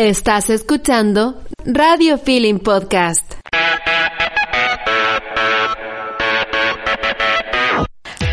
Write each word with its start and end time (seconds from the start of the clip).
Estás 0.00 0.48
escuchando 0.48 1.42
Radio 1.62 2.16
Feeling 2.16 2.60
Podcast. 2.60 3.34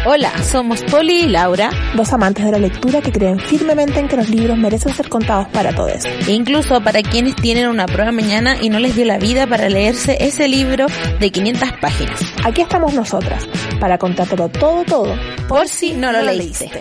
Hola, 0.05 0.31
somos 0.45 0.81
Poli 0.83 1.23
y 1.23 1.27
Laura, 1.27 1.69
dos 1.93 2.13
amantes 2.13 2.45
de 2.45 2.53
la 2.53 2.57
lectura 2.57 3.01
que 3.01 3.11
creen 3.11 3.41
firmemente 3.41 3.99
en 3.99 4.07
que 4.07 4.15
los 4.15 4.29
libros 4.29 4.57
merecen 4.57 4.93
ser 4.93 5.09
contados 5.09 5.49
para 5.49 5.75
todos. 5.75 6.05
E 6.05 6.31
incluso 6.31 6.79
para 6.79 7.01
quienes 7.01 7.35
tienen 7.35 7.68
una 7.68 7.86
prueba 7.86 8.13
mañana 8.13 8.55
y 8.61 8.70
no 8.70 8.79
les 8.79 8.95
dio 8.95 9.04
la 9.04 9.18
vida 9.18 9.45
para 9.45 9.68
leerse 9.68 10.15
ese 10.21 10.47
libro 10.47 10.86
de 11.20 11.31
500 11.31 11.73
páginas. 11.81 12.21
Aquí 12.45 12.61
estamos 12.61 12.93
nosotras, 12.93 13.45
para 13.81 13.97
contártelo 13.97 14.47
todo, 14.47 14.86
todo, 14.86 15.15
por, 15.49 15.68
si 15.68 15.91
no 15.91 16.13
lo, 16.13 16.21
leíste. 16.21 16.71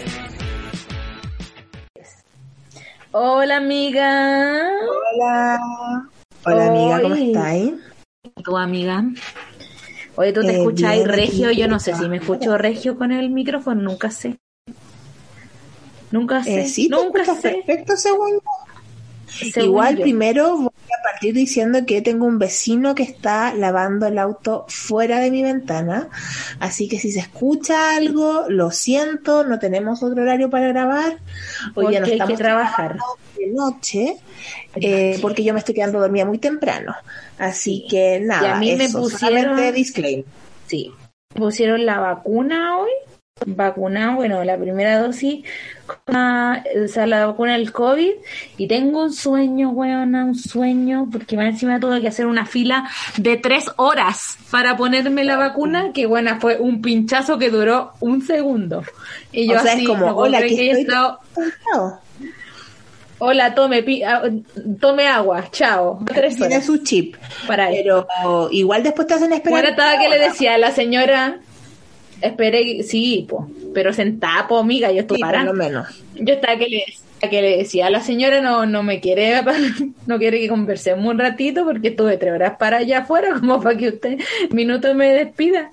Hola 3.12 3.56
amiga. 3.58 4.72
Hola. 5.14 5.60
Hola 6.44 6.66
amiga, 6.66 7.02
¿cómo 7.02 7.14
estáis? 7.14 7.74
Tu 8.44 8.56
amiga. 8.56 9.04
Oye, 10.16 10.32
¿tú 10.32 10.42
te 10.42 10.50
eh, 10.50 10.56
escuchas 10.58 11.04
regio? 11.04 11.52
Yo 11.52 11.68
no 11.68 11.78
sé 11.78 11.94
si 11.94 12.08
me 12.08 12.16
escucho 12.16 12.58
regio 12.58 12.96
con 12.98 13.12
el 13.12 13.30
micrófono, 13.30 13.82
nunca 13.82 14.10
sé. 14.10 14.38
Nunca 16.10 16.42
sé. 16.42 16.60
Eh, 16.60 16.68
sí, 16.68 16.88
nunca 16.88 17.24
sé. 17.24 17.62
perfecto 17.64 17.96
según 17.96 18.40
Igual 19.56 19.98
primero 19.98 20.56
voy 20.56 20.66
a 20.66 21.02
partir 21.02 21.34
diciendo 21.34 21.80
que 21.86 22.02
tengo 22.02 22.26
un 22.26 22.38
vecino 22.38 22.94
que 22.94 23.02
está 23.02 23.54
lavando 23.54 24.06
el 24.06 24.18
auto 24.18 24.64
fuera 24.68 25.18
de 25.20 25.30
mi 25.30 25.42
ventana, 25.42 26.08
así 26.60 26.88
que 26.88 26.98
si 26.98 27.12
se 27.12 27.20
escucha 27.20 27.96
algo, 27.96 28.44
lo 28.48 28.70
siento, 28.70 29.44
no 29.44 29.58
tenemos 29.58 30.02
otro 30.02 30.22
horario 30.22 30.50
para 30.50 30.68
grabar. 30.68 31.18
Hoy 31.74 31.94
ya 31.94 32.00
no 32.00 32.06
estamos 32.06 32.30
hay 32.30 32.36
que 32.36 32.42
trabajar. 32.42 32.96
de 33.36 33.46
noche, 33.48 34.16
eh, 34.76 35.18
porque 35.20 35.44
yo 35.44 35.52
me 35.52 35.58
estoy 35.58 35.74
quedando 35.74 36.00
dormida 36.00 36.24
muy 36.24 36.38
temprano. 36.38 36.94
Así 37.38 37.86
que 37.88 38.20
nada, 38.20 38.48
y 38.48 38.50
a 38.52 38.56
mí 38.56 38.76
me 38.76 38.88
pusieron 38.88 39.74
disclaimer. 39.74 40.24
Sí, 40.66 40.92
pusieron 41.34 41.84
la 41.86 42.00
vacuna 42.00 42.78
hoy 42.78 42.90
vacunado, 43.44 44.14
bueno, 44.14 44.42
la 44.44 44.56
primera 44.56 44.98
dosis, 44.98 45.44
o 45.86 46.88
sea, 46.88 47.06
la 47.06 47.26
vacuna 47.26 47.52
del 47.52 47.70
COVID, 47.70 48.12
y 48.56 48.66
tengo 48.66 49.02
un 49.02 49.12
sueño, 49.12 49.70
weona, 49.70 50.24
un 50.24 50.34
sueño, 50.34 51.08
porque 51.12 51.36
más 51.36 51.46
encima 51.50 51.78
tuve 51.78 52.00
que 52.00 52.08
hacer 52.08 52.26
una 52.26 52.46
fila 52.46 52.88
de 53.18 53.36
tres 53.36 53.66
horas 53.76 54.38
para 54.50 54.78
ponerme 54.78 55.22
la 55.24 55.36
vacuna, 55.36 55.92
que 55.92 56.06
buena, 56.06 56.40
fue 56.40 56.58
un 56.58 56.80
pinchazo 56.80 57.38
que 57.38 57.50
duró 57.50 57.92
un 58.00 58.22
segundo. 58.22 58.82
Y 59.32 59.46
yo 59.46 59.58
así, 59.58 59.84
como, 59.84 60.06
hola, 60.16 60.40
que 60.40 60.86
Hola, 63.18 63.54
tome, 63.54 63.82
ah, 64.06 64.24
tome 64.78 65.06
agua, 65.06 65.50
chao. 65.50 66.00
Tiene 66.36 66.60
su 66.60 66.78
chip. 66.78 67.16
Para 67.46 67.68
Pero 67.68 68.06
igual 68.50 68.82
después 68.82 69.06
te 69.06 69.14
hacen 69.14 69.32
esperar. 69.32 69.52
Bueno, 69.52 69.68
estaba 69.70 69.98
que 69.98 70.10
le 70.10 70.18
decía 70.18 70.54
a 70.54 70.58
la 70.58 70.70
señora, 70.70 71.40
Esperé, 72.20 72.82
sí, 72.82 73.26
po, 73.28 73.50
pero 73.74 73.92
sentado, 73.92 74.58
amiga, 74.58 74.90
yo 74.90 75.00
estoy 75.00 75.18
para. 75.18 75.52
menos. 75.52 76.02
Yo 76.14 76.34
estaba 76.34 76.56
que 76.56 76.68
le, 76.68 76.84
que 77.28 77.42
le 77.42 77.58
decía, 77.58 77.90
la 77.90 78.00
señora 78.00 78.40
no, 78.40 78.64
no 78.66 78.82
me 78.82 79.00
quiere, 79.00 79.42
no 80.06 80.18
quiere 80.18 80.40
que 80.40 80.48
conversemos 80.48 81.04
un 81.04 81.18
ratito 81.18 81.64
porque 81.64 81.88
estuve 81.88 82.16
tres 82.16 82.32
horas 82.32 82.56
para 82.58 82.78
allá 82.78 83.00
afuera, 83.00 83.34
como 83.38 83.60
para 83.62 83.76
que 83.76 83.88
usted 83.88 84.18
minuto 84.50 84.94
me 84.94 85.12
despida, 85.12 85.70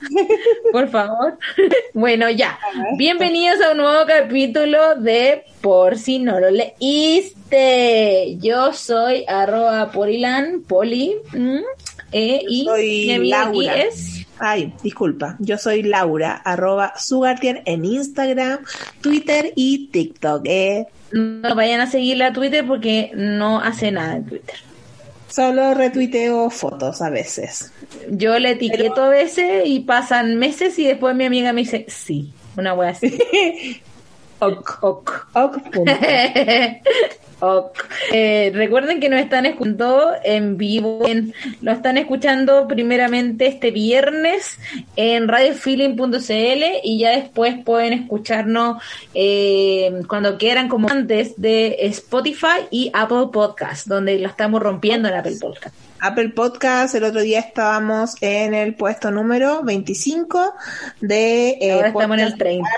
por 0.72 0.90
favor. 0.90 1.38
bueno, 1.94 2.30
ya. 2.30 2.60
Bienvenidos 2.98 3.62
a 3.62 3.72
un 3.72 3.78
nuevo 3.78 4.06
capítulo 4.06 4.96
de 4.96 5.44
Por 5.62 5.98
si 5.98 6.20
no 6.20 6.40
lo 6.40 6.50
leíste. 6.52 8.38
Yo 8.40 8.74
soy 8.74 9.24
arroba 9.28 9.92
porilan, 9.92 10.64
poli, 10.68 11.16
eh, 12.12 12.42
y 12.48 12.68
mi 13.20 13.30
Laura. 13.30 13.78
es 13.78 14.23
Ay, 14.40 14.74
disculpa. 14.84 15.36
Yo 15.40 15.58
soy 15.58 15.84
Laura, 15.84 16.34
arroba 16.34 16.94
Sugartian 16.98 17.62
en 17.66 17.86
Instagram, 17.86 18.60
Twitter 19.02 19.54
y 19.56 19.88
TikTok. 19.88 20.44
¿eh? 20.46 20.88
No 21.12 21.56
vayan 21.56 21.82
a 21.82 21.88
seguirla 21.88 22.28
a 22.28 22.34
Twitter 22.34 22.66
porque 22.66 23.12
no 23.16 23.60
hace 23.60 23.92
nada 23.92 24.16
en 24.18 24.26
Twitter. 24.26 24.56
Solo 25.28 25.74
retuiteo 25.74 26.50
fotos 26.50 27.02
a 27.02 27.10
veces. 27.10 27.72
Yo 28.10 28.38
le 28.38 28.52
etiqueto 28.52 29.04
a 29.04 29.10
veces 29.10 29.64
y 29.66 29.80
pasan 29.80 30.36
meses 30.38 30.78
y 30.78 30.86
después 30.86 31.16
mi 31.16 31.26
amiga 31.26 31.54
me 31.54 31.62
dice, 31.62 31.86
sí, 31.88 32.32
una 32.56 32.74
wea 32.74 32.90
así. 32.90 33.18
ok, 34.48 34.82
ok, 34.82 35.28
ok. 35.34 35.58
Eh, 38.14 38.52
recuerden 38.54 39.00
que 39.00 39.10
nos 39.10 39.20
están 39.20 39.46
escuchando 39.46 40.12
en 40.24 40.58
vivo, 40.58 41.06
en, 41.06 41.34
lo 41.62 41.72
están 41.72 41.98
escuchando 41.98 42.68
primeramente 42.68 43.48
este 43.48 43.72
viernes 43.72 44.60
en 44.96 45.28
radiofeeling.cl 45.28 46.64
y 46.84 47.00
ya 47.00 47.12
después 47.12 47.56
pueden 47.64 47.94
escucharnos 47.94 48.82
eh, 49.14 49.92
cuando 50.08 50.38
quieran, 50.38 50.70
como 50.70 50.90
antes, 50.90 51.34
de 51.36 51.78
Spotify 51.88 52.68
y 52.72 52.92
Apple 52.94 53.28
Podcast, 53.34 53.88
donde 53.88 54.20
lo 54.20 54.28
estamos 54.28 54.62
rompiendo 54.62 55.10
en 55.10 55.16
Apple 55.16 55.38
Podcast. 55.42 55.76
Apple 56.04 56.30
Podcast, 56.30 56.96
el 56.96 57.06
otro 57.06 57.22
día 57.22 57.40
estábamos 57.40 58.18
en 58.20 58.54
el 58.54 58.76
puesto 58.76 59.10
número 59.10 59.64
25 59.64 60.54
de 61.00 61.52
eh, 61.52 61.82
estamos 61.86 62.18
en 62.18 62.26
el 62.26 62.38
30. 62.38 62.70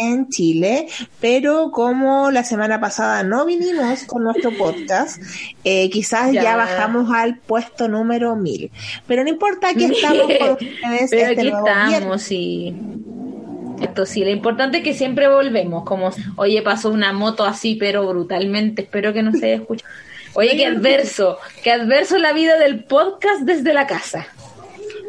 en 0.00 0.28
Chile, 0.28 0.86
pero 1.20 1.72
como 1.72 2.30
la 2.30 2.44
semana 2.44 2.80
pasada 2.80 3.24
no 3.24 3.44
vinimos 3.46 4.04
con 4.04 4.22
nuestro 4.22 4.56
podcast, 4.56 5.20
eh, 5.64 5.90
quizás 5.90 6.30
ya. 6.30 6.54
bajamos 6.54 7.10
al 7.12 7.38
puesto 7.38 7.88
número 7.88 8.36
1000. 8.36 8.70
Pero 9.08 9.24
no 9.24 9.28
importa, 9.28 9.70
aquí 9.70 9.86
estamos 9.86 10.28
con 10.38 10.50
ustedes. 10.52 11.10
Pero 11.10 11.26
este 11.26 11.26
aquí 11.26 11.48
estamos 11.48 12.30
y... 12.30 12.76
Esto 13.80 14.06
sí, 14.06 14.20
lo 14.22 14.30
importante 14.30 14.78
es 14.78 14.84
que 14.84 14.94
siempre 14.94 15.28
volvemos, 15.28 15.84
como, 15.84 16.10
oye, 16.36 16.62
pasó 16.62 16.90
una 16.90 17.12
moto 17.12 17.44
así, 17.44 17.76
pero 17.78 18.06
brutalmente, 18.08 18.82
espero 18.82 19.12
que 19.12 19.22
no 19.22 19.32
se 19.32 19.46
haya 19.46 19.54
escuchado. 19.56 19.92
Oye, 20.38 20.56
qué 20.56 20.66
adverso, 20.66 21.36
qué 21.64 21.72
adverso 21.72 22.16
la 22.16 22.32
vida 22.32 22.58
del 22.58 22.84
podcast 22.84 23.40
desde 23.40 23.74
la 23.74 23.88
casa. 23.88 24.28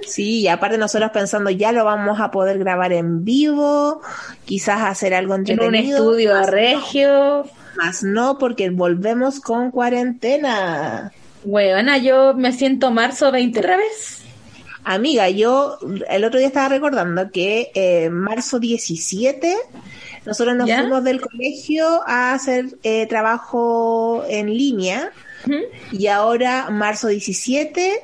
Sí, 0.07 0.39
y 0.39 0.47
aparte 0.47 0.79
nosotros 0.79 1.11
pensando 1.11 1.51
ya 1.51 1.71
lo 1.71 1.85
vamos 1.85 2.19
a 2.19 2.31
poder 2.31 2.57
grabar 2.57 2.93
en 2.93 3.23
vivo, 3.23 4.01
quizás 4.45 4.81
hacer 4.81 5.13
algo 5.13 5.35
entretenido. 5.35 5.67
En 5.67 5.85
un 5.85 5.91
estudio 5.91 6.35
a 6.35 6.47
regio. 6.47 7.45
más 7.77 8.01
no, 8.01 8.39
porque 8.39 8.71
volvemos 8.71 9.39
con 9.39 9.69
cuarentena. 9.69 11.11
Bueno, 11.43 11.95
yo 11.97 12.33
me 12.33 12.51
siento 12.51 12.89
marzo 12.89 13.31
20 13.31 13.59
otra 13.59 13.77
vez. 13.77 14.23
Amiga, 14.83 15.29
yo 15.29 15.77
el 16.09 16.23
otro 16.23 16.39
día 16.39 16.47
estaba 16.47 16.69
recordando 16.69 17.29
que 17.29 17.69
eh, 17.75 18.09
marzo 18.09 18.57
17 18.57 19.55
nosotros 20.29 20.55
nos 20.55 20.71
fuimos 20.71 21.03
del 21.03 21.21
colegio 21.21 22.01
a 22.07 22.33
hacer 22.33 22.77
eh, 22.83 23.05
trabajo 23.07 24.23
en 24.27 24.47
línea 24.47 25.11
y 25.91 26.07
ahora, 26.07 26.69
marzo 26.69 27.07
17, 27.07 28.01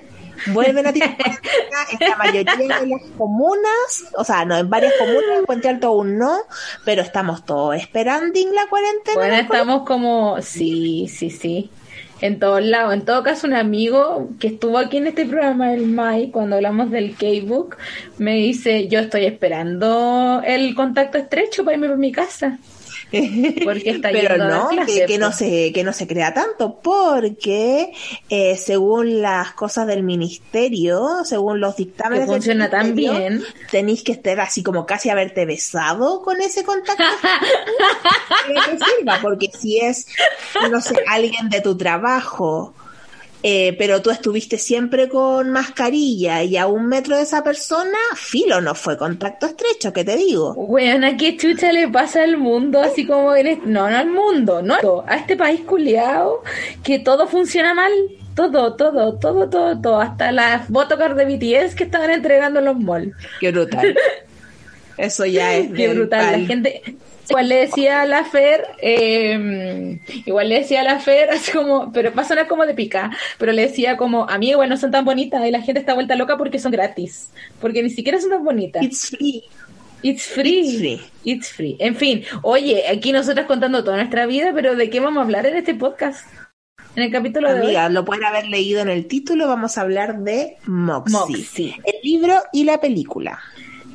vuelven 0.47 0.87
a 0.87 0.93
tirar 0.93 1.15
en 1.99 2.09
la 2.09 2.15
mayoría 2.17 2.55
de 2.55 2.67
las 2.67 3.01
comunas, 3.17 4.05
o 4.17 4.23
sea, 4.23 4.45
no, 4.45 4.57
en 4.57 4.69
varias 4.69 4.93
comunas, 4.97 5.39
en 5.39 5.45
Puente 5.45 5.69
Alto 5.69 5.87
aún 5.87 6.17
no, 6.17 6.39
pero 6.83 7.01
estamos 7.01 7.45
todos 7.45 7.75
esperando 7.75 8.39
en 8.39 8.55
la 8.55 8.67
cuarentena. 8.67 9.17
Bueno, 9.17 9.35
estamos 9.35 9.85
como, 9.85 10.41
sí, 10.41 11.07
sí, 11.07 11.29
sí 11.29 11.69
en 12.25 12.39
todos 12.39 12.63
lados. 12.63 12.93
En 12.93 13.05
todo 13.05 13.23
caso, 13.23 13.47
un 13.47 13.53
amigo 13.53 14.29
que 14.39 14.47
estuvo 14.47 14.77
aquí 14.77 14.97
en 14.97 15.07
este 15.07 15.25
programa 15.25 15.69
del 15.69 15.87
MAI, 15.87 16.31
cuando 16.31 16.55
hablamos 16.55 16.91
del 16.91 17.15
K-Book, 17.15 17.77
me 18.17 18.35
dice, 18.35 18.87
yo 18.87 18.99
estoy 18.99 19.25
esperando 19.25 20.41
el 20.45 20.75
contacto 20.75 21.17
estrecho 21.17 21.63
para 21.63 21.77
irme 21.77 21.87
a 21.87 21.95
mi 21.95 22.11
casa. 22.11 22.59
Porque 23.63 23.91
está 23.91 24.09
Pero 24.11 24.37
no, 24.37 24.69
que, 24.85 25.17
no 25.17 25.31
se, 25.31 25.71
que 25.73 25.83
no 25.83 25.93
se 25.93 26.07
crea 26.07 26.33
tanto, 26.33 26.79
porque 26.81 27.91
eh, 28.29 28.57
según 28.57 29.21
las 29.21 29.53
cosas 29.53 29.87
del 29.87 30.03
ministerio, 30.03 31.23
según 31.23 31.59
los 31.59 31.75
dictámenes, 31.75 32.27
funciona 32.27 32.69
tan 32.69 32.95
bien. 32.95 33.43
Tenéis 33.71 34.03
que 34.03 34.13
estar 34.13 34.39
así 34.39 34.63
como 34.63 34.85
casi 34.85 35.09
haberte 35.09 35.45
besado 35.45 36.21
con 36.21 36.41
ese 36.41 36.63
contacto. 36.63 37.03
porque 39.21 39.49
si 39.57 39.79
es, 39.79 40.07
no 40.69 40.81
sé, 40.81 40.95
alguien 41.07 41.49
de 41.49 41.61
tu 41.61 41.77
trabajo 41.77 42.73
eh, 43.47 43.75
pero 43.77 44.01
tú 44.01 44.09
estuviste 44.09 44.57
siempre 44.57 45.07
con 45.07 45.51
mascarilla 45.51 46.41
y 46.41 46.57
a 46.57 46.65
un 46.65 46.87
metro 46.87 47.15
de 47.15 47.21
esa 47.21 47.43
persona, 47.43 47.95
filo, 48.15 48.59
no 48.59 48.73
fue 48.73 48.97
contacto 48.97 49.45
estrecho, 49.45 49.93
¿qué 49.93 50.03
te 50.03 50.17
digo? 50.17 50.55
Bueno, 50.55 51.05
¿a 51.05 51.15
qué 51.15 51.37
chucha 51.37 51.71
le 51.71 51.87
pasa 51.87 52.23
al 52.23 52.37
mundo? 52.37 52.81
Así 52.81 53.05
como 53.05 53.35
eres, 53.35 53.59
no, 53.63 53.87
no 53.87 53.97
al 53.97 54.09
mundo, 54.09 54.63
no, 54.63 55.03
a 55.05 55.17
este 55.17 55.37
país 55.37 55.61
culiado, 55.61 56.41
que 56.83 56.97
todo 56.97 57.27
funciona 57.27 57.75
mal. 57.75 57.91
Todo, 58.33 58.75
todo, 58.75 59.19
todo, 59.19 59.47
todo, 59.47 59.79
todo, 59.79 59.99
hasta 60.01 60.31
las 60.31 60.67
botocar 60.67 61.13
de 61.13 61.25
BTS 61.25 61.75
que 61.75 61.83
estaban 61.83 62.09
entregando 62.09 62.59
en 62.59 62.65
los 62.65 62.79
malls. 62.79 63.13
Qué 63.39 63.51
brutal. 63.51 63.95
Eso 64.97 65.25
ya 65.25 65.53
es 65.55 65.71
Qué 65.71 65.93
brutal. 65.93 66.41
La 66.41 66.47
gente, 66.47 66.81
igual 67.29 67.49
le 67.49 67.55
decía 67.57 68.01
a 68.01 68.05
la 68.05 68.23
Fer, 68.25 68.65
eh, 68.81 69.99
igual 70.25 70.49
le 70.49 70.59
decía 70.59 70.81
a 70.81 70.83
la 70.83 70.99
Fer, 70.99 71.29
así 71.31 71.51
como, 71.51 71.91
pero 71.91 72.13
va 72.13 72.21
a 72.21 72.27
sonar 72.27 72.47
como 72.47 72.65
de 72.65 72.73
pica, 72.73 73.11
pero 73.37 73.51
le 73.51 73.63
decía 73.63 73.97
como, 73.97 74.29
a 74.29 74.37
mí 74.37 74.49
igual 74.49 74.69
no 74.69 74.77
son 74.77 74.91
tan 74.91 75.05
bonitas 75.05 75.45
y 75.45 75.51
la 75.51 75.61
gente 75.61 75.79
está 75.79 75.93
vuelta 75.93 76.15
loca 76.15 76.37
porque 76.37 76.59
son 76.59 76.71
gratis, 76.71 77.29
porque 77.59 77.83
ni 77.83 77.89
siquiera 77.89 78.19
son 78.19 78.31
tan 78.31 78.43
bonitas. 78.43 78.83
It's 78.83 79.09
free. 79.09 79.43
It's 80.01 80.27
free. 80.27 80.59
It's 80.59 80.77
free. 80.77 81.01
It's 81.23 81.51
free. 81.51 81.77
En 81.79 81.95
fin, 81.95 82.23
oye, 82.43 82.87
aquí 82.87 83.11
nosotras 83.11 83.47
contando 83.47 83.83
toda 83.83 83.97
nuestra 83.97 84.27
vida, 84.27 84.51
pero 84.53 84.75
¿de 84.75 84.89
qué 84.89 84.99
vamos 84.99 85.21
a 85.21 85.23
hablar 85.23 85.47
en 85.47 85.55
este 85.55 85.73
podcast? 85.73 86.27
En 86.95 87.03
el 87.03 87.11
capítulo 87.11 87.51
de 87.51 87.59
Amiga, 87.59 87.87
hoy. 87.87 87.93
lo 87.93 88.05
pueden 88.05 88.23
haber 88.23 88.47
leído 88.47 88.81
en 88.81 88.89
el 88.89 89.07
título, 89.07 89.47
vamos 89.47 89.77
a 89.77 89.81
hablar 89.81 90.19
de 90.19 90.57
Moxie. 90.65 91.17
Moxie. 91.17 91.81
El 91.83 91.95
libro 92.03 92.35
y 92.53 92.63
la 92.63 92.79
película. 92.79 93.39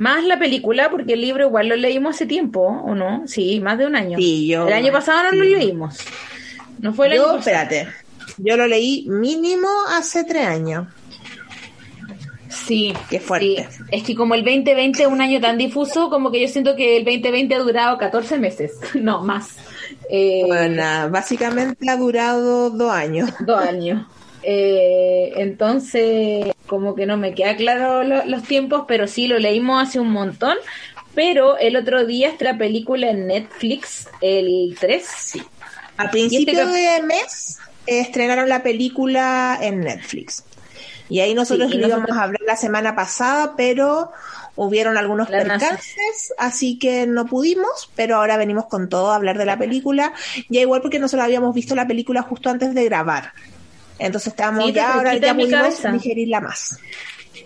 Más 0.01 0.25
la 0.25 0.39
película, 0.39 0.91
porque 0.91 1.13
el 1.13 1.21
libro 1.21 1.47
igual 1.47 1.69
lo 1.69 1.77
leímos 1.77 2.17
hace 2.17 2.27
tiempo, 2.27 2.63
¿o 2.63 2.95
no? 2.95 3.23
Sí, 3.27 3.61
más 3.61 3.79
de 3.79 3.87
un 3.87 3.95
año. 3.95 4.19
Sí, 4.19 4.49
yo- 4.49 4.67
El 4.67 4.73
año 4.73 4.93
pasado 4.93 5.23
no 5.25 5.31
sí. 5.31 5.37
lo 5.37 5.45
leímos. 5.45 5.99
No 6.81 6.93
fue 6.95 7.07
el 7.07 7.13
año 7.13 7.21
Yo, 7.21 7.37
pasado. 7.37 7.39
espérate, 7.51 7.89
yo 8.39 8.57
lo 8.57 8.67
leí 8.67 9.05
mínimo 9.09 9.69
hace 9.95 10.25
tres 10.25 10.47
años. 10.47 10.87
Sí, 12.49 12.93
Qué 13.09 13.21
fuerte. 13.21 13.69
sí. 13.71 13.83
Es 13.93 14.03
que 14.03 14.15
como 14.15 14.35
el 14.35 14.43
2020 14.45 15.03
es 15.03 15.09
un 15.09 15.21
año 15.21 15.41
tan 15.41 15.57
difuso, 15.59 16.11
como 16.11 16.31
que 16.33 16.41
yo 16.41 16.49
siento 16.49 16.75
que 16.75 16.97
el 16.97 17.05
2020 17.05 17.55
ha 17.55 17.59
durado 17.61 17.99
14 17.99 18.39
meses. 18.39 18.73
No, 18.95 19.23
más. 19.23 19.57
Eh, 20.09 20.43
Bueno, 20.47 20.83
básicamente 21.11 21.89
ha 21.89 21.97
durado 21.97 22.71
dos 22.71 22.91
años. 22.91 23.31
Dos 23.41 23.61
años. 23.63 24.07
Eh, 24.43 25.33
entonces, 25.37 26.53
como 26.67 26.95
que 26.95 27.07
no 27.07 27.17
me 27.17 27.35
queda 27.35 27.57
claro 27.57 28.03
lo- 28.05 28.25
los 28.25 28.43
tiempos, 28.45 28.85
pero 28.89 29.07
sí 29.07 29.27
lo 29.27 29.39
leímos 29.39 29.83
hace 29.89 30.01
un 30.01 30.11
montón. 30.11 30.57
Pero 31.15 31.59
el 31.59 31.77
otro 31.77 32.07
día 32.07 32.29
esta 32.29 32.57
película 32.57 33.11
en 33.11 33.27
Netflix, 33.27 34.09
el 34.21 34.77
3. 34.79 35.33
A 35.97 36.11
principio 36.11 36.59
cap- 36.61 36.69
de 36.73 37.03
mes 37.03 37.59
estrenaron 37.87 38.49
la 38.49 38.63
película 38.63 39.59
en 39.61 39.81
Netflix. 39.81 40.45
Y 41.09 41.19
ahí 41.21 41.35
nosotros 41.35 41.71
Sí, 41.71 41.77
y 41.77 41.81
íbamos 41.81 41.97
nosotros- 41.99 42.19
a 42.19 42.23
hablar 42.23 42.41
la 42.47 42.57
semana 42.57 42.95
pasada, 42.95 43.55
pero 43.57 44.13
hubieron 44.55 44.97
algunos 44.97 45.29
Las 45.29 45.43
percances, 45.43 46.33
así 46.39 46.79
que 46.79 47.07
no 47.09 47.27
pudimos, 47.27 47.91
pero 47.97 48.17
ahora 48.17 48.37
venimos 48.37 48.67
con 48.67 48.89
todo 48.89 49.11
a 49.11 49.17
hablar 49.17 49.37
de 49.37 49.45
la 49.47 49.59
película. 49.59 50.13
Ya 50.49 50.61
igual 50.61 50.81
porque 50.83 51.01
nosotros 51.01 51.25
habíamos 51.25 51.53
visto 51.55 51.75
la 51.75 51.89
película 51.89 52.23
justo 52.23 52.49
antes 52.51 52.73
de 52.75 52.85
grabar. 52.85 53.33
Entonces 54.01 54.29
estábamos 54.33 54.65
Sí, 54.65 54.73
ya, 54.73 54.95
ahora 54.95 55.17
ya 55.17 55.35
pudimos 55.35 55.83
digerirla 55.93 56.41
más. 56.41 56.79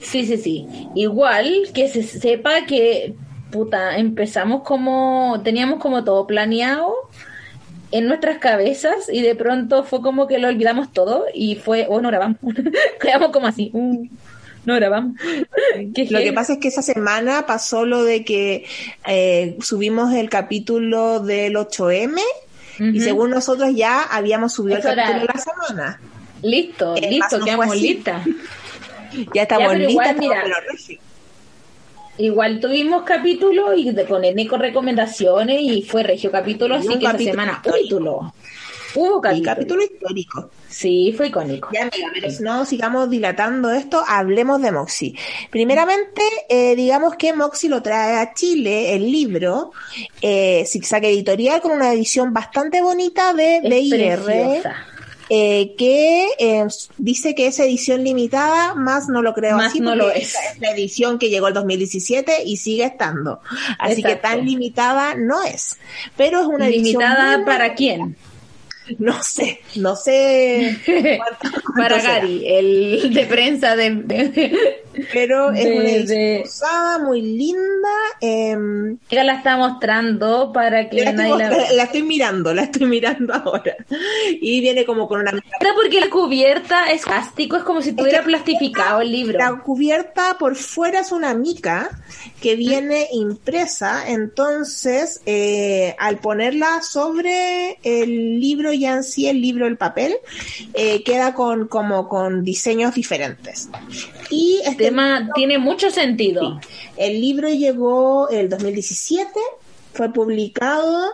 Sí, 0.00 0.24
sí, 0.26 0.36
sí. 0.38 0.66
Igual 0.94 1.68
que 1.74 1.88
se 1.88 2.02
sepa 2.02 2.64
que, 2.66 3.14
puta, 3.50 3.96
empezamos 3.98 4.62
como, 4.62 5.40
teníamos 5.44 5.80
como 5.80 6.04
todo 6.04 6.26
planeado 6.26 6.92
en 7.90 8.06
nuestras 8.08 8.38
cabezas 8.38 9.08
y 9.12 9.22
de 9.22 9.34
pronto 9.34 9.84
fue 9.84 10.00
como 10.02 10.26
que 10.26 10.38
lo 10.38 10.48
olvidamos 10.48 10.92
todo 10.92 11.26
y 11.32 11.56
fue, 11.56 11.86
oh, 11.88 12.00
no 12.00 12.08
grabamos. 12.08 12.38
Quedamos 13.00 13.30
como 13.30 13.46
así, 13.46 13.70
"Uh, 13.72 14.06
no 14.64 14.74
grabamos. 14.74 15.16
Lo 16.10 16.18
que 16.20 16.32
pasa 16.32 16.54
es 16.54 16.58
que 16.58 16.68
esa 16.68 16.82
semana 16.82 17.44
pasó 17.46 17.84
lo 17.84 18.02
de 18.02 18.24
que 18.24 18.64
eh, 19.06 19.56
subimos 19.60 20.12
el 20.14 20.28
capítulo 20.30 21.20
del 21.20 21.54
8M 21.56 22.18
y 22.78 23.00
según 23.00 23.30
nosotros 23.30 23.70
ya 23.76 24.02
habíamos 24.02 24.54
subido 24.54 24.78
Eso 24.78 24.88
el 24.90 24.96
capítulo 24.96 25.24
era- 25.24 25.32
de 25.32 25.38
la 25.38 25.44
semana. 25.68 26.00
Listo, 26.44 26.94
Eh, 26.96 27.11
listo, 27.11 27.38
no 27.38 27.44
quedamos 27.44 27.76
listas. 27.76 28.26
Ya 29.32 29.43
estamos 29.43 29.73
Ya, 29.73 29.79
listas, 29.79 29.94
igual, 29.94 30.17
mira. 30.19 30.44
tuvimos 32.61 33.02
capítulos 33.05 33.70
y 33.76 33.91
de, 33.93 34.05
con 34.06 34.23
con 34.49 34.61
recomendaciones 34.61 35.61
y 35.62 35.82
fue 35.82 36.02
regio 36.02 36.31
capítulo, 36.32 36.75
así 36.76 36.88
que 36.88 36.94
esta 36.94 37.12
capítulo 37.12 37.31
semana 37.32 37.52
histórico. 37.52 37.79
capítulo. 37.96 38.35
Hubo 38.96 39.19
Y 39.19 39.23
capítulo. 39.23 39.55
capítulo 39.55 39.82
histórico. 39.85 40.50
Sí, 40.69 41.14
fue 41.17 41.29
icónico. 41.29 41.69
Ya, 41.73 41.82
amiga, 41.82 42.08
pero 42.12 42.31
si 42.31 42.43
no 42.43 42.64
sigamos 42.64 43.08
dilatando 43.08 43.70
esto, 43.73 44.02
hablemos 44.06 44.61
de 44.61 44.73
Moxie. 44.73 45.14
Primeramente, 45.50 46.23
eh, 46.49 46.75
digamos 46.75 47.14
que 47.17 47.32
Moxie 47.32 47.69
lo 47.69 47.82
trae 47.82 48.17
a 48.17 48.35
Chile, 48.35 48.94
el 48.97 49.11
libro, 49.11 49.70
eh, 50.20 50.64
Zigzag 50.67 51.05
Editorial, 51.05 51.61
con 51.61 51.70
una 51.73 51.93
edición 51.93 52.32
bastante 52.32 52.82
bonita 52.82 53.32
de 53.32 53.61
BIR. 53.62 54.62
Eh, 55.31 55.75
que 55.76 56.29
eh, 56.38 56.67
dice 56.99 57.35
que 57.35 57.47
es 57.47 57.59
edición 57.59 58.05
limitada, 58.05 58.75
más 58.75 59.09
no 59.09 59.23
lo 59.23 59.35
creo 59.35 59.56
Más 59.56 59.69
así, 59.69 59.81
no 59.81 59.94
lo 59.94 60.11
es. 60.11 60.35
es 60.35 60.61
la 60.61 60.71
edición 60.71 61.19
que 61.19 61.31
llegó 61.31 61.49
el 61.49 61.55
2017 61.55 62.44
y 62.44 62.56
sigue 62.56 62.85
estando. 62.85 63.41
Así 63.79 64.03
que 64.03 64.17
tan 64.17 64.44
limitada 64.44 65.15
no 65.15 65.43
es. 65.43 65.79
Pero 66.17 66.41
es 66.41 66.47
una 66.47 66.69
edición 66.69 67.03
¿Limitada 67.03 67.44
para 67.44 67.75
quién? 67.75 68.17
No 68.98 69.22
sé, 69.22 69.60
no 69.76 69.96
sé 69.96 70.76
cuánto- 71.19 71.60
cuánto 71.75 71.76
para. 71.76 72.02
Gary, 72.02 72.44
el 72.46 73.14
de 73.14 73.26
prensa 73.26 73.76
de... 73.76 73.90
de- 73.94 74.81
Pero 75.12 75.50
es 75.52 75.64
de- 75.64 75.72
una 75.75 75.82
de- 75.82 76.44
muy 77.02 77.22
linda. 77.22 77.88
eh, 78.20 78.56
Ella 79.10 79.25
la 79.25 79.34
está 79.36 79.56
mostrando 79.56 80.52
para 80.52 80.88
que 80.90 81.02
la, 81.02 81.10
estoy, 81.10 81.28
nadie 81.31 81.48
la 81.66 81.72
la 81.72 81.82
estoy 81.84 82.02
mirando, 82.02 82.52
la 82.54 82.62
estoy 82.64 82.86
mirando 82.86 83.32
ahora. 83.34 83.75
Y 84.40 84.60
viene 84.60 84.84
como 84.84 85.08
con 85.08 85.20
una 85.20 85.30
Era 85.30 85.75
porque 85.75 86.00
la 86.00 86.10
cubierta 86.10 86.90
es 86.92 87.02
plástico, 87.02 87.56
es 87.56 87.62
como 87.64 87.80
si 87.82 87.92
tuviera 87.92 88.22
plastificado 88.22 89.00
el 89.00 89.10
libro. 89.10 89.38
La 89.38 89.56
cubierta 89.62 90.37
por 90.38 90.54
fuera 90.56 91.00
es 91.00 91.10
una 91.10 91.34
mica 91.34 91.90
que 92.44 92.56
viene 92.56 93.08
impresa, 93.11 94.06
entonces 94.06 95.23
eh, 95.25 95.96
al 95.99 96.19
ponerla 96.19 96.82
sobre 96.82 97.79
el 97.82 98.38
libro 98.38 98.70
ya 98.75 98.96
en 98.96 99.02
sí, 99.02 99.29
el 99.29 99.41
libro, 99.41 99.67
el 99.67 99.79
papel, 99.79 100.14
eh, 100.75 101.02
queda 101.05 101.32
con 101.32 101.69
como 101.69 102.06
con 102.06 102.44
diseños 102.44 102.94
diferentes. 102.94 103.70
Y 104.29 104.61
El 104.62 104.73
este 104.73 104.85
tema 104.85 105.31
tiene 105.35 105.56
mucho 105.56 105.91
sentido. 105.91 106.61
el 106.99 107.19
libro 107.19 107.49
llegó 107.49 108.29
el 108.29 108.50
2017, 108.50 109.31
fue 109.94 110.12
publicado 110.12 111.12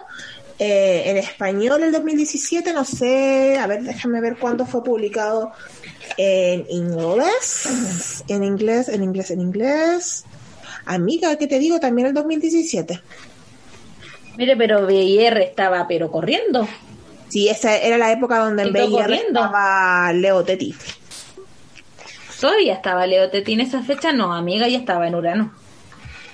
eh, 0.59 1.05
en 1.06 1.17
español 1.17 1.85
el 1.85 1.93
2017, 1.93 2.73
no 2.73 2.85
sé, 2.85 3.56
a 3.56 3.69
ver, 3.69 3.85
déjame 3.85 4.21
ver 4.21 4.37
cuándo 4.37 4.67
fue 4.67 4.83
publicado 4.83 5.53
en 6.17 6.67
inglés, 6.69 8.25
en 8.26 8.43
inglés, 8.43 8.88
en 8.88 9.05
inglés, 9.05 9.31
en 9.31 9.41
inglés. 9.41 10.25
Amiga, 10.90 11.37
¿qué 11.37 11.46
te 11.46 11.60
digo? 11.60 11.78
También 11.78 12.08
el 12.08 12.14
2017. 12.14 13.00
Mire, 14.37 14.56
pero 14.56 14.88
BIR 14.88 15.38
estaba 15.38 15.87
pero 15.87 16.10
corriendo. 16.10 16.66
Sí, 17.28 17.48
esa 17.48 17.76
era 17.76 17.96
la 17.96 18.10
época 18.10 18.38
donde 18.38 18.64
en 18.64 18.72
BIR 18.72 18.90
corriendo. 18.90 19.40
estaba 19.44 20.12
Leo 20.12 20.42
Teti. 20.42 20.75
Todavía 22.40 22.75
estaba 22.75 23.06
Leo 23.06 23.30
Teti 23.30 23.52
en 23.52 23.61
esa 23.61 23.85
fecha, 23.85 24.12
no, 24.12 24.35
amiga, 24.35 24.66
ya 24.66 24.78
estaba 24.78 25.06
en 25.06 25.14
Urano. 25.14 25.54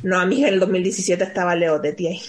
No, 0.03 0.19
amiga, 0.19 0.49
en 0.49 0.55
el 0.55 0.61
2017 0.61 1.23
estaba 1.23 1.55
Leo 1.55 1.79
Teti 1.79 2.07
ahí. 2.07 2.23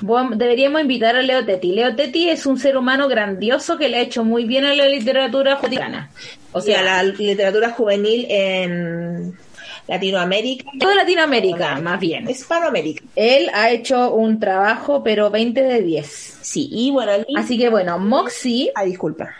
Bueno, 0.00 0.34
deberíamos 0.34 0.80
invitar 0.80 1.14
a 1.14 1.20
Leo 1.20 1.44
Tetti. 1.44 1.72
Leo 1.72 1.94
Tetti 1.94 2.30
es 2.30 2.46
un 2.46 2.58
ser 2.58 2.78
humano 2.78 3.06
grandioso 3.06 3.76
que 3.76 3.90
le 3.90 3.98
ha 3.98 4.00
hecho 4.00 4.24
muy 4.24 4.44
bien 4.46 4.64
a 4.64 4.74
la 4.74 4.88
literatura 4.88 5.56
judiciana. 5.56 6.10
O 6.52 6.62
sea, 6.62 6.82
sea, 6.82 6.84
la 6.84 7.02
literatura 7.02 7.70
juvenil 7.70 8.26
en 8.30 9.36
Latinoamérica, 9.88 10.70
toda 10.78 10.94
Latinoamérica, 10.94 11.80
más 11.80 11.98
bien. 12.00 12.28
Hispanoamérica. 12.30 13.02
Él 13.16 13.50
ha 13.54 13.70
hecho 13.70 14.12
un 14.14 14.38
trabajo, 14.40 15.02
pero 15.02 15.30
20 15.30 15.62
de 15.62 15.82
10. 15.82 16.38
Sí, 16.42 16.68
y 16.70 16.90
bueno, 16.90 17.12
Así 17.36 17.58
que 17.58 17.68
bueno, 17.68 17.98
Moxie, 17.98 18.70
Ah, 18.74 18.84
disculpa. 18.84 19.30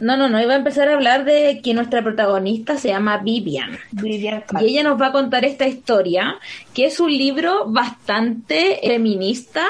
no, 0.00 0.16
no, 0.16 0.28
no, 0.30 0.40
iba 0.40 0.54
a 0.54 0.56
empezar 0.56 0.88
a 0.88 0.94
hablar 0.94 1.24
de 1.24 1.60
que 1.62 1.74
nuestra 1.74 2.02
protagonista 2.02 2.78
se 2.78 2.88
llama 2.88 3.18
Vivian. 3.18 3.78
Vivian 3.92 4.44
Y 4.60 4.64
ella 4.70 4.82
nos 4.82 5.00
va 5.00 5.08
a 5.08 5.12
contar 5.12 5.44
esta 5.44 5.66
historia, 5.68 6.38
que 6.72 6.86
es 6.86 7.00
un 7.00 7.10
libro 7.10 7.66
bastante 7.66 8.80
feminista, 8.82 9.66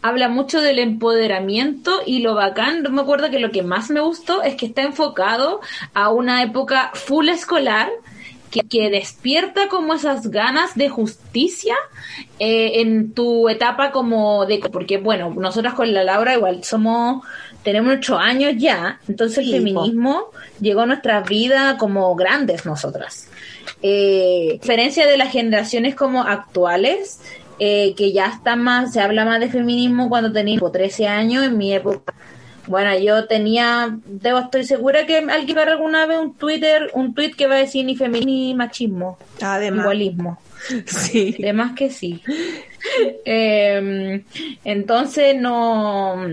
habla 0.00 0.28
mucho 0.28 0.62
del 0.62 0.78
empoderamiento 0.78 2.00
y 2.06 2.20
lo 2.20 2.34
bacán, 2.34 2.82
me 2.90 3.02
acuerdo 3.02 3.30
que 3.30 3.38
lo 3.40 3.50
que 3.50 3.62
más 3.62 3.90
me 3.90 4.00
gustó 4.00 4.42
es 4.42 4.54
que 4.56 4.66
está 4.66 4.82
enfocado 4.82 5.60
a 5.92 6.08
una 6.10 6.42
época 6.42 6.90
full 6.94 7.28
escolar, 7.28 7.90
que, 8.54 8.60
que 8.68 8.88
despierta 8.88 9.68
como 9.68 9.94
esas 9.94 10.30
ganas 10.30 10.76
de 10.76 10.88
justicia 10.88 11.74
eh, 12.38 12.80
en 12.80 13.12
tu 13.12 13.48
etapa 13.48 13.90
como 13.90 14.46
de... 14.46 14.58
Porque 14.72 14.98
bueno, 14.98 15.34
nosotras 15.36 15.74
con 15.74 15.92
la 15.92 16.04
Laura 16.04 16.34
igual 16.34 16.62
somos... 16.62 17.24
Tenemos 17.64 17.96
ocho 17.96 18.18
años 18.18 18.52
ya, 18.58 19.00
entonces 19.08 19.38
el 19.38 19.44
Sí, 19.46 19.50
po. 19.52 19.56
feminismo 19.56 20.24
llegó 20.60 20.82
a 20.82 20.86
nuestras 20.86 21.26
vidas 21.26 21.76
como 21.78 22.14
grandes 22.14 22.66
nosotras. 22.66 23.28
Eh, 23.82 24.50
a 24.50 24.52
diferencia 24.60 25.06
de 25.06 25.16
las 25.16 25.32
generaciones 25.32 25.94
como 25.94 26.22
actuales, 26.22 27.20
eh, 27.58 27.94
que 27.96 28.12
ya 28.12 28.26
está 28.26 28.54
más, 28.54 28.92
se 28.92 29.00
habla 29.00 29.24
más 29.24 29.40
de 29.40 29.48
feminismo 29.48 30.10
cuando 30.10 30.30
tenía 30.30 30.56
tipo, 30.56 30.70
13 30.70 31.08
años, 31.08 31.42
en 31.44 31.56
mi 31.56 31.72
época 31.72 32.12
Bueno, 32.66 32.98
yo 32.98 33.26
tenía, 33.26 33.96
debo 34.06 34.38
estoy 34.38 34.64
segura 34.64 35.06
que 35.06 35.18
alguien 35.18 35.56
va 35.56 35.62
a 35.62 35.66
alguna 35.66 36.06
vez 36.06 36.18
un 36.18 36.34
Twitter, 36.34 36.90
un 36.94 37.14
tweet 37.14 37.32
que 37.32 37.46
va 37.46 37.56
a 37.56 37.58
decir 37.58 37.84
ni 37.84 37.96
feminismo 37.96 38.24
ni 38.24 38.54
machismo, 38.54 39.18
Además. 39.40 39.84
igualismo. 39.84 40.38
Sí. 40.86 41.36
Además 41.40 41.72
que 41.76 41.90
sí. 41.90 42.22
Eh, 43.26 44.24
entonces 44.64 45.36
no. 45.38 46.24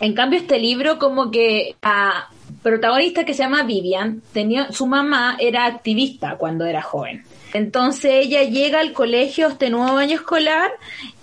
En 0.00 0.14
cambio, 0.14 0.38
este 0.38 0.58
libro, 0.58 0.98
como 0.98 1.30
que 1.30 1.76
a 1.82 2.30
protagonista 2.62 3.24
que 3.24 3.34
se 3.34 3.42
llama 3.42 3.64
Vivian, 3.64 4.22
tenía, 4.32 4.72
su 4.72 4.86
mamá 4.86 5.36
era 5.38 5.66
activista 5.66 6.36
cuando 6.36 6.64
era 6.64 6.82
joven. 6.82 7.22
Entonces 7.52 8.26
ella 8.26 8.42
llega 8.42 8.80
al 8.80 8.92
colegio 8.92 9.48
este 9.48 9.70
nuevo 9.70 9.96
año 9.98 10.16
escolar 10.16 10.72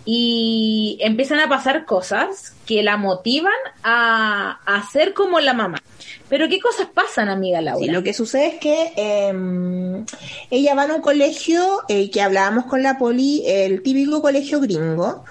y 0.05 0.97
empiezan 1.01 1.39
a 1.39 1.49
pasar 1.49 1.85
cosas 1.85 2.53
que 2.65 2.83
la 2.83 2.97
motivan 2.97 3.53
a, 3.83 4.59
a 4.65 4.91
ser 4.91 5.13
como 5.13 5.39
la 5.39 5.53
mamá. 5.53 5.81
Pero 6.29 6.49
¿qué 6.49 6.59
cosas 6.59 6.87
pasan, 6.93 7.29
amiga 7.29 7.61
Laura? 7.61 7.85
Sí, 7.85 7.91
lo 7.91 8.03
que 8.03 8.13
sucede 8.13 8.47
es 8.47 8.55
que 8.55 8.93
eh, 8.95 10.03
ella 10.49 10.75
va 10.75 10.83
a 10.83 10.95
un 10.95 11.01
colegio 11.01 11.83
eh, 11.87 12.09
que 12.09 12.21
hablábamos 12.21 12.65
con 12.65 12.81
la 12.81 12.97
poli, 12.97 13.43
el 13.45 13.81
típico 13.83 14.21
colegio 14.21 14.59
gringo. 14.59 15.23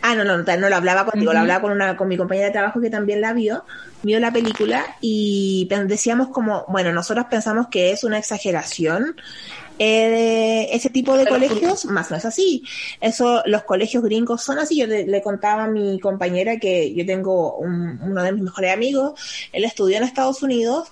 Ah, 0.00 0.14
no, 0.14 0.24
no, 0.24 0.38
no 0.38 0.68
lo 0.68 0.76
hablaba 0.76 1.04
contigo, 1.04 1.32
lo 1.32 1.40
hablaba 1.40 1.60
con 1.60 1.72
una 1.72 1.96
con 1.96 2.06
mi 2.06 2.16
compañera 2.16 2.46
de 2.46 2.52
trabajo 2.52 2.80
que 2.80 2.88
también 2.88 3.20
la 3.20 3.32
vio, 3.32 3.64
vio 4.04 4.20
la 4.20 4.32
película 4.32 4.84
y 5.00 5.68
decíamos 5.86 6.28
como, 6.28 6.64
bueno, 6.68 6.92
nosotros 6.92 7.26
pensamos 7.28 7.66
que 7.66 7.90
es 7.90 8.04
una 8.04 8.16
exageración 8.16 9.16
eh, 9.78 10.68
ese 10.72 10.90
tipo 10.90 11.16
de 11.16 11.26
colegios, 11.26 11.84
más 11.86 12.10
no 12.10 12.16
es 12.16 12.24
así. 12.24 12.62
Eso, 13.00 13.42
los 13.46 13.62
colegios 13.64 14.02
gringos 14.02 14.42
son 14.42 14.58
así. 14.58 14.76
Yo 14.76 14.86
le, 14.86 15.06
le 15.06 15.22
contaba 15.22 15.64
a 15.64 15.68
mi 15.68 15.98
compañera 16.00 16.58
que 16.58 16.94
yo 16.94 17.06
tengo 17.06 17.56
un- 17.58 17.98
uno 18.02 18.22
de 18.22 18.32
mis 18.32 18.42
mejores 18.42 18.72
amigos, 18.72 19.12
él 19.52 19.64
estudió 19.64 19.96
en 19.98 20.04
Estados 20.04 20.42
Unidos 20.42 20.88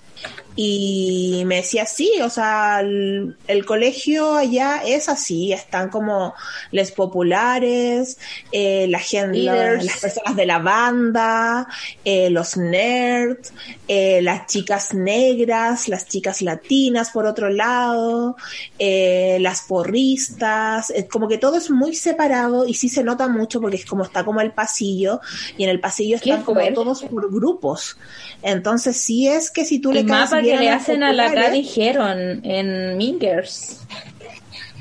y 0.59 1.43
me 1.45 1.57
decía 1.57 1.85
sí, 1.85 2.11
o 2.23 2.29
sea, 2.31 2.79
el, 2.81 3.37
el 3.47 3.63
colegio 3.65 4.33
allá 4.35 4.81
es 4.83 5.07
así, 5.07 5.53
están 5.53 5.89
como 5.89 6.33
les 6.71 6.91
populares, 6.91 8.17
eh, 8.51 8.87
la 8.89 8.97
gente, 8.99 9.37
la- 9.43 9.73
las 9.85 9.97
personas 9.99 10.35
de 10.35 10.45
la 10.47 10.57
banda, 10.59 11.67
eh, 12.03 12.29
los 12.31 12.57
nerds, 12.57 13.53
eh, 13.87 14.19
las 14.23 14.47
chicas 14.47 14.93
negras, 14.95 15.87
las 15.87 16.07
chicas 16.07 16.41
latinas 16.41 17.11
por 17.11 17.27
otro 17.27 17.49
lado, 17.51 18.35
eh, 18.79 19.37
las 19.39 19.61
porristas, 19.61 20.89
es 20.89 21.05
como 21.05 21.27
que 21.27 21.37
todo 21.37 21.57
es 21.57 21.69
muy 21.69 21.93
separado 21.95 22.67
y 22.67 22.73
sí 22.73 22.89
se 22.89 23.03
nota 23.03 23.27
mucho 23.27 23.61
porque 23.61 23.77
es 23.77 23.85
como 23.85 24.03
está 24.03 24.23
como 24.23 24.41
el 24.41 24.51
pasillo 24.51 25.21
y 25.57 25.63
en 25.63 25.69
el 25.69 25.79
pasillo 25.79 26.17
están 26.31 26.43
como 26.43 26.59
todos 26.73 27.03
por 27.03 27.31
grupos. 27.31 27.97
Entonces 28.41 28.97
sí 28.97 29.27
es 29.27 29.51
que 29.51 29.65
si 29.65 29.79
tú 29.79 29.91
le 29.91 30.01
caes 30.05 30.29
que 30.51 30.57
le 30.57 30.69
hacen 30.69 31.03
a 31.03 31.13
la 31.13 31.31
Gaby 31.31 31.69
Heron 31.75 32.41
en 32.43 32.97
Mingers. 32.97 33.81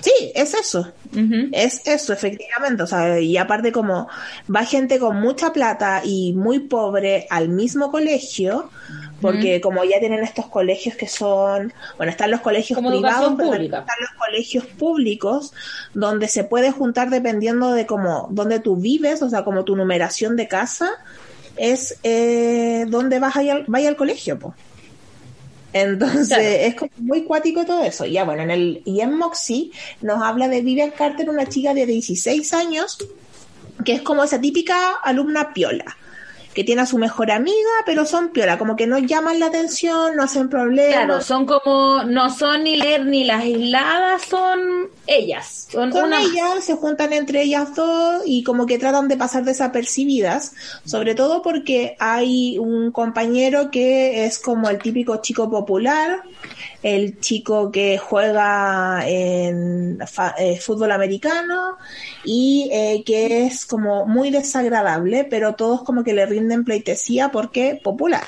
Sí, 0.01 0.33
es 0.35 0.55
eso. 0.55 0.93
Es 1.53 1.87
eso, 1.87 2.13
efectivamente. 2.13 2.83
O 2.83 2.87
sea, 2.87 3.19
y 3.19 3.37
aparte 3.37 3.73
como 3.73 4.09
va 4.55 4.65
gente 4.65 4.99
con 4.99 5.21
mucha 5.21 5.53
plata 5.53 6.03
y 6.05 6.33
muy 6.35 6.61
pobre 6.61 7.27
al 7.31 7.49
mismo 7.49 7.91
colegio, 7.91 8.71
porque 9.21 9.61
como 9.61 9.83
ya 9.85 9.99
tienen 9.99 10.23
estos 10.23 10.47
colegios 10.47 10.95
que 10.95 11.09
son, 11.09 11.73
bueno, 11.97 12.13
están 12.13 12.31
los 12.31 12.41
colegios 12.41 12.77
Como 12.77 12.91
privados, 12.91 13.35
pero 13.37 13.51
pública. 13.51 13.79
están 13.81 13.97
los 14.01 14.11
colegios 14.11 14.67
públicos, 14.67 15.53
donde 15.95 16.29
se 16.29 16.45
puede 16.45 16.71
juntar 16.71 17.11
dependiendo 17.11 17.73
de 17.73 17.87
cómo, 17.87 18.29
donde 18.31 18.61
tú 18.61 18.77
vives, 18.77 19.23
o 19.23 19.31
sea, 19.31 19.43
como 19.43 19.65
tu 19.65 19.75
numeración 19.75 20.37
de 20.37 20.49
casa, 20.49 20.91
es 21.57 21.99
eh, 22.03 22.85
donde 22.89 23.19
vas 23.19 23.37
a 23.37 23.43
ir 23.43 23.65
vaya 23.67 23.89
al 23.89 23.97
colegio, 23.97 24.39
po. 24.39 24.55
Entonces, 25.83 26.29
Claro. 26.29 26.43
es 26.45 26.75
como 26.75 26.91
muy 26.99 27.23
cuático 27.25 27.65
todo 27.65 27.83
eso. 27.83 28.05
Ya 28.07 28.25
bueno, 28.25 28.43
en 28.43 28.51
el 28.51 28.83
y 28.85 29.01
en 29.01 29.17
Moxie 29.17 29.71
nos 30.03 30.23
habla 30.23 30.49
de 30.49 30.61
Vivian 30.63 30.91
Carter, 30.91 31.29
una 31.31 31.47
chica 31.47 31.75
de 31.75 31.87
16 31.87 32.53
años, 32.55 32.99
que 33.85 33.93
es 33.93 34.03
como 34.03 34.25
esa 34.25 34.41
típica 34.41 34.93
alumna 35.03 35.53
piola, 35.53 35.97
que 36.55 36.65
tiene 36.65 36.83
a 36.83 36.87
su 36.87 36.99
mejor 36.99 37.31
amiga, 37.31 37.71
pero 37.85 38.05
son 38.07 38.31
piola, 38.31 38.57
como 38.59 38.77
que 38.77 38.87
no 38.87 38.99
llaman 38.99 39.39
la 39.39 39.47
atención, 39.47 40.17
no 40.17 40.23
hacen 40.23 40.49
problemas. 40.49 40.95
Claro, 41.05 41.21
son 41.21 41.45
como, 41.47 42.03
no 42.05 42.31
son 42.31 42.65
ni 42.65 42.77
leer 42.77 43.05
ni 43.07 43.25
las 43.25 43.43
aisladas, 43.43 44.23
son 44.23 44.89
ellas. 45.07 45.69
Son 45.71 45.91
con 45.91 46.05
una 46.05 46.23
ellas, 46.23 46.65
se 46.65 46.75
juntan 46.75 47.13
entre 47.13 47.43
ellas 47.43 47.75
dos 47.75 48.23
y 48.27 48.43
como 48.43 48.67
que 48.67 48.79
tratan 48.79 49.09
de 49.09 49.17
pasar 49.17 49.45
desapercibidas, 49.45 50.53
sobre 50.85 51.15
todo 51.15 51.43
porque 51.43 51.97
hay 51.99 52.59
un 52.59 52.91
compañero 52.93 53.71
que 53.71 54.25
es 54.25 54.39
como 54.39 54.69
el 54.69 54.79
típico 54.79 55.17
chico 55.23 55.51
popular, 55.51 56.23
el 56.83 57.21
chico 57.21 57.71
que 57.71 57.99
juega 57.99 59.03
en 59.09 59.99
fa- 60.07 60.35
eh, 60.39 60.59
fútbol 60.59 60.93
americano 60.93 61.77
y 62.25 62.69
eh, 62.73 63.03
que 63.05 63.47
es 63.47 63.65
como 63.67 64.07
muy 64.07 64.31
desagradable, 64.31 65.25
pero 65.25 65.55
todos 65.55 65.83
como 65.83 66.05
que 66.05 66.15
le 66.15 66.27
rinden 66.27 66.65
pleitesía 66.65 67.31
porque 67.31 67.81
popular. 67.83 68.25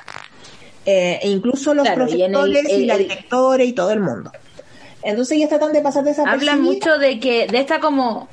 Eh, 0.86 1.18
e 1.22 1.28
incluso 1.28 1.74
los 1.74 1.84
Claro, 1.86 2.08
y 2.08 2.22
en 2.22 2.22
el- 2.22 2.32
profesores 2.32 2.78
y, 2.78 2.86
la 2.86 2.96
directora 2.96 3.62
y 3.64 3.72
todo 3.72 3.90
el 3.90 4.00
mundo. 4.00 4.32
Entonces 5.08 5.36
ellos 5.38 5.48
tratan 5.48 5.72
de 5.72 5.80
pasar 5.80 6.04
desapercibidas. 6.04 6.54
Habla 6.54 6.62
mucho 6.62 6.98
de 6.98 7.18
que, 7.18 7.46
de 7.46 7.58
esta 7.58 7.80
como, 7.80 8.28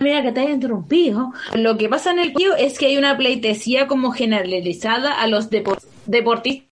mira 0.00 0.22
que 0.22 0.32
te 0.32 0.40
he 0.42 0.50
interrumpido. 0.50 1.32
Lo 1.54 1.78
que 1.78 1.88
pasa 1.88 2.10
en 2.10 2.18
el 2.18 2.32
tío 2.34 2.54
es 2.56 2.78
que 2.78 2.86
hay 2.86 2.96
una 2.96 3.16
pleitesía 3.16 3.86
como 3.86 4.10
generalizada 4.12 5.20
a 5.20 5.26
los 5.26 5.50
depo- 5.50 5.78
deportistas, 6.06 6.68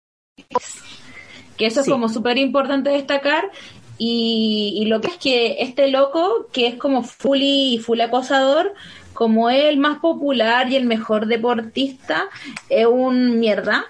que 1.57 1.65
eso 1.65 1.83
Sí. 1.83 1.89
es 1.89 1.93
como 1.93 2.09
súper 2.09 2.37
importante 2.37 2.89
destacar. 2.91 3.49
Y, 3.97 4.79
y 4.81 4.85
lo 4.85 4.99
que 4.99 5.07
es 5.09 5.17
que 5.17 5.57
este 5.59 5.87
loco, 5.89 6.47
que 6.51 6.65
es 6.67 6.75
como 6.75 7.03
fully 7.03 7.75
y 7.75 7.77
full 7.77 8.01
acosador, 8.01 8.73
como 9.13 9.49
es 9.51 9.65
el 9.65 9.77
más 9.77 9.99
popular 9.99 10.71
y 10.71 10.75
el 10.75 10.85
mejor 10.85 11.27
deportista, 11.27 12.27
es 12.69 12.87
un 12.87 13.39
mierda. 13.39 13.85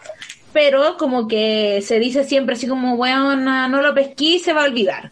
Pero 0.53 0.97
como 0.97 1.27
que 1.27 1.81
se 1.85 1.99
dice 1.99 2.23
siempre 2.23 2.55
así 2.55 2.67
como, 2.67 2.97
bueno, 2.97 3.35
no 3.67 3.81
lo 3.81 3.93
pesquí, 3.93 4.39
se 4.39 4.53
va 4.53 4.61
a 4.63 4.65
olvidar. 4.65 5.09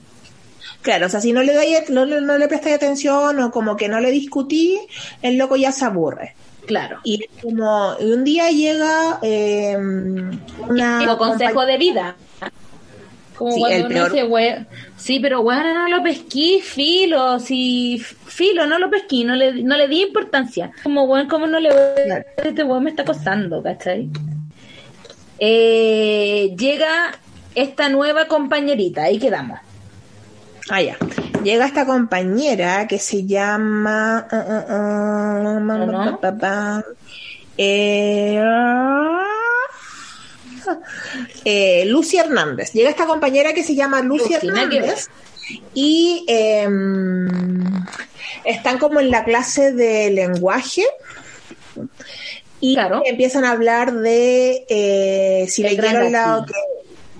Claro, 0.81 1.07
o 1.07 1.09
sea, 1.09 1.19
si 1.21 1.33
no 1.33 1.43
le, 1.43 1.53
no, 1.89 2.05
le- 2.05 2.21
no 2.21 2.37
le 2.37 2.47
prestáis 2.47 2.75
atención 2.75 3.39
o 3.39 3.51
como 3.51 3.75
que 3.75 3.89
no 3.89 3.99
le 3.99 4.11
discutí, 4.11 4.79
el 5.21 5.37
loco 5.37 5.55
ya 5.55 5.71
se 5.71 5.85
aburre. 5.85 6.35
Claro. 6.65 6.99
Y 7.03 7.25
como 7.41 7.95
un 7.97 8.23
día 8.23 8.49
llega 8.51 9.19
eh, 9.21 9.75
una 9.77 10.99
Como 10.99 11.17
consejo 11.17 11.65
de 11.65 11.77
vida. 11.77 12.15
Como 13.35 13.51
Sí, 13.53 13.59
cuando 13.61 13.85
uno 13.87 14.05
dice, 14.09 14.23
"We- 14.25 14.65
sí, 14.97 15.19
pero 15.21 15.41
bueno, 15.41 15.73
no 15.73 15.87
lo 15.97 16.03
pesquí, 16.03 16.59
filo, 16.61 17.39
sí, 17.39 17.97
filo, 18.25 18.65
no 18.67 18.77
lo 18.77 18.89
pesquí, 18.89 19.23
no 19.23 19.35
le, 19.35 19.63
no 19.63 19.77
le 19.77 19.87
di 19.87 20.01
importancia. 20.03 20.71
Como, 20.83 21.07
bueno, 21.07 21.29
¿cómo 21.29 21.47
no 21.47 21.59
le 21.59 21.69
voy 21.69 21.79
a 21.79 22.05
Claro. 22.05 22.25
este 22.43 22.63
weón 22.63 22.83
me 22.83 22.89
está 22.89 23.03
acosando, 23.03 23.63
¿cachai? 23.63 24.09
Eh, 25.39 26.55
llega 26.57 27.11
esta 27.55 27.89
nueva 27.89 28.27
compañerita, 28.27 29.03
ahí 29.03 29.19
quedamos. 29.19 29.59
Ah, 30.69 30.81
ya. 30.81 30.97
Llega 31.43 31.65
esta 31.65 31.85
compañera 31.85 32.87
que 32.87 32.99
se 32.99 33.25
llama. 33.25 34.27
ma, 35.61 35.77
¿No? 35.77 36.19
pa, 36.19 36.31
pa, 36.31 36.37
pa, 36.37 36.85
eh, 37.57 38.41
eh, 41.45 41.83
Lucy 41.87 42.17
Hernández. 42.17 42.71
Llega 42.73 42.89
esta 42.89 43.05
compañera 43.05 43.53
que 43.53 43.63
se 43.63 43.75
llama 43.75 44.01
Lucy. 44.01 44.33
Hernández. 44.33 45.09
Y 45.73 46.25
eh, 46.27 46.67
están 48.45 48.77
como 48.77 48.99
en 48.99 49.09
la 49.09 49.23
clase 49.23 49.71
de 49.73 50.11
lenguaje. 50.11 50.85
Y 52.61 52.73
Claro. 52.75 53.01
empiezan 53.05 53.45
a 53.45 53.51
hablar 53.51 53.93
de 53.93 54.65
eh, 54.69 55.45
si 55.49 55.63
El 55.63 55.77
leyeron 55.77 56.11
la, 56.11 56.45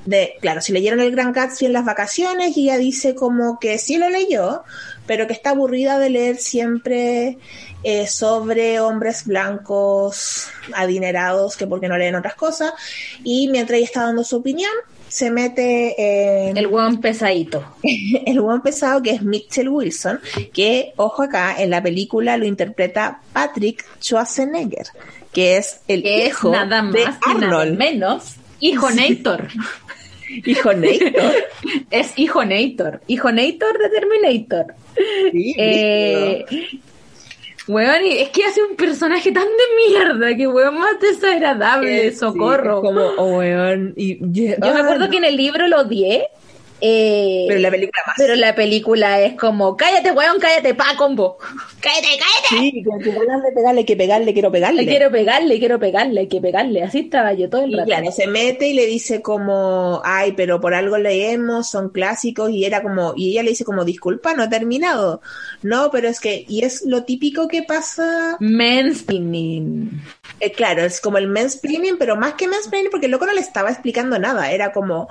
de, 0.06 0.34
claro, 0.42 0.62
si 0.62 0.74
leyeron 0.74 1.00
el 1.00 1.12
Gran 1.12 1.32
Gatsby 1.34 1.68
en 1.68 1.74
las 1.74 1.86
vacaciones 1.86 2.58
y 2.58 2.64
ella 2.64 2.78
dice 2.78 3.16
como 3.16 3.60
que 3.60 3.78
sí 3.78 3.98
lo 3.98 4.10
leyó, 4.10 4.64
pero 5.06 5.28
que 5.28 5.34
está 5.34 5.52
aburrida 5.52 6.00
de 6.00 6.10
leer 6.10 6.38
siempre 6.38 7.38
eh, 7.84 8.08
sobre 8.08 8.80
hombres 8.80 9.26
blancos 9.26 10.48
adinerados 10.74 11.56
que 11.56 11.68
porque 11.68 11.88
no 11.88 11.98
leen 11.98 12.16
otras 12.16 12.36
cosas 12.36 12.74
y 13.24 13.48
mientras 13.50 13.78
ella 13.78 13.86
está 13.86 14.04
dando 14.04 14.24
su 14.24 14.38
opinión 14.38 14.72
se 15.08 15.32
mete 15.32 15.96
eh, 15.98 16.54
El 16.56 16.68
weón 16.68 17.02
pesadito. 17.02 17.64
el 18.26 18.40
buen 18.42 18.62
pesado 18.62 19.02
que 19.02 19.12
es 19.12 19.24
Mitchell 19.24 19.68
Wilson, 19.70 20.20
que, 20.54 20.94
ojo 20.98 21.24
acá, 21.24 21.56
en 21.58 21.72
la 21.72 21.82
película 21.82 22.38
lo 22.38 22.46
interpreta 22.46 23.20
Patrick 23.34 23.84
Schwarzenegger, 24.00 24.88
que 25.34 25.58
es 25.58 25.82
el 25.88 26.04
Que 26.04 26.26
es 26.26 26.30
hijo 26.30 26.52
nada 26.52 26.82
más 26.82 26.94
de 26.94 27.02
y 27.02 27.04
nada 27.06 27.20
Arnold. 27.26 27.78
menos. 27.78 28.36
Hijo 28.60 28.90
Nator. 28.92 29.48
Hijo 30.46 30.74
Nator. 30.74 31.34
es 31.90 32.14
hijo 32.18 32.46
Nator. 32.46 33.02
Hijo 33.08 33.32
Nator 33.32 33.78
de 33.80 33.90
Terminator. 33.90 34.76
Sí, 35.32 35.56
Eh, 35.58 36.46
Weón, 37.68 38.02
es 38.04 38.30
que 38.30 38.46
hace 38.46 38.64
un 38.64 38.76
personaje 38.76 39.32
tan 39.32 39.44
de 39.46 39.90
mierda 39.92 40.36
que 40.36 40.48
weón 40.48 40.80
más 40.80 41.00
desagradable, 41.00 42.08
Eh, 42.08 42.12
socorro. 42.12 42.82
sí, 42.82 42.88
es 42.88 42.94
como, 42.94 43.02
oh, 43.18 43.38
weón. 43.38 43.94
Y, 43.96 44.18
Yo 44.20 44.56
me 44.74 44.80
acuerdo 44.82 45.08
que 45.10 45.18
en 45.18 45.26
el 45.26 45.38
libro 45.38 45.68
lo 45.68 45.82
odié. 45.82 46.28
Eh, 46.82 47.46
Pero 47.48 47.60
la 47.60 47.72
película 47.72 48.02
más. 48.08 48.16
pero 48.18 48.36
la 48.36 48.56
película 48.56 49.20
es 49.22 49.34
como, 49.36 49.76
cállate, 49.78 50.12
weón, 50.12 50.40
cállate, 50.40 50.74
pa, 50.76 50.96
combo. 50.98 51.38
Cállate, 51.82 52.08
cállate. 52.20 52.72
Sí, 52.72 52.84
que 52.84 53.12
de 53.12 53.52
pegarle, 53.56 53.86
que 53.86 53.96
pegarle, 53.96 54.34
quiero 54.34 54.52
pegarle. 54.52 54.84
Le 54.84 54.88
quiero 54.88 55.10
pegarle, 55.12 55.60
quiero 55.60 55.80
pegarle, 55.80 56.28
que 56.28 56.42
pegarle. 56.42 56.84
Así 56.84 57.00
estaba 57.00 57.34
yo 57.34 57.50
todo 57.50 57.64
el 57.64 57.72
Y 57.72 57.76
rato. 57.76 57.86
claro, 57.86 58.12
se 58.12 58.28
mete 58.28 58.68
y 58.68 58.74
le 58.74 58.86
dice 58.86 59.22
como, 59.22 60.02
ay, 60.04 60.34
pero 60.34 60.60
por 60.60 60.74
algo 60.74 60.98
leemos, 60.98 61.70
son 61.70 61.90
clásicos, 61.90 62.52
y 62.52 62.66
era 62.66 62.82
como, 62.82 63.14
y 63.16 63.32
ella 63.32 63.44
le 63.44 63.52
dice 63.52 63.64
como, 63.64 63.86
disculpa, 63.86 64.34
no 64.34 64.44
he 64.44 64.48
terminado. 64.50 65.22
No, 65.62 65.90
pero 65.92 66.10
es 66.10 66.20
que, 66.20 66.46
y 66.50 66.64
es 66.66 66.84
lo 66.86 67.04
típico 67.06 67.48
que 67.48 67.64
pasa, 67.64 68.36
Mansplaining. 68.40 70.02
eh, 70.40 70.52
claro, 70.52 70.84
es 70.84 71.02
como 71.02 71.18
el 71.18 71.28
mansplaining, 71.28 71.98
pero 71.98 72.16
más 72.16 72.34
que 72.34 72.48
mansplaining, 72.48 72.92
porque 72.92 73.06
el 73.08 73.12
loco 73.12 73.26
no 73.26 73.34
le 73.34 73.42
estaba 73.42 73.70
explicando 73.70 74.20
nada, 74.20 74.52
era 74.52 74.72
como, 74.72 75.08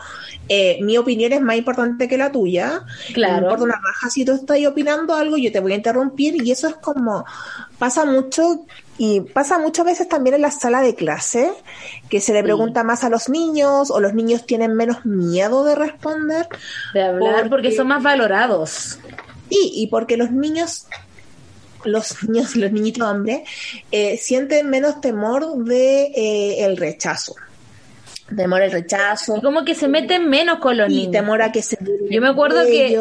eh, 0.48 0.78
mi 0.82 0.96
opinión 0.98 1.32
es 1.32 1.40
más 1.40 1.56
importante 1.58 2.08
que 2.08 2.16
la 2.16 2.32
tuya, 2.32 2.84
Claro. 3.14 3.36
no 3.36 3.42
importa 3.42 3.64
una 3.64 3.74
raja 3.82 4.10
si 4.10 4.24
tú 4.24 4.32
estás 4.32 4.58
opinando 4.66 5.14
algo, 5.14 5.36
yo 5.36 5.52
te 5.52 5.60
voy 5.60 5.72
a 5.72 5.76
interrumpir, 5.76 6.42
y 6.42 6.50
eso 6.52 6.68
es 6.68 6.74
como, 6.76 7.24
pasa 7.78 8.04
mucho 8.04 8.64
y 9.00 9.20
pasa 9.20 9.58
muchas 9.58 9.86
veces 9.86 10.08
también 10.08 10.34
en 10.34 10.42
la 10.42 10.50
sala 10.50 10.80
de 10.82 10.94
clase, 10.96 11.52
que 12.08 12.20
se 12.20 12.32
le 12.32 12.42
pregunta 12.42 12.82
más 12.82 13.04
a 13.04 13.08
los 13.08 13.28
niños 13.28 13.90
o 13.92 14.00
los 14.00 14.12
niños 14.14 14.44
tienen 14.46 14.74
menos 14.74 15.04
miedo 15.06 15.64
de 15.64 15.74
responder. 15.76 16.48
De 16.94 17.02
hablar 17.04 17.34
porque, 17.48 17.48
Porque- 17.68 17.76
son 17.76 17.86
más 17.88 18.02
valorados. 18.02 18.98
Y, 19.50 19.70
y 19.74 19.86
porque 19.86 20.16
los 20.16 20.30
niños, 20.32 20.86
los 21.84 22.22
niños, 22.24 22.56
los 22.56 22.72
niñitos 22.72 23.06
hombres, 23.06 23.42
eh, 23.92 24.18
sienten 24.20 24.68
menos 24.68 25.00
temor 25.00 25.56
de 25.64 26.06
eh, 26.14 26.64
el 26.64 26.76
rechazo. 26.76 27.34
Temor 28.34 28.62
al 28.62 28.70
rechazo. 28.72 29.36
Y 29.38 29.40
como 29.40 29.64
que 29.64 29.74
se 29.74 29.88
meten 29.88 30.28
menos 30.28 30.58
con 30.58 30.76
los 30.76 30.90
Y 30.90 30.94
niños. 30.96 31.12
temor 31.12 31.42
a 31.42 31.50
que 31.52 31.62
se 31.62 31.78
Yo 32.10 32.20
me 32.20 32.28
acuerdo 32.28 32.62
que- 32.64 32.98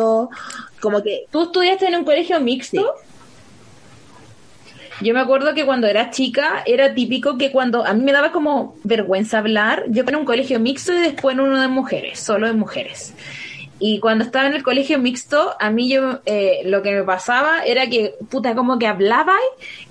como 0.80 1.02
que 1.04 1.26
¿Tú 1.32 1.44
estudiaste 1.44 1.88
en 1.88 1.96
un 1.96 2.06
colegio 2.06 2.40
mixto? 2.40 2.94
Yo 5.02 5.14
me 5.14 5.20
acuerdo 5.20 5.54
que 5.54 5.64
cuando 5.66 5.86
era 5.88 6.10
chica 6.10 6.64
era 6.66 6.94
típico 6.96 7.38
que 7.38 7.52
cuando 7.52 7.86
a 7.86 7.94
mí 7.94 8.04
me 8.04 8.12
daba 8.12 8.32
como 8.32 8.76
vergüenza 8.84 9.38
hablar, 9.38 9.84
yo 9.90 10.04
en 10.08 10.16
un 10.16 10.26
colegio 10.26 10.60
mixto 10.60 10.92
y 10.94 10.98
después 10.98 11.36
en 11.36 11.42
uno 11.42 11.62
de 11.62 11.68
mujeres, 11.68 12.20
solo 12.20 12.48
de 12.48 12.54
mujeres. 12.54 13.14
Y 13.80 14.00
cuando 14.00 14.24
estaba 14.24 14.48
en 14.48 14.56
el 14.56 14.64
colegio 14.64 14.98
mixto, 14.98 15.56
a 15.60 15.70
mí 15.70 15.88
yo 15.88 16.20
eh, 16.26 16.62
lo 16.66 16.82
que 16.82 16.92
me 16.94 17.04
pasaba 17.04 17.64
era 17.64 17.88
que, 17.88 18.16
puta, 18.30 18.56
como 18.56 18.80
que 18.80 18.88
hablaba 18.88 19.36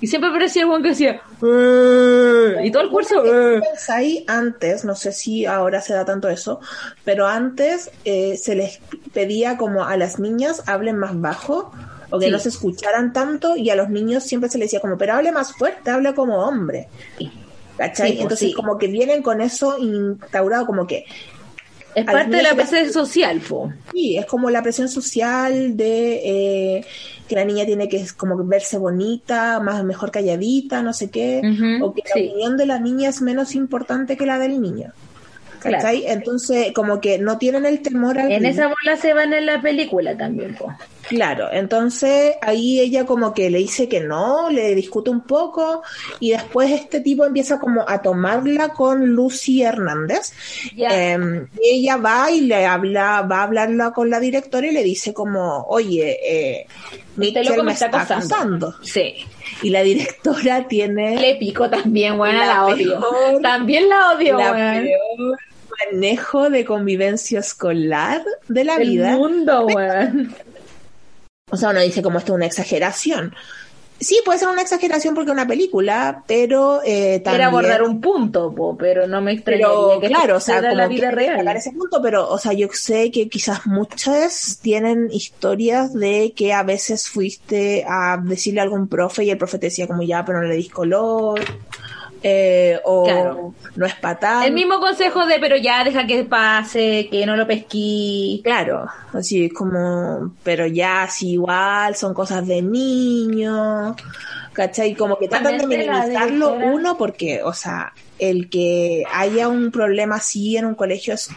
y 0.01 0.09
siempre 0.09 0.31
parecía 0.31 0.63
el 0.65 0.83
que 0.83 0.89
decía, 0.89 1.23
"Eh", 1.41 2.57
y 2.65 2.71
todo 2.73 2.83
el 2.83 2.91
curso, 2.91 3.25
"Eh". 3.25 3.61
pensáis 3.61 4.25
antes, 4.27 4.85
no 4.85 4.95
sé 4.97 5.13
si 5.13 5.47
ahora 5.47 5.81
se 5.81 5.95
da 5.95 6.05
tanto 6.05 6.29
eso, 6.29 6.61
pero 7.05 7.27
antes 7.29 7.91
eh, 8.05 8.37
se 8.37 8.57
les 8.57 8.81
pedía 9.15 9.57
como 9.57 9.85
a 9.85 9.97
las 9.97 10.19
niñas 10.19 10.65
hablen 10.67 10.97
más 10.99 11.19
bajo 11.21 11.71
o 12.11 12.19
que 12.19 12.27
Sí. 12.27 12.33
no 12.33 12.39
se 12.41 12.49
escucharan 12.49 13.13
tanto 13.13 13.57
y 13.57 13.71
a 13.71 13.77
los 13.77 13.89
niños 13.89 14.25
siempre 14.25 14.51
se 14.51 14.59
les 14.59 14.67
decía 14.67 14.81
como, 14.81 14.97
pero 14.99 15.15
hable 15.15 15.31
más 15.33 15.53
fuerte, 15.57 15.91
hable 15.91 16.15
como 16.15 16.39
hombre. 16.39 16.89
¿Cachai? 17.77 18.09
Sí, 18.09 18.13
pues, 18.15 18.23
Entonces 18.23 18.49
sí. 18.49 18.55
como 18.55 18.79
que 18.79 18.87
vienen 18.89 19.23
con 19.23 19.41
eso 19.43 19.77
instaurado 19.79 20.65
como 20.67 20.87
que 20.87 21.05
es 21.97 22.05
parte 22.05 22.37
de 22.37 22.43
la 22.43 22.53
base 22.53 22.93
social, 22.93 23.41
po. 23.41 23.73
sí, 23.91 24.19
es 24.19 24.27
como 24.27 24.51
la 24.51 24.63
presión 24.63 24.87
social 24.87 25.79
de 25.79 26.77
eh, 26.77 26.85
que 27.27 27.35
la 27.35 27.45
niña 27.47 27.65
tiene 27.65 27.89
que 27.89 28.05
como 28.19 28.37
verse 28.45 28.77
bonita, 28.77 29.61
más 29.61 29.83
mejor 29.83 30.11
calladita, 30.11 30.83
no 30.83 30.93
sé 30.93 31.09
qué, 31.09 31.41
o 31.81 31.95
que 31.95 32.03
sí. 32.05 32.21
la 32.21 32.27
opinión 32.27 32.57
de 32.59 32.67
la 32.67 32.79
niña 32.79 33.09
es 33.09 33.23
menos 33.23 33.55
importante 33.55 34.19
que 34.19 34.27
la 34.27 34.39
del 34.39 34.61
niño. 34.61 34.93
Entonces, 36.07 36.73
como 36.73 37.01
que 37.01 37.19
no 37.19 37.39
tienen 37.39 37.67
el 37.67 37.81
temor 37.83 38.19
al 38.19 38.31
En 38.33 38.47
esa 38.47 38.67
bola 38.69 38.97
se 39.01 39.13
van 39.13 39.33
en 39.33 39.47
la 39.47 39.61
película 39.61 40.17
también, 40.17 40.55
po. 40.55 40.73
Claro, 41.09 41.49
entonces 41.53 42.35
ahí 42.43 42.81
ella 42.81 43.07
como 43.07 43.33
que 43.33 43.49
le 43.49 43.59
dice 43.59 43.89
que 43.89 44.01
no, 44.01 44.51
le 44.51 44.75
discute 44.75 45.09
un 45.11 45.21
poco 45.21 45.83
y 46.19 46.33
después 46.33 46.73
este 46.73 47.01
tipo 47.01 47.25
empieza 47.25 47.61
como 47.61 47.85
a 47.89 48.03
tomarla 48.03 48.71
con 48.71 49.07
Lucy 49.07 49.63
Hernández. 49.63 50.33
Eh, 50.77 51.47
y 51.63 51.79
ella 51.81 51.97
va 51.99 52.29
y 52.33 52.41
le 52.41 52.67
habla, 52.67 53.23
va 53.23 53.39
a 53.39 53.43
hablarla 53.45 53.93
con 53.93 54.11
la 54.11 54.19
directora 54.19 54.67
y 54.67 54.73
le 54.73 54.83
dice 54.83 55.15
como, 55.15 55.63
oye, 55.69 56.19
eh, 56.29 56.67
Mitchell 57.15 57.63
me 57.63 57.73
está. 57.73 58.05
Sí. 58.83 59.15
Y 59.63 59.71
la 59.71 59.83
directora 59.85 60.67
tiene 60.67 61.17
Le 61.21 61.37
pico 61.37 61.71
también, 61.71 62.19
weón, 62.19 62.37
La 62.37 62.47
la, 62.47 62.67
odio. 62.67 62.99
peor- 63.01 63.43
También 63.43 63.89
la 63.89 64.11
odio, 64.11 64.37
la 64.39 64.83
manejo 65.85 66.51
de 66.51 66.65
convivencia 66.65 67.41
escolar 67.41 68.25
de 68.49 68.65
la 68.65 68.77
El 68.77 68.91
vida. 68.91 69.17
mundo, 69.17 69.67
weón. 69.67 70.35
O 71.51 71.57
sea, 71.57 71.71
uno 71.71 71.81
dice 71.81 72.03
como 72.03 72.19
esto 72.19 72.33
es 72.33 72.37
una 72.37 72.47
exageración. 72.47 73.35
Sí, 73.99 74.21
puede 74.25 74.39
ser 74.39 74.49
una 74.49 74.61
exageración 74.61 75.15
porque 75.15 75.31
es 75.31 75.35
una 75.35 75.47
película, 75.47 76.23
pero 76.27 76.81
eh, 76.85 77.21
también... 77.21 77.41
Era 77.43 77.47
abordar 77.47 77.83
un 77.83 78.01
punto, 78.01 78.55
po, 78.55 78.77
pero 78.77 79.07
no 79.07 79.23
me 79.23 79.33
extrañaría 79.33 79.69
pero 79.69 80.01
que 80.01 80.09
claro, 80.09 80.37
o 80.37 80.41
sea, 80.41 80.61
como 80.61 80.75
la 80.75 80.87
vida 80.87 81.11
real. 81.11 81.49
ese 81.57 81.73
punto, 81.73 82.03
pero, 82.03 82.29
o 82.29 82.37
sea, 82.37 82.53
yo 82.53 82.69
sé 82.73 83.11
que 83.11 83.29
quizás 83.29 83.65
muchas 83.67 84.59
tienen 84.61 85.09
historias 85.11 85.95
de 85.95 86.35
que 86.37 86.53
a 86.53 86.63
veces 86.63 87.09
fuiste 87.09 87.87
a 87.89 88.21
decirle 88.23 88.61
a 88.61 88.65
algún 88.65 88.87
profe 88.87 89.25
y 89.25 89.31
el 89.31 89.39
profe 89.39 89.59
te 89.59 89.67
decía 89.69 89.87
como 89.87 90.03
ya, 90.03 90.25
pero 90.27 90.43
no 90.43 90.49
le 90.49 90.57
dis 90.57 90.71
color, 90.71 91.41
eh, 92.23 92.81
o 92.85 93.05
Claro. 93.05 93.55
no 93.77 93.87
es 93.87 93.95
patán. 93.95 94.43
El 94.45 94.53
mismo 94.53 94.81
consejo 94.81 95.27
de, 95.27 95.39
pero 95.39 95.57
ya 95.57 95.85
deja 95.85 96.07
que 96.07 96.25
pase, 96.25 97.09
que 97.11 97.27
no 97.27 97.37
lo 97.37 97.47
pesquí. 97.47 98.41
Claro, 98.43 98.87
así 99.13 99.49
como, 99.51 100.35
pero 100.43 100.67
ya, 100.67 101.05
así 101.05 101.33
igual, 101.33 101.95
son 101.97 102.15
cosas 102.15 102.47
de 102.47 102.63
niño, 102.63 103.95
¿cachai? 104.53 104.95
Como 104.95 105.19
que 105.19 105.29
tratan 105.29 105.59
de 105.59 105.67
minimizarlo 105.67 106.55
uno 106.55 106.97
porque, 106.97 107.43
o 107.43 107.53
sea, 107.53 107.93
el 108.19 108.49
que 108.49 109.05
haya 109.13 109.49
un 109.49 109.71
problema 109.71 110.17
así 110.17 110.57
en 110.57 110.65
un 110.65 110.75
colegio 110.75 111.15
es, 111.15 111.29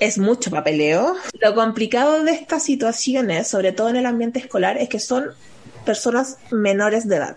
es 0.00 0.18
mucho 0.18 0.50
papeleo. 0.50 1.14
Lo 1.40 1.54
complicado 1.54 2.22
de 2.24 2.32
estas 2.32 2.64
situaciones, 2.64 3.48
sobre 3.48 3.72
todo 3.72 3.88
en 3.88 3.96
el 3.96 4.06
ambiente 4.06 4.40
escolar, 4.40 4.78
es 4.78 4.88
que 4.88 4.98
son 4.98 5.26
personas 5.84 6.38
menores 6.50 7.08
de 7.08 7.16
edad. 7.16 7.36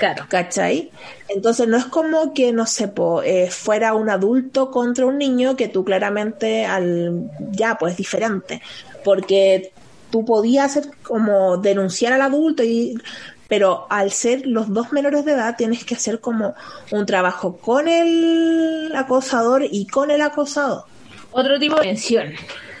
Claro. 0.00 0.24
¿Cachai? 0.28 0.90
Entonces 1.28 1.68
no 1.68 1.76
es 1.76 1.84
como 1.84 2.32
que, 2.32 2.52
no 2.52 2.64
sé, 2.64 2.88
po, 2.88 3.22
eh, 3.22 3.50
fuera 3.50 3.92
un 3.92 4.08
adulto 4.08 4.70
contra 4.70 5.04
un 5.04 5.18
niño 5.18 5.56
que 5.56 5.68
tú 5.68 5.84
claramente 5.84 6.64
al 6.64 7.30
ya, 7.50 7.76
pues 7.78 7.98
diferente. 7.98 8.62
Porque 9.04 9.72
tú 10.10 10.24
podías 10.24 10.74
hacer 10.74 10.90
como 11.02 11.58
denunciar 11.58 12.14
al 12.14 12.22
adulto 12.22 12.64
y 12.64 12.98
pero 13.46 13.86
al 13.90 14.10
ser 14.10 14.46
los 14.46 14.72
dos 14.72 14.92
menores 14.92 15.24
de 15.26 15.32
edad 15.32 15.56
tienes 15.58 15.84
que 15.84 15.96
hacer 15.96 16.20
como 16.20 16.54
un 16.92 17.04
trabajo 17.04 17.58
con 17.58 17.86
el 17.86 18.90
acosador 18.94 19.64
y 19.70 19.86
con 19.86 20.10
el 20.10 20.22
acosado. 20.22 20.86
Otro 21.30 21.58
tipo 21.58 21.78
de 21.78 21.88
mención. 21.88 22.32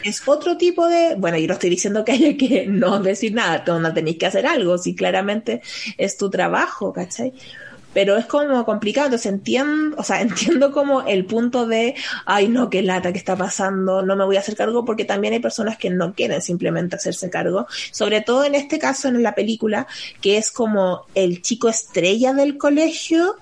Es 0.02 0.26
otro 0.26 0.56
tipo 0.56 0.88
de, 0.88 1.14
bueno, 1.16 1.36
yo 1.38 1.46
no 1.46 1.54
estoy 1.54 1.70
diciendo 1.70 2.04
que 2.04 2.12
haya 2.12 2.36
que 2.36 2.66
no 2.68 3.00
decir 3.00 3.34
nada, 3.34 3.64
tú 3.64 3.78
no 3.78 3.92
tenéis 3.92 4.18
que 4.18 4.26
hacer 4.26 4.46
algo, 4.46 4.78
si 4.78 4.94
claramente 4.94 5.60
es 5.98 6.16
tu 6.16 6.30
trabajo, 6.30 6.92
¿cachai? 6.92 7.32
Pero 7.92 8.16
es 8.16 8.26
como 8.26 8.64
complicado, 8.64 9.06
entonces 9.06 9.32
entiendo, 9.32 9.96
o 9.98 10.04
sea, 10.04 10.20
entiendo 10.22 10.72
como 10.72 11.02
el 11.02 11.26
punto 11.26 11.66
de, 11.66 11.94
ay 12.24 12.48
no, 12.48 12.70
qué 12.70 12.82
lata 12.82 13.12
que 13.12 13.18
está 13.18 13.36
pasando, 13.36 14.02
no 14.02 14.16
me 14.16 14.24
voy 14.24 14.36
a 14.36 14.40
hacer 14.40 14.56
cargo, 14.56 14.84
porque 14.84 15.04
también 15.04 15.34
hay 15.34 15.40
personas 15.40 15.76
que 15.76 15.90
no 15.90 16.14
quieren 16.14 16.40
simplemente 16.40 16.96
hacerse 16.96 17.28
cargo, 17.30 17.66
sobre 17.90 18.20
todo 18.20 18.44
en 18.44 18.54
este 18.54 18.78
caso 18.78 19.08
en 19.08 19.22
la 19.22 19.34
película, 19.34 19.86
que 20.20 20.38
es 20.38 20.50
como 20.50 21.06
el 21.14 21.42
chico 21.42 21.68
estrella 21.68 22.32
del 22.32 22.56
colegio 22.56 23.36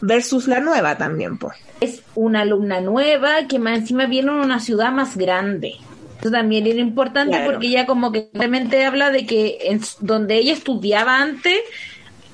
versus 0.00 0.48
la 0.48 0.60
nueva 0.60 0.96
también, 0.98 1.38
pues. 1.38 1.56
Es 1.80 2.02
una 2.14 2.42
alumna 2.42 2.80
nueva 2.80 3.46
que 3.48 3.58
más 3.58 3.78
encima 3.78 4.06
viene 4.06 4.30
en 4.30 4.38
una 4.38 4.60
ciudad 4.60 4.92
más 4.92 5.16
grande. 5.16 5.74
Eso 6.20 6.30
también 6.30 6.66
era 6.66 6.78
importante 6.78 7.30
Claro. 7.36 7.52
porque 7.52 7.68
ella 7.68 7.86
como 7.86 8.12
que 8.12 8.28
realmente 8.34 8.84
habla 8.84 9.10
de 9.10 9.24
que 9.26 9.56
en 9.62 9.80
donde 10.00 10.36
ella 10.36 10.52
estudiaba 10.52 11.16
antes 11.18 11.58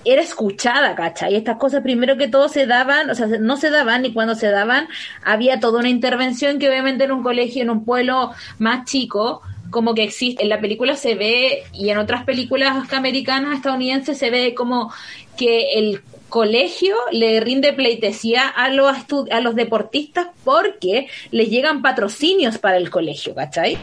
era 0.05 0.23
escuchada, 0.23 0.95
¿cachai? 0.95 1.33
Y 1.33 1.37
estas 1.37 1.57
cosas 1.57 1.83
primero 1.83 2.17
que 2.17 2.29
todo 2.29 2.49
se 2.49 2.67
daban, 2.67 3.11
o 3.11 3.15
sea, 3.15 3.29
se- 3.29 3.39
no 3.41 3.57
se 3.57 3.71
daban 3.71 4.05
y 4.05 4.13
cuando 4.13 4.35
se 4.35 4.49
daban 4.49 4.89
había 5.25 5.59
toda 5.61 5.81
una 5.81 5.89
intervención 5.89 6.59
que 6.59 6.69
obviamente 6.69 7.05
en 7.05 7.13
un 7.13 7.23
colegio, 7.23 7.63
en 7.63 7.71
un 7.71 7.85
pueblo 7.85 8.33
más 8.59 8.85
chico, 8.85 9.43
como 9.71 9.95
que 9.95 10.05
existe, 10.05 10.43
en 10.45 10.49
la 10.49 10.61
película 10.61 10.95
se 10.95 11.17
ve 11.17 11.65
y 11.73 11.91
en 11.91 11.99
otras 11.99 12.25
películas 12.25 12.93
americanas, 12.93 13.57
estadounidenses, 13.57 14.17
se 14.17 14.31
ve 14.31 14.55
como 14.55 14.93
que 15.37 15.77
el 15.79 16.01
colegio 16.29 16.97
le 17.13 17.41
rinde 17.41 17.73
pleitesía 17.73 18.49
a 18.49 18.71
los, 18.71 18.97
a 19.31 19.41
los 19.41 19.55
deportistas 19.55 20.29
porque 20.45 21.09
les 21.31 21.51
llegan 21.51 21.83
patrocinios 21.83 22.59
para 22.59 22.77
el 22.77 22.91
colegio, 22.91 23.35
¿cachai? 23.35 23.79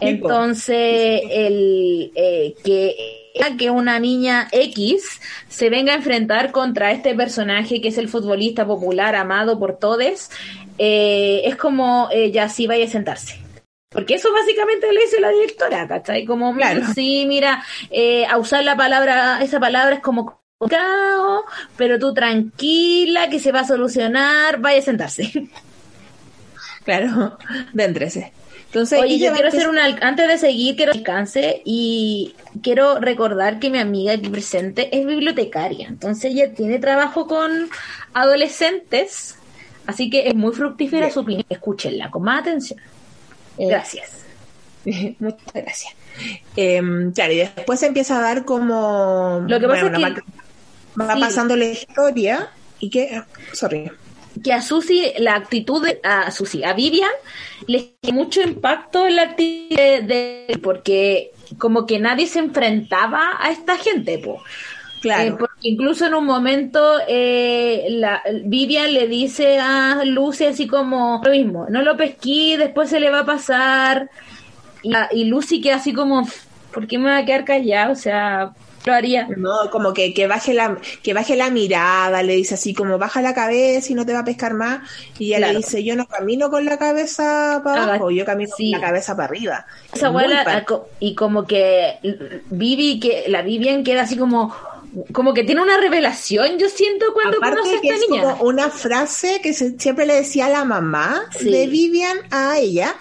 Entonces, 0.00 1.22
el, 1.30 2.10
eh, 2.14 2.54
que 2.64 2.96
que 3.58 3.70
una 3.70 3.98
niña 3.98 4.48
X 4.52 5.20
se 5.48 5.70
venga 5.70 5.92
a 5.92 5.96
enfrentar 5.96 6.52
contra 6.52 6.92
este 6.92 7.14
personaje 7.14 7.80
que 7.80 7.88
es 7.88 7.98
el 7.98 8.08
futbolista 8.08 8.66
popular 8.66 9.16
amado 9.16 9.58
por 9.58 9.78
todos, 9.78 10.30
eh, 10.78 11.42
es 11.44 11.56
como 11.56 12.08
eh, 12.12 12.30
ya 12.30 12.48
sí 12.48 12.66
vaya 12.66 12.84
a 12.84 12.88
sentarse. 12.88 13.38
Porque 13.88 14.14
eso 14.14 14.32
básicamente 14.32 14.90
le 14.90 15.02
dice 15.02 15.20
la 15.20 15.28
directora, 15.28 15.86
¿cachai? 15.86 16.24
Como, 16.24 16.54
claro. 16.54 16.80
sí, 16.94 17.26
mira, 17.26 17.62
eh, 17.90 18.24
a 18.26 18.38
usar 18.38 18.64
la 18.64 18.76
palabra, 18.76 19.42
esa 19.42 19.60
palabra 19.60 19.96
es 19.96 20.00
como 20.00 20.41
pero 21.76 21.98
tú 21.98 22.14
tranquila, 22.14 23.28
que 23.28 23.38
se 23.38 23.52
va 23.52 23.60
a 23.60 23.66
solucionar, 23.66 24.60
vaya 24.60 24.78
a 24.78 24.82
sentarse. 24.82 25.48
Claro, 26.84 27.38
déntrese. 27.72 28.32
Entonces, 28.66 28.98
Oye, 29.00 29.18
yo 29.18 29.32
quiero 29.32 29.48
hacer 29.48 29.68
una, 29.68 29.84
antes 29.84 30.26
de 30.26 30.36
seguir, 30.36 30.74
quiero 30.74 30.90
alcance 30.90 31.62
y 31.64 32.34
quiero 32.60 32.98
recordar 32.98 33.60
que 33.60 33.70
mi 33.70 33.78
amiga 33.78 34.14
aquí 34.14 34.28
presente 34.30 34.88
es 34.98 35.06
bibliotecaria, 35.06 35.86
entonces 35.86 36.32
ella 36.32 36.54
tiene 36.54 36.80
trabajo 36.80 37.28
con 37.28 37.68
adolescentes, 38.14 39.36
así 39.86 40.10
que 40.10 40.26
es 40.26 40.34
muy 40.34 40.52
fructífera 40.52 41.08
su 41.10 41.20
opinión, 41.20 41.44
escúchenla 41.48 42.10
con 42.10 42.22
más 42.24 42.40
atención. 42.40 42.80
Eh, 43.58 43.68
gracias. 43.68 44.22
Muchas 45.20 45.52
gracias. 45.54 45.94
Em, 46.56 47.12
claro, 47.12 47.32
y 47.32 47.36
después 47.36 47.78
se 47.78 47.86
empieza 47.86 48.18
a 48.18 48.22
dar 48.22 48.44
como... 48.44 49.44
Lo 49.46 49.60
que 49.60 49.68
pasa 49.68 49.86
es 49.86 50.14
que... 50.14 50.22
Va, 51.00 51.16
pasando 51.18 51.56
la 51.56 51.66
historia 51.66 52.50
y 52.78 52.90
que... 52.90 53.22
Sorry 53.52 53.90
que 54.42 54.52
a 54.52 54.62
Susi 54.62 55.12
la 55.18 55.34
actitud 55.34 55.84
de, 55.84 56.00
a 56.02 56.30
Susi, 56.30 56.64
a 56.64 56.72
Vivian 56.72 57.10
le 57.66 57.94
mucho 58.12 58.40
impacto 58.40 59.06
en 59.06 59.16
la 59.16 59.22
actitud 59.22 59.76
de, 59.76 60.58
porque 60.62 61.32
como 61.58 61.86
que 61.86 61.98
nadie 61.98 62.26
se 62.26 62.38
enfrentaba 62.38 63.36
a 63.38 63.50
esta 63.50 63.76
gente, 63.76 64.18
po. 64.18 64.42
Claro. 65.00 65.22
Eh, 65.22 65.36
porque 65.38 65.68
incluso 65.68 66.06
en 66.06 66.14
un 66.14 66.24
momento 66.24 66.98
eh, 67.08 67.86
la, 67.90 68.22
Vivian 68.44 68.94
le 68.94 69.08
dice 69.08 69.58
a 69.58 70.02
Lucy 70.04 70.44
así 70.44 70.66
como 70.66 71.20
lo 71.24 71.30
mismo, 71.32 71.66
no 71.68 71.82
lo 71.82 71.96
pesquí, 71.96 72.56
después 72.56 72.88
se 72.88 73.00
le 73.00 73.10
va 73.10 73.20
a 73.20 73.26
pasar. 73.26 74.10
Y, 74.82 74.92
y 75.12 75.24
Lucy 75.24 75.60
queda 75.60 75.76
así 75.76 75.92
como, 75.92 76.26
¿por 76.72 76.86
qué 76.86 76.98
me 76.98 77.10
va 77.10 77.18
a 77.18 77.24
quedar 77.24 77.44
callado? 77.44 77.92
O 77.92 77.96
sea, 77.96 78.52
lo 78.84 78.94
haría. 78.94 79.28
No, 79.36 79.70
como 79.70 79.92
que, 79.92 80.12
que 80.12 80.26
baje 80.26 80.54
la, 80.54 80.78
que 81.02 81.14
baje 81.14 81.36
la 81.36 81.50
mirada, 81.50 82.22
le 82.22 82.34
dice 82.34 82.54
así 82.54 82.74
como 82.74 82.98
baja 82.98 83.22
la 83.22 83.34
cabeza 83.34 83.92
y 83.92 83.94
no 83.94 84.04
te 84.06 84.12
va 84.12 84.20
a 84.20 84.24
pescar 84.24 84.54
más. 84.54 84.80
Y 85.18 85.34
ella 85.34 85.48
le 85.48 85.58
dice, 85.58 85.84
yo 85.84 85.96
no 85.96 86.06
camino 86.06 86.50
con 86.50 86.64
la 86.64 86.78
cabeza 86.78 87.60
para 87.64 87.84
abajo, 87.84 88.10
yo 88.10 88.24
camino 88.24 88.50
con 88.56 88.70
la 88.70 88.80
cabeza 88.80 89.16
para 89.16 89.28
arriba. 89.28 89.66
Esa 89.92 90.08
abuela, 90.08 90.64
y 90.98 91.14
como 91.14 91.46
que 91.46 91.98
Vivi, 92.50 92.98
que 92.98 93.24
la 93.28 93.42
Vivian 93.42 93.84
queda 93.84 94.02
así 94.02 94.16
como, 94.16 94.54
como 95.12 95.32
que 95.32 95.44
tiene 95.44 95.62
una 95.62 95.78
revelación, 95.78 96.58
yo 96.58 96.68
siento 96.68 97.06
cuando 97.14 97.38
conoce 97.38 97.72
a 97.72 97.74
esta 97.76 97.94
es 97.94 98.00
niña. 98.08 98.22
Como 98.22 98.44
una 98.44 98.70
frase 98.70 99.40
que 99.42 99.54
siempre 99.54 100.06
le 100.06 100.14
decía 100.14 100.48
la 100.48 100.64
mamá 100.64 101.22
de 101.40 101.66
Vivian 101.66 102.18
a 102.30 102.58
ella 102.58 102.94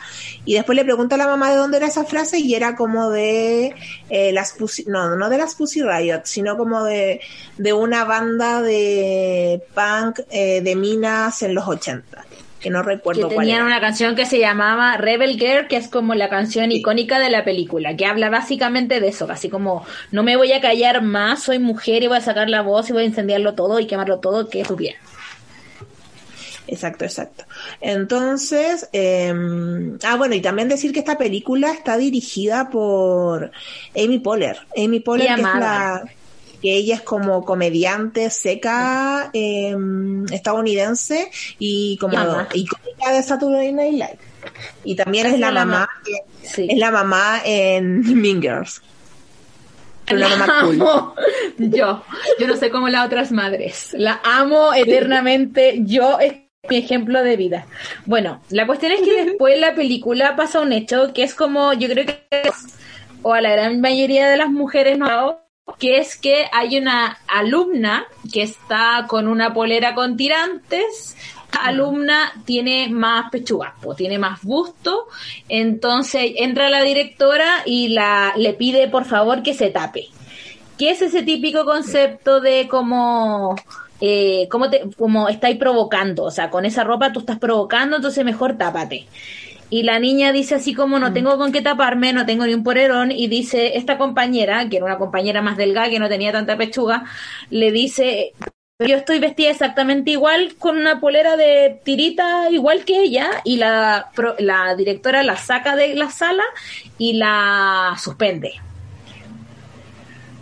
y 0.46 0.56
después 0.56 0.76
le 0.76 0.86
pregunto 0.86 1.16
a 1.16 1.18
la 1.18 1.28
mamá 1.28 1.52
de 1.52 1.58
dónde 1.58 1.78
era 1.78 1.88
esa 1.88 2.06
frase 2.06 2.40
y 2.40 2.56
era 2.56 2.76
como 2.76 3.10
de 3.10 3.76
eh, 4.10 4.32
las 4.32 4.54
Pussy, 4.54 4.86
no, 4.88 5.16
no 5.16 5.30
de 5.30 5.38
las 5.38 5.56
Pussy 5.56 5.82
Riot, 5.82 6.22
sino 6.24 6.58
como 6.58 6.84
de, 6.84 7.20
de 7.58 7.74
una 7.74 8.06
banda 8.06 8.62
de 8.62 9.62
punk 9.74 10.22
eh, 10.30 10.62
de 10.62 10.76
minas 10.76 11.42
en 11.44 11.54
los 11.54 11.68
80 11.68 12.26
que 12.62 12.70
no 12.70 12.84
recuerdo 12.84 13.28
que 13.28 13.36
tenían 13.36 13.66
una 13.66 13.82
canción 13.82 14.16
que 14.16 14.26
se 14.26 14.40
llamaba 14.40 14.96
Rebel 14.98 15.38
Girl, 15.38 15.68
que 15.68 15.78
es 15.78 15.88
como 15.88 16.14
la 16.14 16.30
canción 16.30 16.72
icónica 16.72 17.20
de 17.20 17.30
la 17.30 17.44
película, 17.44 17.96
que 17.96 18.06
habla 18.06 18.30
básicamente 18.30 19.00
de 19.00 19.08
eso, 19.08 19.28
así 19.30 19.50
como 19.50 19.86
no 20.12 20.24
me 20.24 20.38
voy 20.38 20.52
a 20.54 20.62
callar 20.62 21.02
más, 21.02 21.44
soy 21.44 21.60
mujer 21.60 22.04
y 22.04 22.08
voy 22.08 22.18
a 22.18 22.22
sacar 22.22 22.50
la 22.50 22.62
voz 22.62 22.90
y 22.90 22.94
voy 22.94 23.04
a 23.04 23.08
incendiarlo 23.08 23.56
todo 23.56 23.80
y 23.80 23.88
quemarlo 23.88 24.20
todo, 24.20 24.48
que 24.48 24.62
es 24.62 24.68
tu 24.68 24.76
bien. 24.76 24.96
Exacto, 26.68 27.04
exacto. 27.04 27.44
Entonces, 27.82 28.88
em, 28.94 29.98
ah, 30.04 30.16
bueno, 30.16 30.36
y 30.36 30.42
también 30.42 30.70
decir 30.70 30.94
que 30.94 31.00
esta 31.00 31.18
película 31.18 31.72
está 31.72 31.98
dirigida 31.98 32.70
por 32.70 33.52
Amy 33.96 34.20
Poehler. 34.20 34.58
Amy 34.78 35.02
Poehler, 35.02 35.36
que 35.36 35.42
es 35.42 35.42
la 35.42 36.04
que 36.62 36.74
ella 36.74 36.96
es 36.96 37.02
como 37.02 37.44
comediante 37.44 38.30
seca 38.30 39.30
em, 39.34 40.26
estadounidense 40.32 41.30
y 41.60 41.98
como 41.98 42.18
icónica 42.54 43.12
de 43.12 43.24
Saturday 43.24 43.74
Night 43.74 43.94
Live. 43.94 44.20
Y 44.84 44.96
también 44.96 45.28
es, 45.28 45.40
la, 45.40 45.52
mamá, 45.52 45.90
es 46.56 46.78
la 46.78 46.92
mamá 46.92 47.42
en 47.46 48.22
Mean 48.22 48.42
Girls. 48.42 48.82
La 50.08 50.30
mamá 50.30 50.60
amo. 50.62 51.16
Yo, 51.58 52.04
yo 52.40 52.48
no 52.48 52.58
sé 52.58 52.70
cómo 52.70 52.90
las 52.90 53.06
otras 53.06 53.32
madres. 53.32 53.94
La 53.94 54.20
amo 54.24 54.74
eternamente. 54.74 55.80
Yo 55.84 56.18
mi 56.70 56.78
ejemplo 56.78 57.24
de 57.24 57.38
vida. 57.38 57.66
Bueno, 58.06 58.42
la 58.50 58.68
cuestión 58.68 58.92
es 58.92 59.02
que 59.02 59.26
después 59.26 59.60
la 59.60 59.74
película 59.74 60.36
pasa 60.36 60.60
un 60.60 60.74
hecho 60.74 61.14
que 61.14 61.24
es 61.24 61.34
como, 61.34 61.74
yo 61.74 61.88
creo 61.90 62.06
que 62.06 62.22
o 63.24 63.34
a 63.34 63.42
la 63.42 63.52
gran 63.52 63.82
mayoría 63.82 64.30
de 64.30 64.38
las 64.38 64.50
mujeres 64.50 64.98
no, 64.98 65.40
que 65.80 65.98
es 65.98 66.16
que 66.16 66.46
hay 66.52 66.78
una 66.78 67.18
alumna 67.28 68.06
que 68.32 68.44
está 68.44 69.06
con 69.08 69.28
una 69.28 69.54
polera 69.54 69.94
con 69.96 70.18
tirantes, 70.18 71.18
alumna 71.60 72.32
tiene 72.46 72.90
más 72.90 73.30
pechuga, 73.30 73.76
tiene 73.98 74.18
más 74.18 74.42
busto, 74.42 75.08
entonces 75.50 76.34
entra 76.38 76.70
la 76.70 76.82
directora 76.84 77.64
y 77.66 77.90
la 77.90 78.34
le 78.38 78.54
pide 78.54 78.88
por 78.88 79.06
favor 79.06 79.44
que 79.44 79.54
se 79.54 79.70
tape. 79.70 80.08
¿Qué 80.78 80.92
es 80.92 81.02
ese 81.02 81.24
típico 81.24 81.66
concepto 81.66 82.40
de 82.40 82.68
como 82.68 83.56
eh, 84.00 84.48
cómo 84.50 84.70
te, 84.70 84.90
como 84.98 85.30
estáis 85.30 85.58
provocando, 85.58 86.24
o 86.24 86.32
sea, 86.32 86.50
con 86.50 86.66
esa 86.66 86.84
ropa 86.84 87.14
tú 87.14 87.20
estás 87.20 87.38
provocando, 87.38 87.98
entonces 87.98 88.26
mejor 88.26 88.58
tápate. 88.58 89.06
Y 89.72 89.84
la 89.84 90.00
niña 90.00 90.34
dice 90.34 90.56
así 90.56 90.76
como 90.76 91.00
no 91.00 91.10
mm. 91.10 91.14
tengo 91.14 91.38
con 91.38 91.52
qué 91.54 91.62
taparme, 91.62 92.12
no 92.12 92.26
tengo 92.26 92.46
ni 92.46 92.54
un 92.54 92.64
porerón, 92.64 93.10
y 93.12 93.28
dice 93.28 93.78
esta 93.78 93.98
compañera, 93.98 94.68
que 94.70 94.78
era 94.78 94.86
una 94.86 94.98
compañera 94.98 95.42
más 95.42 95.56
delgada, 95.56 95.90
que 95.90 95.98
no 95.98 96.10
tenía 96.10 96.34
tanta 96.34 96.58
pechuga, 96.58 97.06
le 97.50 97.72
dice, 97.72 98.34
yo 98.80 98.98
estoy 98.98 99.20
vestida 99.20 99.50
exactamente 99.50 100.12
igual, 100.12 100.56
con 100.60 100.78
una 100.78 101.00
polera 101.00 101.38
de 101.38 101.80
tirita 101.86 102.50
igual 102.52 102.84
que 102.84 103.02
ella, 103.02 103.30
y 103.46 103.56
la, 103.56 104.12
la 104.40 104.76
directora 104.76 105.24
la 105.24 105.38
saca 105.38 105.78
de 105.78 105.96
la 105.96 106.10
sala 106.10 106.44
y 106.98 107.14
la 107.14 107.96
suspende 107.98 108.60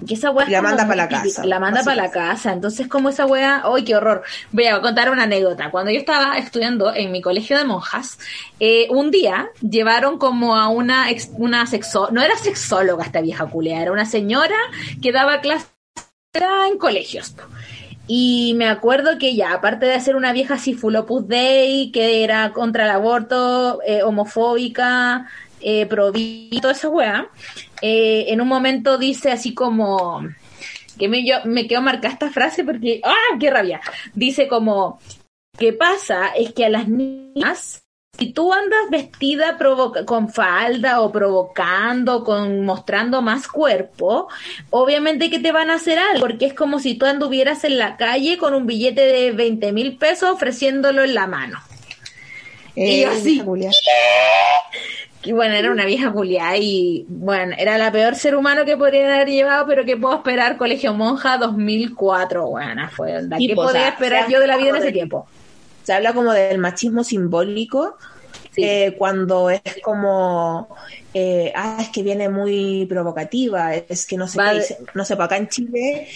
esa 0.08 0.32
la 0.32 0.62
manda 0.62 0.84
para 0.88 0.96
la 0.96 1.08
casa. 1.10 1.46
La 1.46 1.60
manda 1.60 1.84
para 1.84 2.04
la 2.04 2.12
casa. 2.12 2.54
Entonces, 2.54 2.88
como 2.88 3.10
esa 3.10 3.26
wea, 3.26 3.64
¡ay, 3.66 3.84
qué 3.84 3.96
horror! 3.96 4.24
Voy 4.52 4.68
a 4.68 4.82
contar 4.82 5.10
una 5.12 5.24
anécdota. 5.24 5.72
Cuando 5.72 5.92
yo 5.92 6.00
estaba 6.00 6.38
estudiando 6.38 6.94
en 6.94 7.12
mi 7.12 7.22
colegio 7.22 7.58
de 7.58 7.66
monjas, 7.66 8.20
eh, 8.60 8.88
un 8.90 9.12
día 9.12 9.50
llevaron 9.62 10.18
como 10.18 10.56
a 10.56 10.68
una, 10.70 11.08
una 11.34 11.66
sexo, 11.66 12.10
no 12.12 12.22
era 12.22 12.36
sexóloga 12.38 13.06
esta 13.06 13.22
vieja 13.22 13.46
culia, 13.46 13.82
era 13.82 13.92
una 13.92 14.06
señora 14.06 14.58
que 15.02 15.12
daba 15.12 15.42
clases 15.42 15.68
en 16.34 16.78
colegios. 16.78 17.36
Y 18.08 18.54
me 18.56 18.68
acuerdo 18.68 19.20
que 19.20 19.36
ya, 19.36 19.54
aparte 19.54 19.86
de 19.86 20.00
ser 20.00 20.16
una 20.16 20.34
vieja 20.34 20.56
así 20.56 20.74
full 20.74 20.96
opus 20.96 21.28
dei, 21.28 21.92
que 21.92 22.24
era 22.24 22.54
contra 22.54 22.86
el 22.86 22.92
aborto, 22.92 23.82
eh, 23.86 24.02
homofóbica, 24.02 25.28
eh, 25.62 25.86
pro 25.86 26.12
toda 26.62 26.74
esa 26.74 26.90
wea, 26.90 27.28
eh, 27.82 28.26
en 28.28 28.42
un 28.42 28.48
momento 28.48 28.98
dice 28.98 29.32
así 29.32 29.54
como 29.54 30.22
que 31.00 31.08
me, 31.08 31.26
yo, 31.26 31.38
me 31.46 31.66
quedo 31.66 31.82
marcada 31.82 32.14
esta 32.14 32.30
frase 32.30 32.64
porque 32.64 33.02
¡ah, 33.04 33.38
qué 33.40 33.50
rabia! 33.50 33.82
Dice 34.14 34.48
como, 34.48 35.00
¿qué 35.58 35.74
pasa? 35.74 36.28
Es 36.36 36.54
que 36.54 36.66
a 36.66 36.70
las 36.70 36.88
niñas, 36.88 37.84
si 38.18 38.34
tú 38.34 38.52
andas 38.54 38.90
vestida 38.92 39.58
con 40.06 40.30
falda 40.30 41.02
o 41.02 41.12
provocando, 41.12 42.24
con 42.24 42.66
mostrando 42.66 43.22
más 43.22 43.48
cuerpo, 43.48 44.28
obviamente 44.70 45.30
que 45.30 45.40
te 45.40 45.54
van 45.54 45.70
a 45.70 45.76
hacer 45.76 45.98
algo, 45.98 46.20
porque 46.20 46.48
es 46.48 46.54
como 46.54 46.80
si 46.80 46.96
tú 46.96 47.06
anduvieras 47.06 47.64
en 47.64 47.78
la 47.78 47.96
calle 47.96 48.38
con 48.38 48.54
un 48.54 48.68
billete 48.68 49.02
de 49.02 49.32
20 49.32 49.72
mil 49.72 49.98
pesos 49.98 50.30
ofreciéndolo 50.30 51.04
en 51.04 51.16
la 51.16 51.28
mano. 51.28 51.60
y 52.76 53.02
yo 53.02 53.10
así, 53.10 53.42
y 55.24 55.34
bueno, 55.34 55.54
era 55.54 55.72
una 55.72 55.86
vieja 55.86 56.12
Julia 56.12 56.56
y 56.58 57.06
bueno, 57.10 57.54
era 57.58 57.78
la 57.78 57.92
peor 57.92 58.16
ser 58.16 58.36
humano 58.36 58.64
que 58.64 58.78
podría 58.78 59.16
haber 59.16 59.28
llevado, 59.28 59.66
pero 59.68 59.84
que 59.84 59.98
puedo 59.98 60.16
esperar 60.16 60.58
Colegio 60.58 60.94
Monja 60.94 61.38
2004, 61.38 62.48
bueno, 62.48 62.90
fue 62.90 63.22
la 63.24 63.38
que 63.38 63.54
podía 63.54 63.90
esperar 63.90 64.30
yo 64.30 64.40
de 64.40 64.48
la 64.48 64.58
vida 64.58 64.70
en 64.70 64.76
ese 64.78 64.92
tiempo. 64.92 65.28
Se 65.84 65.94
habla 65.94 66.14
como 66.14 66.32
del 66.32 66.58
machismo 66.60 67.04
simbólico, 67.04 67.98
eh, 68.56 68.96
cuando 68.98 69.50
es 69.50 69.62
como, 69.84 70.70
eh, 71.14 71.52
ah, 71.56 71.78
es 71.82 71.90
que 71.90 72.04
viene 72.04 72.30
muy 72.30 72.86
provocativa, 72.88 73.76
es 73.76 74.06
que 74.06 74.18
no 74.18 74.28
sé 74.28 74.40
qué 74.40 74.78
no 74.94 75.06
sé, 75.06 75.14
acá 75.14 75.38
en 75.38 75.48
Chile, 75.50 76.08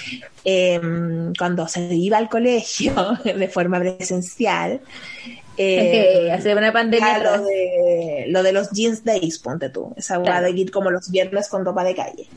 em, 0.43 1.33
cuando 1.37 1.67
se 1.67 1.93
iba 1.93 2.17
al 2.17 2.29
colegio 2.29 2.93
de 3.23 3.47
forma 3.47 3.79
presencial, 3.79 4.81
eh, 5.57 6.31
hace 6.33 6.55
una 6.55 6.71
pandemia. 6.71 7.19
Lo 7.19 7.43
de, 7.43 8.25
lo 8.29 8.43
de 8.43 8.53
los 8.53 8.71
jeans 8.71 9.03
days, 9.03 9.39
ponte 9.39 9.69
tú. 9.69 9.93
Esa 9.95 10.19
hueá 10.19 10.41
de 10.41 10.51
ir 10.51 10.71
como 10.71 10.91
los 10.91 11.09
viernes 11.11 11.47
con 11.47 11.65
ropa 11.65 11.83
de 11.83 11.95
calle. 11.95 12.27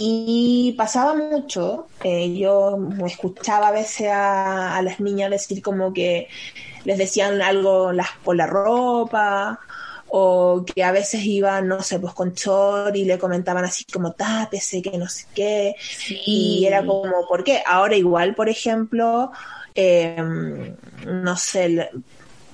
Y 0.00 0.74
pasaba 0.78 1.14
mucho, 1.14 1.88
eh, 2.04 2.32
yo 2.36 2.78
escuchaba 3.04 3.68
a 3.68 3.72
veces 3.72 4.08
a, 4.12 4.80
las 4.82 5.00
niñas 5.00 5.30
decir 5.30 5.60
como 5.60 5.92
que 5.92 6.28
les 6.84 6.98
decían 6.98 7.42
algo 7.42 7.92
las, 7.92 8.10
por 8.22 8.36
la 8.36 8.46
ropa, 8.46 9.58
o 10.10 10.64
que 10.64 10.84
a 10.84 10.92
veces 10.92 11.24
iban, 11.24 11.66
no 11.66 11.82
sé, 11.82 11.98
pues 11.98 12.14
con 12.14 12.32
chor 12.34 12.96
y 12.96 13.04
le 13.04 13.18
comentaban 13.18 13.64
así 13.64 13.84
como 13.84 14.12
tápese, 14.12 14.80
que 14.82 14.96
no 14.96 15.08
sé 15.08 15.26
qué, 15.34 15.74
y 16.26 16.64
era 16.64 16.84
como, 16.84 17.26
¿por 17.28 17.42
qué? 17.44 17.62
Ahora 17.66 17.96
igual, 17.96 18.34
por 18.34 18.48
ejemplo, 18.48 19.32
em, 19.74 20.76
no 21.06 21.36
sé, 21.36 21.90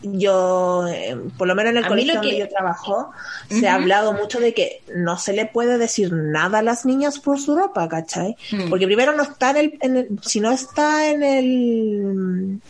yo, 0.05 0.87
eh, 0.88 1.17
por 1.37 1.49
lo 1.49 1.55
menos 1.55 1.73
en 1.73 1.79
el 1.79 1.87
colegio 1.87 2.14
donde 2.14 2.38
yo 2.38 2.49
trabajo, 2.49 3.11
se 3.49 3.69
ha 3.69 3.75
hablado 3.75 4.12
mucho 4.12 4.40
de 4.40 4.55
que 4.55 4.83
no 4.95 5.19
se 5.19 5.33
le 5.33 5.47
puede 5.47 5.79
decir 5.79 6.12
nada 6.12 6.59
a 6.59 6.62
las 6.62 6.85
niñas 6.85 7.19
por 7.19 7.40
su 7.40 7.57
ropa, 7.57 7.88
¿cachai? 7.88 8.37
Mm. 8.53 8.69
Porque 8.69 8.87
primero 8.87 9.12
no 9.14 9.23
está 9.23 9.59
en 9.59 9.97
el, 9.97 10.09
si 10.23 10.40
no 10.40 10.53
está 10.53 11.09
en 11.09 11.23
el, 11.23 12.61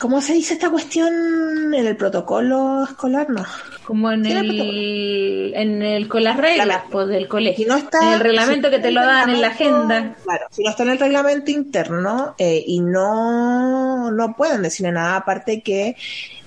¿cómo 0.00 0.20
se 0.20 0.34
dice 0.34 0.54
esta 0.54 0.70
cuestión 0.70 1.74
en 1.74 1.86
el 1.86 1.96
protocolo 1.96 2.84
escolar? 2.84 3.30
No. 3.30 3.44
Como 3.84 4.10
en 4.10 4.24
el, 4.24 5.52
en 5.54 5.82
el, 5.82 6.08
con 6.08 6.24
las 6.24 6.36
reglas 6.36 6.84
pues, 6.90 7.08
del 7.08 7.28
colegio. 7.28 7.68
no 7.68 7.76
está, 7.76 7.98
en 8.00 8.12
el 8.14 8.20
reglamento 8.20 8.70
que 8.70 8.78
te 8.78 8.90
lo 8.90 9.02
dan 9.02 9.30
en 9.30 9.40
la 9.40 9.48
agenda. 9.48 10.16
Claro, 10.22 10.46
si 10.50 10.62
no 10.62 10.70
está 10.70 10.84
en 10.84 10.90
el 10.90 10.98
reglamento 10.98 11.50
interno 11.50 12.34
eh, 12.38 12.64
y 12.66 12.80
no, 12.80 14.10
no 14.10 14.34
pueden 14.36 14.62
decirle 14.62 14.92
nada, 14.92 15.16
aparte 15.16 15.60
que 15.60 15.96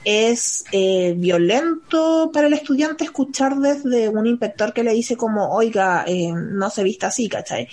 es 0.10 0.63
eh, 0.71 1.15
violento 1.17 2.32
para 2.34 2.47
el 2.47 2.54
estudiante 2.54 3.04
escuchar 3.04 3.58
desde 3.58 4.08
un 4.08 4.26
inspector 4.26 4.71
que 4.71 4.82
le 4.82 4.93
dice 4.93 5.17
como, 5.17 5.54
oiga, 5.54 6.06
eh, 6.08 6.32
no 6.34 6.69
se 6.69 6.82
vista 6.84 7.08
así, 7.08 7.28
¿cachai? 7.28 7.67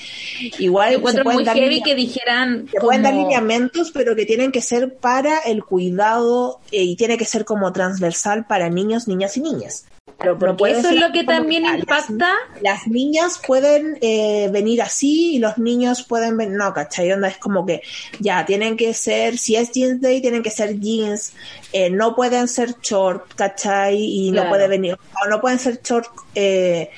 Igual 0.59 0.94
se 0.94 1.22
pueden, 1.22 1.44
dar 1.44 1.55
que 1.55 1.94
dijeran 1.94 2.66
se 2.68 2.81
pueden 2.81 3.05
dar 3.05 3.14
lineamientos, 3.14 3.92
pero 3.92 4.16
que 4.16 4.27
tienen 4.27 4.50
que 4.50 4.62
ser 4.62 4.96
para 4.96 5.38
el 5.46 5.62
cuidado 5.62 6.59
eh, 6.72 6.83
y 6.83 6.96
tiene 6.96 7.18
que 7.18 7.24
ser 7.24 7.44
como 7.44 7.72
transversal 7.72 8.46
para 8.48 8.68
niños, 8.68 9.07
niñas 9.07 9.37
y 9.37 9.40
niñas. 9.55 9.87
Pero 10.19 10.38
porque 10.38 10.71
eso 10.71 10.88
es 10.90 11.01
lo 11.01 11.12
que 11.12 11.25
también 11.25 11.64
impacta. 11.64 12.35
Las, 12.61 12.87
niñas 12.87 13.40
pueden 13.45 13.99
eh, 14.01 14.49
venir 14.53 14.81
así 14.83 15.37
y 15.37 15.38
los 15.38 15.59
niños 15.59 16.03
pueden 16.03 16.37
venir. 16.37 16.57
No, 16.57 16.73
¿cachai? 16.73 17.12
Onda 17.12 17.29
es 17.29 17.38
como 17.38 17.67
que 17.67 17.83
ya 18.21 18.45
tienen 18.45 18.77
que 18.77 18.95
ser, 18.95 19.38
si 19.38 19.57
es 19.57 19.73
jeans 19.73 20.01
day, 20.01 20.21
tienen 20.21 20.43
que 20.43 20.51
ser 20.51 20.79
jeans. 20.79 21.33
Eh, 21.73 21.90
no 21.90 22.14
pueden 22.14 22.49
ser 22.49 22.77
short, 22.81 23.35
¿cachai? 23.35 23.97
Y 23.97 24.31
no 24.31 24.49
puede 24.49 24.69
venir. 24.69 24.99
O 25.23 25.29
no 25.29 25.40
pueden 25.40 25.59
ser 25.59 25.81
short. 25.83 26.09
Eh, 26.35 26.90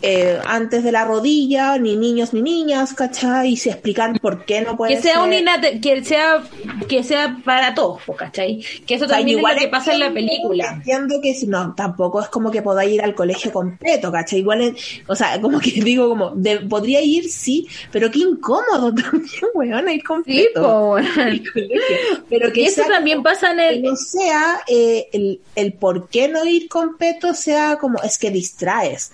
eh, 0.00 0.38
antes 0.46 0.84
de 0.84 0.92
la 0.92 1.04
rodilla, 1.04 1.76
ni 1.76 1.96
niños 1.96 2.32
ni 2.32 2.40
niñas, 2.40 2.94
¿cachai? 2.94 3.50
Y 3.50 3.56
se 3.56 3.70
explican 3.70 4.14
por 4.14 4.44
qué 4.44 4.60
no 4.60 4.76
puede 4.76 4.94
que 4.94 5.02
sea 5.02 5.24
ser. 5.24 5.80
que 5.80 6.04
sea 6.04 6.42
que 6.88 7.02
sea 7.02 7.36
para 7.44 7.74
todos, 7.74 8.02
¿cachai? 8.16 8.64
Que 8.86 8.94
eso 8.94 9.08
también 9.08 9.38
es 9.38 9.44
lo 9.44 9.60
que 9.60 9.68
pasa 9.68 9.92
en 9.92 10.00
la 10.00 10.12
película. 10.12 10.74
Entiendo 10.74 11.20
que 11.20 11.34
no, 11.48 11.74
tampoco 11.74 12.20
es 12.20 12.28
como 12.28 12.50
que 12.50 12.62
podáis 12.62 12.92
ir 12.92 13.02
al 13.02 13.16
colegio 13.16 13.52
completo, 13.52 14.12
¿cachai? 14.12 14.38
Igual, 14.38 14.76
o 15.08 15.16
sea, 15.16 15.40
como 15.40 15.58
que 15.58 15.70
digo, 15.82 16.08
como, 16.10 16.32
podría 16.68 17.00
ir, 17.00 17.28
sí, 17.28 17.66
pero 17.90 18.08
qué 18.10 18.20
incómodo 18.20 18.94
también, 19.02 19.44
weón, 19.54 19.88
ir 19.88 20.04
completo. 20.04 20.96
pero 22.28 22.52
que 22.52 22.66
eso 22.66 22.82
también 22.88 23.20
pasa 23.22 23.50
en 23.50 23.60
el... 23.60 23.82
no 23.82 23.96
sea 23.96 24.60
eh, 24.68 25.08
el, 25.12 25.40
el 25.56 25.72
por 25.72 26.08
qué 26.08 26.28
no 26.28 26.44
ir 26.44 26.68
completo 26.68 27.34
sea 27.34 27.78
como, 27.78 28.00
es 28.02 28.16
que 28.16 28.30
distraes. 28.30 29.10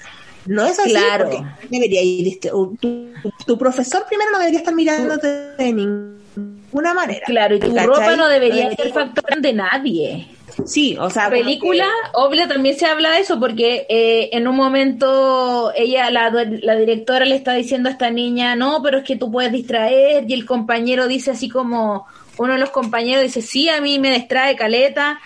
No 0.46 0.66
es 0.66 0.78
así. 0.78 0.90
Claro. 0.90 1.30
Debería 1.68 2.02
ir, 2.02 2.38
tu, 2.40 3.58
profesor 3.58 4.04
primero 4.08 4.30
no 4.32 4.38
debería 4.38 4.58
estar 4.58 4.74
mirándote 4.74 5.28
de 5.56 5.72
ninguna 5.72 6.94
manera. 6.94 7.24
Claro, 7.26 7.56
y 7.56 7.60
tu 7.60 7.76
ropa 7.76 8.16
no 8.16 8.28
debería 8.28 8.74
ser 8.74 8.92
factor 8.92 9.40
de 9.40 9.52
nadie. 9.52 10.28
Sí, 10.66 10.96
o 10.98 11.10
sea. 11.10 11.24
La 11.24 11.30
película, 11.30 11.88
obvio, 12.12 12.46
también 12.46 12.78
se 12.78 12.86
habla 12.86 13.12
de 13.12 13.20
eso 13.20 13.40
porque 13.40 13.86
eh, 13.88 14.30
en 14.32 14.46
un 14.46 14.56
momento 14.56 15.72
ella, 15.74 16.10
la, 16.10 16.30
la 16.30 16.76
directora 16.76 17.24
le 17.24 17.34
está 17.34 17.54
diciendo 17.54 17.88
a 17.88 17.92
esta 17.92 18.10
niña, 18.10 18.54
no, 18.54 18.80
pero 18.82 18.98
es 18.98 19.04
que 19.04 19.16
tú 19.16 19.32
puedes 19.32 19.50
distraer, 19.50 20.24
y 20.28 20.34
el 20.34 20.46
compañero 20.46 21.08
dice 21.08 21.32
así 21.32 21.48
como, 21.48 22.06
uno 22.38 22.52
de 22.52 22.58
los 22.58 22.70
compañeros 22.70 23.22
dice, 23.22 23.42
sí, 23.42 23.68
a 23.68 23.80
mí 23.80 23.98
me 23.98 24.12
distrae 24.12 24.56
caleta, 24.56 25.18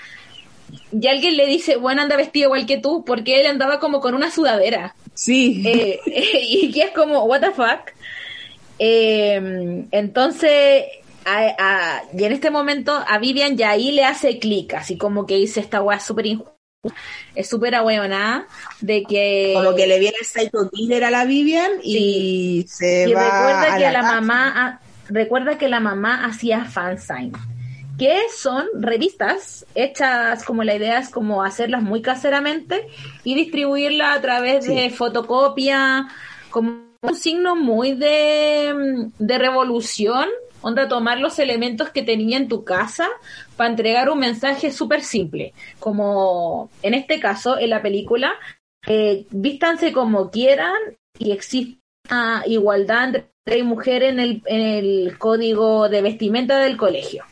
y 0.93 1.07
alguien 1.07 1.37
le 1.37 1.47
dice, 1.47 1.77
bueno, 1.77 2.03
anda 2.03 2.17
vestido 2.17 2.47
igual 2.47 2.67
que 2.67 2.79
tú, 2.79 3.05
porque 3.05 3.41
él 3.41 3.47
andaba 3.47 3.79
como 3.79 4.01
con 4.01 4.15
una 4.15 4.31
sudadera. 4.31 4.95
Sí. 5.15 5.63
Eh, 5.67 6.01
y 6.07 6.73
que 6.73 6.83
es 6.83 6.91
como, 6.91 7.25
what 7.25 7.41
the 7.41 7.51
fuck. 7.51 7.93
Eh, 8.79 9.85
entonces, 9.91 10.85
y 12.13 12.25
en 12.25 12.33
este 12.33 12.51
momento 12.51 12.93
a 13.07 13.19
Vivian 13.19 13.57
ya 13.57 13.71
ahí 13.71 13.93
le 13.93 14.05
hace 14.05 14.39
clic, 14.39 14.75
así 14.75 14.97
como 14.97 15.27
que 15.27 15.37
dice 15.37 15.61
esta 15.61 15.83
weá 15.83 16.01
súper 16.01 16.27
injusta, 16.27 16.55
es 17.35 17.49
súper 17.49 17.75
ahueonada, 17.75 18.47
de 18.81 19.03
que... 19.03 19.53
Como 19.55 19.75
que 19.75 19.87
le 19.87 19.99
viene 19.99 20.17
el 20.21 20.27
psycho 20.27 20.71
killer 20.71 21.05
a 21.05 21.11
la 21.11 21.25
Vivian 21.25 21.73
y 21.83 22.65
se 22.69 23.13
va 23.13 23.25
recuerda 23.25 23.75
a 23.75 23.79
que 23.79 23.91
la, 23.91 24.03
mamá, 24.03 24.81
recuerda 25.09 25.59
que 25.59 25.69
la 25.69 25.81
mamá 25.81 26.25
hacía 26.25 26.65
fansign 26.65 27.33
que 27.99 28.17
son 28.35 28.67
revistas 28.75 29.67
hechas 29.75 30.45
como 30.45 30.63
la 30.63 30.77
idea 30.77 31.01
es 31.01 31.09
como 31.09 31.43
hacerlas 31.43 31.83
muy 31.83 32.01
caseramente 32.01 32.87
y 33.25 33.35
distribuirlas 33.35 34.17
a 34.17 34.21
través 34.21 34.67
de 34.67 34.89
fotocopia, 34.91 36.07
como 36.51 36.87
un 37.03 37.15
signo 37.15 37.57
muy 37.57 37.95
de, 37.95 39.11
de 39.19 39.39
revolución, 39.39 40.27
onda 40.63 40.89
tomar 40.89 41.19
los 41.19 41.39
elementos 41.41 41.91
que 41.91 42.03
tenía 42.03 42.37
en 42.37 42.49
tu 42.49 42.65
casa 42.65 43.09
para 43.57 43.71
entregar 43.71 44.11
un 44.11 44.21
mensaje 44.21 44.71
súper 44.71 45.03
simple, 45.03 45.53
como 45.81 46.71
en 46.83 46.95
este 46.95 47.19
caso, 47.19 47.59
en 47.59 47.71
la 47.71 47.83
película, 47.83 48.33
eh, 48.87 49.27
vístanse 49.31 49.93
como 49.93 50.31
quieran 50.31 50.77
y 51.19 51.33
existe 51.33 51.81
igualdad 52.47 53.17
entre 53.45 53.63
mujer 53.65 54.03
en 54.05 54.21
el, 54.21 54.43
en 54.47 54.61
el 54.61 55.19
código 55.19 55.89
de 55.89 56.01
vestimenta 56.01 56.59
del 56.59 56.77
colegio 56.77 57.25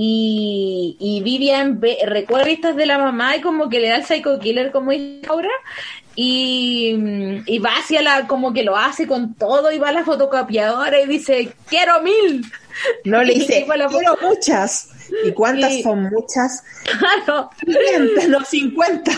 y, 0.00 0.96
y 1.00 1.22
Vivian 1.22 1.80
ve, 1.80 1.98
recuerda 2.06 2.48
estas 2.48 2.76
de 2.76 2.86
la 2.86 2.98
mamá 2.98 3.36
y 3.36 3.40
como 3.40 3.68
que 3.68 3.80
le 3.80 3.88
da 3.88 3.96
el 3.96 4.04
psycho 4.04 4.38
killer 4.38 4.70
como 4.70 4.92
dice 4.92 5.22
ahora 5.28 5.50
y, 6.14 7.42
y, 7.46 7.58
va 7.58 7.70
hacia 7.70 8.00
la, 8.02 8.28
como 8.28 8.52
que 8.52 8.62
lo 8.62 8.76
hace 8.76 9.08
con 9.08 9.34
todo 9.34 9.72
y 9.72 9.78
va 9.78 9.88
a 9.88 9.92
la 9.92 10.04
fotocopiadora 10.04 11.00
y 11.00 11.06
dice, 11.06 11.52
quiero 11.68 12.00
mil. 12.02 12.44
No 13.04 13.22
le 13.22 13.34
dice, 13.38 13.66
quiero 13.66 14.18
muchas. 14.20 14.88
¿Y 15.24 15.32
cuántas 15.32 15.80
son 15.82 16.04
muchas? 16.04 16.62
Claro. 16.98 17.50
50, 17.64 18.28
no 18.28 18.44
50. 18.44 19.12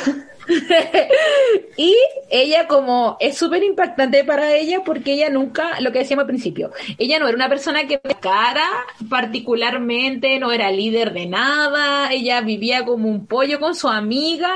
y 1.76 1.96
ella 2.28 2.66
como 2.66 3.16
es 3.20 3.36
súper 3.36 3.62
impactante 3.62 4.24
para 4.24 4.54
ella 4.54 4.82
porque 4.84 5.12
ella 5.12 5.30
nunca, 5.30 5.80
lo 5.80 5.92
que 5.92 6.00
decíamos 6.00 6.24
al 6.24 6.28
principio, 6.28 6.70
ella 6.98 7.18
no 7.18 7.28
era 7.28 7.36
una 7.36 7.48
persona 7.48 7.86
que 7.86 8.00
cara 8.20 8.66
particularmente, 9.08 10.38
no 10.38 10.52
era 10.52 10.70
líder 10.70 11.12
de 11.12 11.26
nada, 11.26 12.12
ella 12.12 12.40
vivía 12.40 12.84
como 12.84 13.08
un 13.08 13.26
pollo 13.26 13.60
con 13.60 13.74
su 13.74 13.88
amiga 13.88 14.52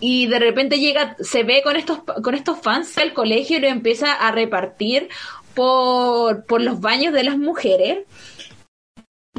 y 0.00 0.26
de 0.26 0.38
repente 0.38 0.80
llega, 0.80 1.16
se 1.20 1.44
ve 1.44 1.62
con 1.62 1.76
estos, 1.76 2.00
con 2.22 2.34
estos 2.34 2.58
fans 2.58 2.94
del 2.96 3.12
colegio 3.12 3.58
y 3.58 3.60
lo 3.60 3.68
empieza 3.68 4.12
a 4.12 4.32
repartir 4.32 5.08
por, 5.54 6.44
por 6.46 6.60
los 6.60 6.80
baños 6.80 7.12
de 7.12 7.24
las 7.24 7.38
mujeres. 7.38 8.00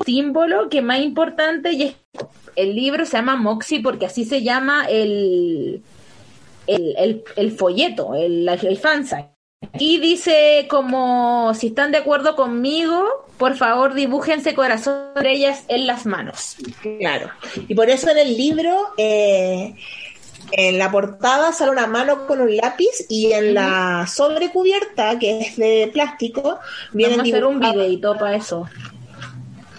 Símbolo 0.06 0.70
que 0.70 0.82
más 0.82 1.02
importante 1.02 1.70
es 1.70 1.96
el 2.56 2.76
libro 2.76 3.06
se 3.06 3.18
llama 3.18 3.36
Moxie 3.36 3.82
porque 3.82 4.06
así 4.06 4.26
se 4.26 4.44
llama 4.44 4.86
el, 4.90 5.82
el, 6.68 7.24
el, 7.36 7.52
folleto, 7.52 8.16
el, 8.16 8.48
el. 8.48 8.80
Y 9.80 10.00
dice 10.00 10.68
como, 10.70 11.54
si 11.54 11.68
están 11.68 11.92
de 11.92 11.98
acuerdo 11.98 12.36
conmigo, 12.36 13.26
por 13.38 13.56
favor 13.56 13.94
dibújense 13.94 14.54
corazón 14.54 15.14
de 15.22 15.32
ellas 15.32 15.64
en 15.68 15.88
las 15.88 16.06
manos. 16.06 16.58
Claro. 17.00 17.30
Y 17.68 17.74
por 17.74 17.90
eso 17.90 18.12
en 18.12 18.18
el 18.20 18.38
libro, 18.38 18.94
eh, 18.98 19.74
en 20.52 20.78
la 20.78 20.92
portada 20.92 21.52
sale 21.52 21.72
una 21.72 21.88
mano 21.88 22.28
con 22.28 22.42
un 22.42 22.56
lápiz 22.56 23.06
y 23.10 23.32
en 23.32 23.54
la 23.56 24.06
sobrecubierta, 24.08 25.18
que 25.18 25.40
es 25.40 25.58
de 25.58 25.90
plástico, 25.92 26.60
Vamos 26.92 27.20
a 27.20 27.22
hacer 27.22 27.46
un 27.46 27.60
videito 27.60 28.16
para 28.18 28.36
eso. 28.36 28.68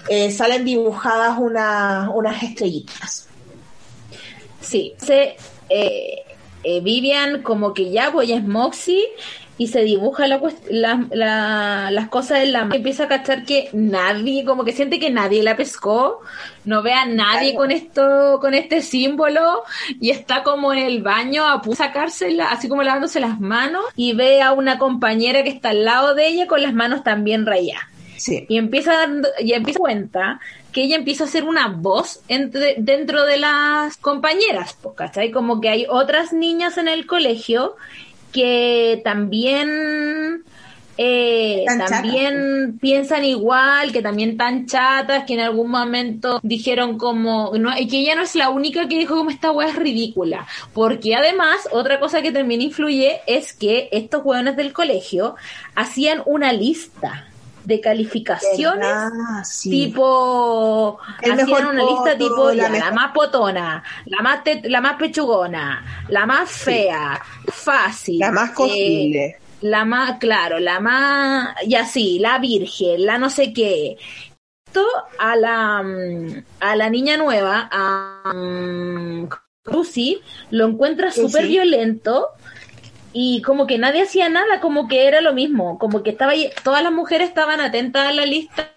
Eh, 0.08 0.30
salen 0.30 0.64
dibujadas 0.64 1.38
unas 1.38 2.42
estrellitas. 2.42 3.28
Sí, 4.60 4.94
se, 4.98 5.36
eh, 5.68 6.24
eh, 6.62 6.80
Vivian 6.80 7.42
como 7.42 7.74
que 7.74 7.90
ya, 7.90 8.10
pues 8.12 8.28
ya 8.28 8.36
es 8.36 8.44
Moxie 8.44 9.02
y 9.56 9.68
se 9.68 9.82
dibuja 9.82 10.26
la, 10.26 10.40
la, 11.10 11.90
las 11.90 12.08
cosas 12.08 12.40
en 12.40 12.52
la 12.52 12.60
mano. 12.62 12.74
Empieza 12.74 13.04
a 13.04 13.08
cachar 13.08 13.44
que 13.44 13.68
nadie, 13.72 14.44
como 14.44 14.64
que 14.64 14.72
siente 14.72 14.98
que 14.98 15.10
nadie 15.10 15.42
la 15.42 15.56
pescó, 15.56 16.20
no 16.64 16.82
ve 16.82 16.92
a 16.92 17.06
nadie 17.06 17.54
con 17.54 17.70
esto, 17.70 18.38
con 18.40 18.54
este 18.54 18.82
símbolo 18.82 19.62
y 20.00 20.10
está 20.10 20.42
como 20.42 20.72
en 20.72 20.80
el 20.80 21.02
baño 21.02 21.46
a 21.46 21.62
sacársela, 21.74 22.50
así 22.50 22.68
como 22.68 22.82
lavándose 22.82 23.20
las 23.20 23.38
manos 23.38 23.84
y 23.96 24.14
ve 24.14 24.42
a 24.42 24.52
una 24.52 24.78
compañera 24.78 25.44
que 25.44 25.50
está 25.50 25.70
al 25.70 25.84
lado 25.84 26.14
de 26.14 26.26
ella 26.26 26.46
con 26.46 26.62
las 26.62 26.74
manos 26.74 27.04
también 27.04 27.46
rayadas. 27.46 27.93
Y 28.48 28.58
empieza 28.58 29.06
y 29.40 29.52
empieza 29.52 29.78
cuenta 29.78 30.40
que 30.72 30.82
ella 30.82 30.96
empieza 30.96 31.24
a 31.24 31.28
ser 31.28 31.44
una 31.44 31.68
voz 31.68 32.20
entre, 32.28 32.76
dentro 32.78 33.24
de 33.24 33.38
las 33.38 33.96
compañeras, 33.96 34.76
¿cachai? 34.96 35.30
Como 35.30 35.60
que 35.60 35.68
hay 35.68 35.87
otras 35.88 36.32
niñas 36.32 36.78
en 36.78 36.88
el 36.88 37.06
colegio 37.06 37.76
que 38.32 39.00
también 39.04 40.42
eh, 40.96 41.64
también 41.88 42.78
piensan 42.80 43.24
igual, 43.24 43.92
que 43.92 44.02
también 44.02 44.30
están 44.30 44.66
chatas, 44.66 45.24
que 45.24 45.34
en 45.34 45.40
algún 45.40 45.70
momento 45.70 46.40
dijeron 46.42 46.98
como, 46.98 47.52
no, 47.58 47.74
que 47.74 47.98
ella 47.98 48.14
no 48.14 48.22
es 48.22 48.34
la 48.37 48.50
única 48.50 48.87
que 48.87 48.98
dijo 48.98 49.16
como 49.16 49.30
esta 49.30 49.50
weá 49.50 49.68
es 49.68 49.76
ridícula, 49.76 50.46
porque 50.72 51.16
además 51.16 51.68
otra 51.72 51.98
cosa 51.98 52.22
que 52.22 52.32
también 52.32 52.62
influye 52.62 53.20
es 53.26 53.52
que 53.52 53.88
estos 53.90 54.24
hueones 54.24 54.56
del 54.56 54.72
colegio 54.72 55.34
hacían 55.74 56.22
una 56.26 56.52
lista 56.52 57.26
de 57.64 57.81
calificaciones 57.81 58.96
tipo 59.62 60.98
el 61.22 61.37
mejor 61.37 61.66
una 61.66 61.83
lista 61.85 62.16
tipo 62.16 62.53
la, 62.53 62.68
más 62.92 63.12
potona 63.12 63.83
la 64.07 64.22
más 64.22 64.40
la 64.64 64.81
más 64.81 64.96
pechugona 64.96 66.05
la 66.09 66.27
más 66.27 66.50
fea 66.50 67.20
fácil 67.46 68.18
la 68.18 68.31
más 68.31 68.50
posible 68.50 69.24
eh, 69.24 69.37
la 69.62 69.85
más 69.85 70.18
claro 70.18 70.59
la 70.59 70.81
más 70.81 71.57
y 71.66 71.74
así 71.74 72.18
la 72.18 72.38
virgen 72.38 73.07
la 73.07 73.18
no 73.18 73.31
sé 73.31 73.53
qué. 73.53 73.96
Esto 74.66 74.87
a 75.18 75.37
la 75.37 75.83
mm, 75.83 76.44
a 76.61 76.77
la 76.77 76.90
niña 76.90 77.16
nueva 77.16 77.68
a 77.70 78.33
um, 78.35 79.29
lo 80.50 80.66
encuentra 80.66 81.11
súper 81.11 81.46
violento 81.46 82.29
y 83.16 83.42
como 83.42 83.68
que 83.68 83.79
nadie 83.79 84.03
hacía 84.03 84.29
nada, 84.29 84.61
como 84.61 84.88
que 84.88 85.07
era 85.07 85.20
lo 85.20 85.33
mismo, 85.33 85.79
como 85.79 86.03
que 86.03 86.11
estaba 86.11 86.33
todas 86.64 86.83
las 86.83 86.92
mujeres 86.92 87.29
estaban 87.29 87.61
atentas 87.61 88.09
a 88.09 88.12
la 88.12 88.27
lista, 88.27 88.72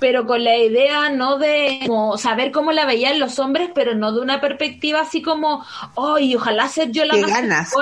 pero 0.00 0.26
con 0.26 0.42
la 0.42 0.56
idea 0.56 1.08
no 1.08 1.38
de 1.38 1.88
saber 2.16 2.50
cómo 2.50 2.72
la 2.72 2.84
veían 2.84 3.20
los 3.20 3.38
hombres, 3.38 3.70
pero 3.72 3.94
no 3.94 4.12
de 4.12 4.22
una 4.22 4.40
perspectiva 4.40 5.02
así 5.02 5.22
como, 5.22 5.64
ay, 5.96 6.34
ojalá 6.34 6.66
ser 6.66 6.90
yo 6.90 7.04
la 7.04 7.14
que 7.14 7.20
más 7.20 7.30
ganas. 7.30 7.72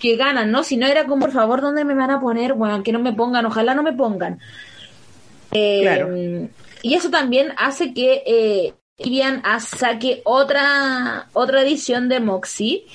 que 0.00 0.16
ganan, 0.16 0.50
¿no? 0.50 0.64
Si 0.64 0.76
no 0.76 0.88
era 0.88 1.06
como, 1.06 1.26
por 1.26 1.32
favor, 1.32 1.60
¿dónde 1.60 1.84
me 1.84 1.94
van 1.94 2.10
a 2.10 2.20
poner? 2.20 2.54
Bueno, 2.54 2.82
que 2.82 2.90
no 2.92 2.98
me 2.98 3.12
pongan, 3.12 3.46
ojalá 3.46 3.74
no 3.76 3.84
me 3.84 3.92
pongan. 3.92 4.40
Eh, 5.52 6.48
y 6.82 6.94
eso 6.94 7.08
también 7.10 7.52
hace 7.56 7.94
que 7.94 8.24
eh, 8.26 8.74
Vivian 8.98 9.42
saque 9.60 10.22
otra, 10.24 11.28
otra 11.34 11.62
edición 11.62 12.08
de 12.08 12.18
Moxie 12.18 12.86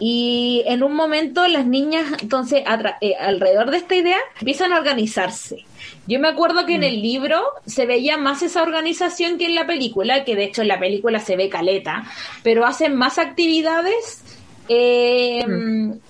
y 0.00 0.62
en 0.66 0.82
un 0.82 0.94
momento 0.94 1.46
las 1.48 1.66
niñas, 1.66 2.06
entonces, 2.20 2.62
eh, 3.00 3.14
alrededor 3.18 3.70
de 3.70 3.78
esta 3.78 3.94
idea, 3.94 4.18
empiezan 4.38 4.72
a 4.72 4.78
organizarse. 4.78 5.64
Yo 6.06 6.18
me 6.20 6.28
acuerdo 6.28 6.66
que 6.66 6.74
en 6.74 6.84
el 6.84 7.02
libro 7.02 7.42
se 7.66 7.86
veía 7.86 8.16
más 8.16 8.42
esa 8.42 8.62
organización 8.62 9.38
que 9.38 9.46
en 9.46 9.54
la 9.54 9.66
película, 9.66 10.24
que 10.24 10.36
de 10.36 10.44
hecho 10.44 10.62
en 10.62 10.68
la 10.68 10.78
película 10.78 11.20
se 11.20 11.36
ve 11.36 11.48
caleta, 11.48 12.04
pero 12.42 12.66
hacen 12.66 12.96
más 12.96 13.18
actividades 13.18 14.37
eh, 14.68 15.44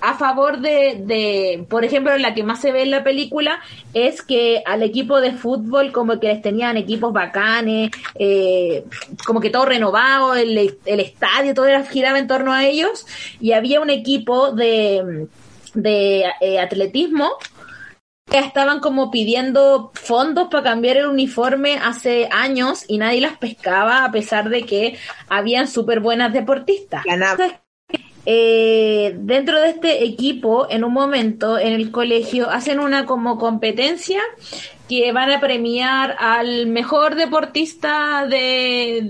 a 0.01 0.15
favor 0.15 0.61
de, 0.61 1.65
por 1.69 1.85
ejemplo, 1.85 2.17
la 2.19 2.35
que 2.35 2.43
más 2.43 2.61
se 2.61 2.73
ve 2.73 2.83
en 2.83 2.91
la 2.91 3.05
película 3.05 3.61
es 3.95 4.23
que 4.23 4.63
al 4.67 4.83
equipo 4.83 5.21
de 5.21 5.33
fútbol 5.33 5.93
como 5.93 6.19
que 6.19 6.29
les 6.29 6.43
tenían 6.43 6.77
equipos 6.77 7.13
bacanes, 7.13 7.91
eh, 8.17 8.85
como 9.27 9.41
que 9.41 9.51
todo 9.51 9.65
renovado, 9.65 10.35
el, 10.35 10.79
el 10.85 11.01
estadio, 11.01 11.55
todo 11.55 11.67
era, 11.67 11.85
giraba 11.85 12.19
en 12.19 12.27
torno 12.27 12.53
a 12.53 12.67
ellos 12.67 13.07
y 13.41 13.53
había 13.53 13.81
un 13.81 13.91
equipo 13.91 14.53
de, 14.53 15.29
de 15.75 16.25
eh, 16.41 16.61
atletismo 16.61 17.33
que 18.29 18.39
estaban 18.39 18.81
como 18.81 19.11
pidiendo 19.11 19.91
fondos 19.95 20.49
para 20.51 20.63
cambiar 20.63 20.99
el 20.99 21.07
uniforme 21.07 21.79
hace 21.79 22.29
años 22.31 22.85
y 22.87 22.99
nadie 22.99 23.21
las 23.21 23.39
pescaba 23.39 24.05
a 24.05 24.13
pesar 24.13 24.51
de 24.51 24.65
que 24.65 24.99
habían 25.29 25.67
súper 25.67 26.01
buenas 26.01 26.33
deportistas. 26.33 27.05
Eh, 28.31 29.15
dentro 29.21 29.59
de 29.59 29.71
este 29.71 30.05
equipo, 30.05 30.67
en 30.69 30.85
un 30.85 30.93
momento 30.93 31.59
en 31.59 31.73
el 31.73 31.91
colegio, 31.91 32.51
hacen 32.51 32.79
una 32.79 33.07
como 33.07 33.39
competencia 33.39 34.21
que 34.87 35.13
van 35.13 35.31
a 35.31 35.41
premiar 35.41 36.15
al 36.19 36.67
mejor 36.67 37.15
deportista 37.15 38.27
de, 38.29 39.01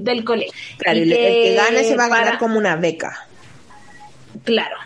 del, 0.00 0.24
colegio. 0.24 0.54
Claro, 0.78 0.98
el, 0.98 1.10
que 1.10 1.54
gane 1.56 1.84
se 1.84 1.94
va 1.94 2.06
a 2.06 2.08
ganar 2.08 2.38
como 2.38 2.56
una 2.56 2.76
beca. 2.76 3.28
Claro. 4.44 4.76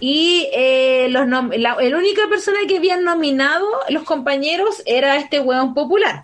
Y 0.00 0.48
eh, 0.54 1.08
los 1.10 1.28
la, 1.28 1.76
única 1.76 2.22
persona 2.30 2.56
que 2.66 2.78
habían 2.78 3.04
nominado 3.04 3.66
los 3.90 4.04
compañeros 4.04 4.82
era 4.86 5.16
este 5.16 5.40
hueón 5.40 5.74
popular. 5.74 6.22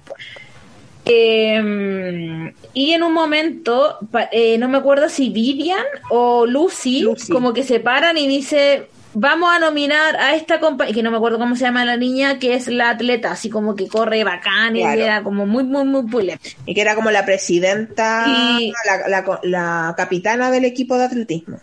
Eh, 1.05 2.53
y 2.75 2.93
en 2.93 3.03
un 3.03 3.13
momento, 3.13 3.99
eh, 4.33 4.59
no 4.59 4.69
me 4.69 4.79
acuerdo 4.79 5.09
si 5.09 5.31
Vivian 5.31 5.85
o 6.11 6.47
Lucy, 6.47 7.07
como 7.31 7.53
que 7.53 7.63
se 7.63 7.81
paran 7.81 8.17
y 8.17 8.29
dice, 8.29 8.89
vamos 9.15 9.51
a 9.53 9.59
nominar 9.59 10.17
a 10.17 10.35
esta 10.35 10.61
compañía, 10.61 10.95
que 10.95 11.03
no 11.03 11.11
me 11.11 11.17
acuerdo 11.17 11.39
cómo 11.39 11.57
se 11.57 11.65
llama 11.65 11.85
la 11.85 11.97
niña, 11.97 12.39
que 12.39 12.55
es 12.55 12.69
la 12.69 12.91
atleta, 12.91 13.33
así 13.33 13.51
como 13.51 13.75
que 13.75 13.89
corre 13.89 14.25
bacán 14.25 14.77
y 14.77 14.83
era 14.83 15.23
como 15.23 15.47
muy, 15.47 15.65
muy, 15.65 15.85
muy 15.85 16.07
pule. 16.09 16.39
Y 16.67 16.75
que 16.75 16.81
era 16.81 16.95
como 16.95 17.11
la 17.11 17.25
presidenta, 17.25 18.27
la 19.43 19.95
capitana 19.97 20.51
del 20.51 20.65
equipo 20.65 20.97
de 20.97 21.05
atletismo. 21.05 21.59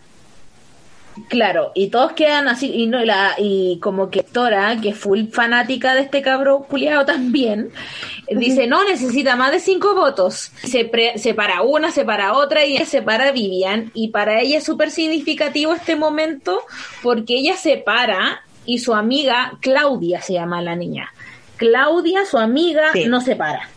Claro, 1.28 1.72
y 1.74 1.88
todos 1.88 2.12
quedan 2.12 2.48
así, 2.48 2.70
y 2.72 2.86
no 2.86 3.04
la, 3.04 3.34
y 3.38 3.78
como 3.80 4.10
que 4.10 4.22
Tora, 4.22 4.76
que 4.80 4.90
es 4.90 4.98
full 4.98 5.26
fanática 5.32 5.94
de 5.94 6.02
este 6.02 6.22
cabro 6.22 6.60
culiado 6.60 7.04
también, 7.04 7.70
dice, 8.30 8.66
no, 8.66 8.84
necesita 8.84 9.36
más 9.36 9.52
de 9.52 9.60
cinco 9.60 9.94
votos. 9.94 10.52
Se, 10.62 10.90
se 11.16 11.34
para 11.34 11.62
una, 11.62 11.90
se 11.90 12.04
para 12.04 12.34
otra 12.34 12.64
y 12.64 12.78
se 12.84 13.02
para 13.02 13.32
Vivian, 13.32 13.90
y 13.94 14.08
para 14.08 14.40
ella 14.40 14.58
es 14.58 14.64
súper 14.64 14.90
significativo 14.90 15.74
este 15.74 15.96
momento 15.96 16.62
porque 17.02 17.34
ella 17.34 17.56
se 17.56 17.76
para 17.76 18.42
y 18.64 18.78
su 18.78 18.94
amiga, 18.94 19.58
Claudia 19.60 20.20
se 20.20 20.34
llama 20.34 20.60
la 20.60 20.76
niña. 20.76 21.12
Claudia, 21.56 22.24
su 22.24 22.38
amiga, 22.38 22.92
no 23.06 23.20
se 23.20 23.34
para. 23.34 23.68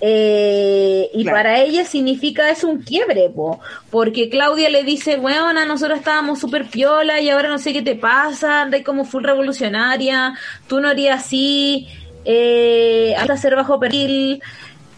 Eh, 0.00 1.08
y 1.14 1.24
para 1.24 1.62
ella 1.62 1.84
significa 1.84 2.50
es 2.50 2.64
un 2.64 2.82
quiebre, 2.82 3.30
porque 3.90 4.28
Claudia 4.28 4.68
le 4.68 4.84
dice, 4.84 5.16
bueno, 5.16 5.64
nosotros 5.64 5.98
estábamos 5.98 6.38
súper 6.38 6.68
piola 6.68 7.20
y 7.20 7.30
ahora 7.30 7.48
no 7.48 7.58
sé 7.58 7.72
qué 7.72 7.82
te 7.82 7.94
pasa, 7.94 8.62
andas 8.62 8.82
como 8.82 9.04
full 9.04 9.24
revolucionaria, 9.24 10.34
tú 10.66 10.80
no 10.80 10.88
harías 10.88 11.24
así, 11.24 11.88
eh, 12.26 13.14
hasta 13.16 13.38
ser 13.38 13.56
bajo 13.56 13.80
perfil, 13.80 14.42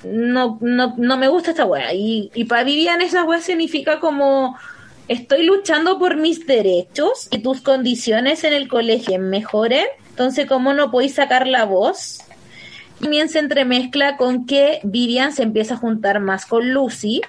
no, 0.02 0.58
no, 0.61 0.94
no 0.96 1.16
me 1.16 1.28
gusta 1.28 1.50
esta 1.50 1.64
wea. 1.64 1.94
Y, 1.94 2.30
y 2.34 2.44
para 2.44 2.64
Vivian 2.64 3.00
esa 3.00 3.24
wea 3.24 3.40
significa 3.40 4.00
como 4.00 4.56
estoy 5.06 5.44
luchando 5.44 5.98
por 5.98 6.16
mis 6.16 6.44
derechos 6.44 7.28
y 7.30 7.38
tus 7.38 7.61
condiciones 7.61 8.42
en 8.42 8.52
el 8.52 8.66
colegio 8.66 9.18
mejoren, 9.20 9.87
entonces 10.11 10.46
¿cómo 10.46 10.74
no 10.74 10.90
podéis 10.90 11.14
sacar 11.14 11.46
la 11.46 11.64
voz? 11.64 12.18
También 13.00 13.28
se 13.28 13.38
entremezcla 13.38 14.16
con 14.16 14.46
que 14.46 14.80
Vivian 14.82 15.32
se 15.32 15.42
empieza 15.42 15.74
a 15.74 15.78
juntar 15.78 16.20
más 16.20 16.46
con 16.46 16.72
Lucy. 16.72 17.20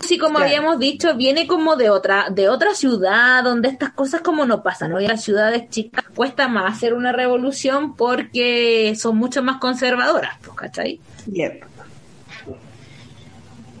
Lucy, 0.00 0.18
como 0.18 0.38
habíamos 0.38 0.78
dicho, 0.78 1.14
viene 1.16 1.46
como 1.46 1.76
de 1.76 1.90
otra, 1.90 2.26
de 2.30 2.48
otra 2.48 2.74
ciudad 2.74 3.42
donde 3.42 3.68
estas 3.68 3.92
cosas 3.92 4.20
como 4.20 4.44
no 4.44 4.62
pasan, 4.62 4.90
¿no? 4.90 5.00
Y 5.00 5.04
en 5.04 5.10
las 5.10 5.24
ciudades 5.24 5.70
chicas 5.70 6.04
cuesta 6.14 6.46
más 6.48 6.74
hacer 6.74 6.94
una 6.94 7.12
revolución 7.12 7.96
porque 7.96 8.94
son 8.98 9.16
mucho 9.16 9.42
más 9.42 9.56
conservadoras, 9.58 10.34
pues, 10.42 10.56
¿cachai? 10.56 11.00
Yep. 11.26 11.73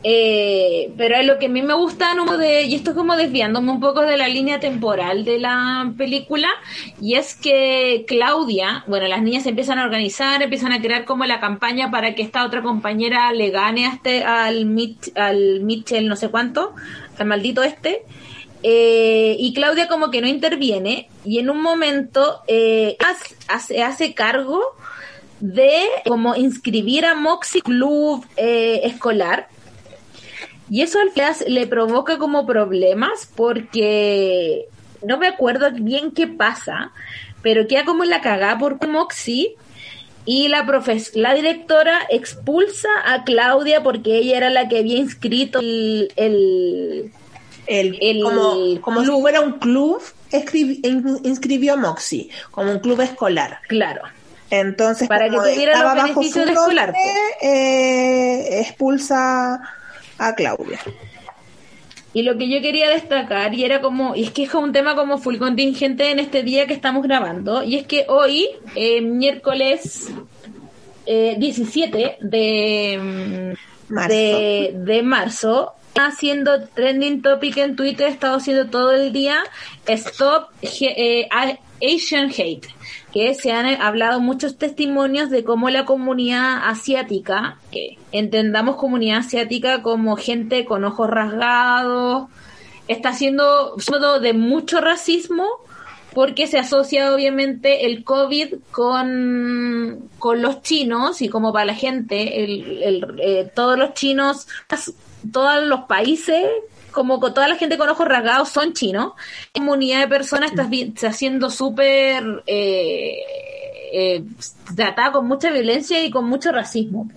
Eh, 0.06 0.92
pero 0.98 1.22
lo 1.22 1.38
que 1.38 1.46
a 1.46 1.48
mí 1.48 1.62
me 1.62 1.72
gusta, 1.72 2.14
y 2.66 2.74
esto 2.74 2.90
es 2.90 2.96
como 2.96 3.16
desviándome 3.16 3.72
un 3.72 3.80
poco 3.80 4.02
de 4.02 4.18
la 4.18 4.28
línea 4.28 4.60
temporal 4.60 5.24
de 5.24 5.38
la 5.38 5.90
película, 5.96 6.48
y 7.00 7.14
es 7.14 7.34
que 7.34 8.04
Claudia, 8.06 8.84
bueno, 8.86 9.08
las 9.08 9.22
niñas 9.22 9.46
empiezan 9.46 9.78
a 9.78 9.84
organizar, 9.84 10.42
empiezan 10.42 10.72
a 10.72 10.82
crear 10.82 11.06
como 11.06 11.24
la 11.24 11.40
campaña 11.40 11.90
para 11.90 12.14
que 12.14 12.20
esta 12.20 12.44
otra 12.44 12.62
compañera 12.62 13.32
le 13.32 13.48
gane 13.48 13.86
a 13.86 13.94
este, 13.94 14.24
al, 14.24 14.68
al 15.14 15.60
Mitchell 15.60 16.06
no 16.06 16.16
sé 16.16 16.28
cuánto, 16.28 16.74
al 17.16 17.26
maldito 17.26 17.62
este, 17.62 18.02
eh, 18.62 19.36
y 19.38 19.54
Claudia 19.54 19.88
como 19.88 20.10
que 20.10 20.20
no 20.20 20.28
interviene, 20.28 21.08
y 21.24 21.38
en 21.38 21.48
un 21.48 21.62
momento 21.62 22.42
eh, 22.46 22.98
hace, 23.48 23.82
hace 23.82 24.12
cargo 24.12 24.60
de 25.40 25.80
como 26.06 26.34
inscribir 26.36 27.06
a 27.06 27.14
Moxie 27.14 27.62
Club 27.62 28.26
eh, 28.36 28.82
escolar 28.84 29.48
y 30.74 30.82
eso 30.82 30.98
al 30.98 31.12
final 31.12 31.36
le 31.46 31.68
provoca 31.68 32.18
como 32.18 32.46
problemas 32.46 33.28
porque 33.36 34.66
no 35.06 35.18
me 35.18 35.28
acuerdo 35.28 35.70
bien 35.70 36.10
qué 36.10 36.26
pasa, 36.26 36.90
pero 37.42 37.68
queda 37.68 37.84
como 37.84 38.02
en 38.02 38.10
la 38.10 38.20
cagada 38.20 38.58
por 38.58 38.84
Moxie 38.84 39.54
y 40.24 40.48
la 40.48 40.66
profes 40.66 41.14
la 41.14 41.32
directora 41.32 42.00
expulsa 42.10 42.88
a 43.04 43.22
Claudia 43.22 43.84
porque 43.84 44.16
ella 44.16 44.36
era 44.36 44.50
la 44.50 44.66
que 44.66 44.80
había 44.80 44.96
inscrito 44.96 45.60
el, 45.60 46.10
el, 46.16 47.12
el, 47.68 48.22
como, 48.24 48.80
como 48.80 49.04
si 49.04 49.10
fuera 49.12 49.42
un 49.42 49.60
club 49.60 50.02
inscribió 51.22 51.76
Moxie 51.76 52.30
como 52.50 52.72
un 52.72 52.80
club 52.80 53.00
escolar. 53.00 53.60
Claro. 53.68 54.02
Entonces 54.50 55.06
para 55.06 55.30
que 55.30 55.36
tuviera 55.36 55.84
los 55.84 56.02
beneficios 56.02 56.46
de 56.46 56.52
escolar 56.52 56.92
eh, 57.40 58.58
expulsa 58.60 59.60
a 60.18 60.34
Claudia 60.34 60.80
y 62.14 62.22
lo 62.22 62.38
que 62.38 62.48
yo 62.48 62.62
quería 62.62 62.88
destacar, 62.88 63.52
y 63.54 63.64
era 63.64 63.80
como, 63.80 64.14
y 64.14 64.22
es 64.22 64.30
que 64.30 64.44
es 64.44 64.54
un 64.54 64.72
tema 64.72 64.94
como 64.94 65.18
full 65.18 65.36
contingente 65.36 66.12
en 66.12 66.20
este 66.20 66.44
día 66.44 66.66
que 66.66 66.72
estamos 66.72 67.02
grabando, 67.02 67.64
y 67.64 67.74
es 67.74 67.86
que 67.88 68.06
hoy, 68.08 68.46
eh, 68.76 69.00
miércoles 69.00 70.12
eh, 71.06 71.34
17 71.36 72.18
de 72.20 73.56
marzo. 73.88 74.14
De, 74.14 74.74
de 74.76 75.02
marzo, 75.02 75.72
haciendo 75.96 76.68
trending 76.68 77.20
topic 77.20 77.56
en 77.56 77.74
Twitter, 77.74 78.06
he 78.06 78.10
estado 78.10 78.36
haciendo 78.36 78.66
todo 78.66 78.92
el 78.92 79.12
día 79.12 79.42
Stop 79.86 80.50
eh, 80.62 81.28
Asian 81.82 82.30
Hate 82.30 82.73
que 83.14 83.32
se 83.34 83.52
han 83.52 83.80
hablado 83.80 84.20
muchos 84.20 84.58
testimonios 84.58 85.30
de 85.30 85.44
cómo 85.44 85.70
la 85.70 85.84
comunidad 85.84 86.68
asiática, 86.68 87.58
que 87.70 87.96
entendamos 88.10 88.74
comunidad 88.74 89.18
asiática 89.18 89.82
como 89.82 90.16
gente 90.16 90.64
con 90.64 90.84
ojos 90.84 91.08
rasgados, 91.08 92.28
está 92.88 93.12
siendo 93.12 93.76
de 94.20 94.32
mucho 94.32 94.80
racismo 94.80 95.46
porque 96.12 96.48
se 96.48 96.58
asocia 96.58 97.14
obviamente 97.14 97.86
el 97.86 98.02
COVID 98.02 98.54
con, 98.72 100.10
con 100.18 100.42
los 100.42 100.62
chinos 100.62 101.22
y 101.22 101.28
como 101.28 101.52
para 101.52 101.66
la 101.66 101.74
gente, 101.74 102.42
el, 102.42 103.16
eh, 103.20 103.48
todos 103.54 103.78
los 103.78 103.94
chinos, 103.94 104.48
todos 105.32 105.62
los 105.62 105.82
países 105.82 106.48
como 106.94 107.20
con 107.20 107.34
toda 107.34 107.48
la 107.48 107.56
gente 107.56 107.76
con 107.76 107.88
ojos 107.88 108.08
rasgados 108.08 108.48
son 108.48 108.72
chinos, 108.72 109.12
la 109.52 109.60
comunidad 109.60 110.00
de 110.00 110.08
personas 110.08 110.52
está, 110.52 111.08
haciendo 111.08 111.50
súper 111.50 112.42
eh, 112.46 113.18
eh, 113.92 114.24
tratada 114.74 115.12
con 115.12 115.26
mucha 115.26 115.50
violencia 115.50 116.02
y 116.02 116.10
con 116.10 116.26
mucho 116.26 116.52
racismo. 116.52 117.10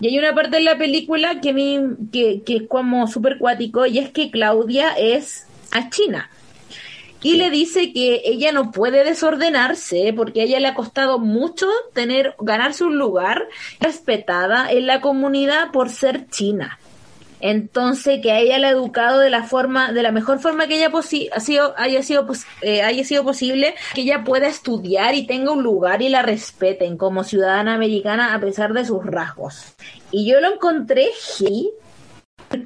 Y 0.00 0.08
hay 0.08 0.18
una 0.18 0.34
parte 0.34 0.56
de 0.56 0.62
la 0.62 0.76
película 0.76 1.40
que, 1.40 1.52
me, 1.52 1.96
que, 2.12 2.42
que 2.42 2.56
es 2.56 2.62
como 2.68 3.06
súper 3.06 3.38
cuático 3.38 3.86
y 3.86 3.98
es 3.98 4.10
que 4.10 4.30
Claudia 4.30 4.90
es 4.92 5.46
a 5.70 5.88
China. 5.90 6.30
Y 7.22 7.36
le 7.36 7.50
dice 7.50 7.92
que 7.92 8.22
ella 8.24 8.52
no 8.52 8.70
puede 8.70 9.04
desordenarse 9.04 10.12
porque 10.14 10.42
a 10.42 10.44
ella 10.44 10.60
le 10.60 10.68
ha 10.68 10.74
costado 10.74 11.18
mucho 11.18 11.66
tener, 11.92 12.34
ganarse 12.38 12.84
un 12.84 12.98
lugar 12.98 13.48
respetada 13.80 14.70
en 14.70 14.86
la 14.86 15.00
comunidad 15.00 15.70
por 15.72 15.90
ser 15.90 16.28
china. 16.28 16.78
Entonces, 17.40 18.20
que 18.22 18.32
a 18.32 18.38
ella 18.38 18.58
le 18.58 18.68
ha 18.68 18.70
educado 18.70 19.20
de 19.20 19.30
la 19.30 19.44
forma, 19.44 19.92
de 19.92 20.02
la 20.02 20.12
mejor 20.12 20.38
forma 20.38 20.66
que 20.66 20.76
ella 20.76 20.90
ha 21.32 21.40
sido, 21.40 21.74
haya, 21.76 22.02
sido, 22.02 22.26
eh, 22.62 22.82
haya 22.82 23.04
sido 23.04 23.24
posible, 23.24 23.74
que 23.94 24.02
ella 24.02 24.24
pueda 24.24 24.48
estudiar 24.48 25.14
y 25.14 25.26
tenga 25.26 25.52
un 25.52 25.62
lugar 25.62 26.02
y 26.02 26.08
la 26.08 26.22
respeten 26.22 26.96
como 26.96 27.24
ciudadana 27.24 27.74
americana 27.74 28.34
a 28.34 28.40
pesar 28.40 28.72
de 28.72 28.84
sus 28.84 29.04
rasgos. 29.04 29.74
Y 30.10 30.26
yo 30.30 30.40
lo 30.40 30.52
encontré 30.52 31.10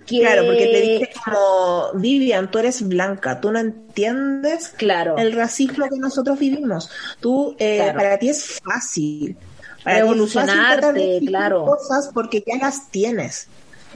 Claro, 0.07 0.45
porque 0.45 0.67
te 0.67 0.81
dije 0.81 1.11
como, 1.25 1.93
Vivian, 1.95 2.51
tú 2.51 2.59
eres 2.59 2.87
blanca, 2.87 3.41
tú 3.41 3.51
no 3.51 3.59
entiendes 3.59 4.69
claro. 4.69 5.17
el 5.17 5.33
racismo 5.33 5.89
que 5.89 5.99
nosotros 5.99 6.39
vivimos. 6.39 6.91
Tú, 7.19 7.57
eh, 7.59 7.91
para 7.95 8.19
ti 8.19 8.29
es 8.29 8.61
fácil. 8.63 9.37
Para 9.83 10.01
Revolucionarte, 10.01 11.21
claro. 11.27 11.65
Cosas 11.65 12.11
porque 12.13 12.45
ya 12.47 12.59
las 12.59 12.91
tienes. 12.91 13.49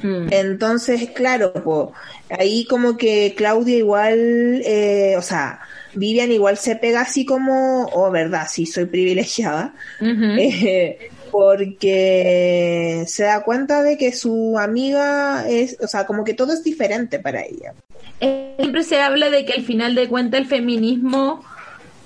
Mm. 0.03 0.29
Entonces, 0.31 1.11
claro, 1.11 1.93
ahí 2.31 2.67
como 2.67 2.97
que 2.97 3.35
Claudia 3.37 3.77
igual, 3.77 4.63
eh, 4.65 5.15
o 5.17 5.23
sea, 5.23 5.61
Vivian 5.95 6.33
igual 6.33 6.59
se 6.59 6.77
pega 6.77 7.03
así 7.03 7.25
como, 7.25 7.87
oh, 7.93 8.11
verdad, 8.11 8.47
sí, 8.51 8.67
soy 8.67 8.87
privilegiada, 8.87 9.75
eh, 10.01 11.11
porque 11.31 13.05
se 13.07 13.25
da 13.25 13.43
cuenta 13.43 13.83
de 13.83 13.97
que 13.97 14.13
su 14.13 14.59
amiga 14.59 15.49
es, 15.49 15.77
o 15.81 15.87
sea, 15.87 16.07
como 16.07 16.25
que 16.25 16.35
todo 16.35 16.53
es 16.53 16.63
diferente 16.63 17.19
para 17.19 17.43
ella. 17.43 17.75
Siempre 18.21 18.85
se 18.85 19.01
habla 19.01 19.31
de 19.31 19.45
que 19.45 19.53
al 19.53 19.65
final 19.65 19.95
de 19.95 20.09
cuentas 20.09 20.41
el 20.41 20.47
feminismo 20.47 21.45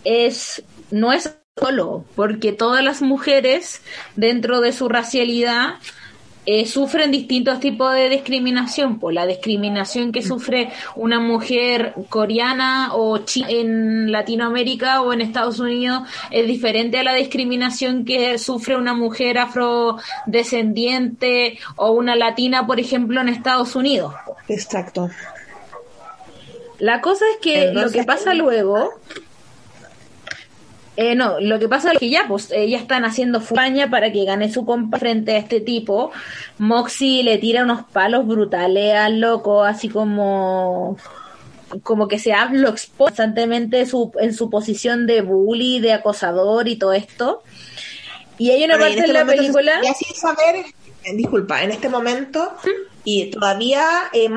es, 0.04 0.62
no 0.90 1.12
es 1.12 1.30
solo, 1.58 2.04
porque 2.14 2.52
todas 2.52 2.82
las 2.82 3.02
mujeres 3.02 3.82
dentro 4.16 4.60
de 4.60 4.72
su 4.72 4.88
racialidad 4.88 5.74
eh, 6.50 6.64
sufren 6.64 7.10
distintos 7.10 7.60
tipos 7.60 7.92
de 7.92 8.08
discriminación. 8.08 8.98
Por 8.98 9.12
la 9.12 9.26
discriminación 9.26 10.12
que 10.12 10.22
sufre 10.22 10.70
una 10.96 11.20
mujer 11.20 11.92
coreana 12.08 12.94
o 12.94 13.20
en 13.46 14.10
Latinoamérica 14.10 15.02
o 15.02 15.12
en 15.12 15.20
Estados 15.20 15.60
Unidos 15.60 16.08
es 16.30 16.46
diferente 16.46 16.98
a 16.98 17.02
la 17.02 17.12
discriminación 17.12 18.06
que 18.06 18.38
sufre 18.38 18.78
una 18.78 18.94
mujer 18.94 19.36
afrodescendiente 19.36 21.58
o 21.76 21.90
una 21.90 22.16
latina, 22.16 22.66
por 22.66 22.80
ejemplo, 22.80 23.20
en 23.20 23.28
Estados 23.28 23.76
Unidos. 23.76 24.14
Exacto. 24.48 25.10
La 26.78 27.02
cosa 27.02 27.26
es 27.30 27.36
que 27.42 27.74
lo 27.74 27.90
que 27.90 28.04
pasa 28.04 28.32
luego 28.32 28.94
eh, 31.00 31.14
no, 31.14 31.38
lo 31.38 31.60
que 31.60 31.68
pasa 31.68 31.92
es 31.92 31.98
que 32.00 32.10
ya, 32.10 32.24
pues, 32.26 32.50
eh, 32.50 32.68
ya 32.68 32.76
están 32.76 33.04
haciendo 33.04 33.40
faña 33.40 33.88
para 33.88 34.10
que 34.10 34.24
gane 34.24 34.52
su 34.52 34.66
compa 34.66 34.98
frente 34.98 35.36
a 35.36 35.38
este 35.38 35.60
tipo. 35.60 36.10
Moxie 36.58 37.22
le 37.22 37.38
tira 37.38 37.62
unos 37.62 37.84
palos 37.84 38.26
brutales 38.26 38.96
al 38.96 39.20
loco, 39.20 39.62
así 39.62 39.88
como 39.88 40.96
como 41.84 42.08
que 42.08 42.18
se 42.18 42.32
habla 42.32 42.74
constantemente 42.96 43.86
su, 43.86 44.10
en 44.18 44.34
su 44.34 44.50
posición 44.50 45.06
de 45.06 45.20
bully, 45.20 45.78
de 45.78 45.92
acosador 45.92 46.66
y 46.66 46.74
todo 46.74 46.92
esto. 46.94 47.44
Y 48.36 48.50
hay 48.50 48.64
una 48.64 48.76
parte 48.76 48.94
de 48.96 49.00
este 49.02 49.12
la 49.12 49.24
película. 49.24 49.80
Y 49.80 49.86
así 49.86 50.04
saber, 50.16 50.56
eh, 50.56 51.14
disculpa, 51.14 51.62
en 51.62 51.70
este 51.70 51.88
momento, 51.88 52.56
y 53.04 53.30
todavía 53.30 53.86
eh, 54.12 54.28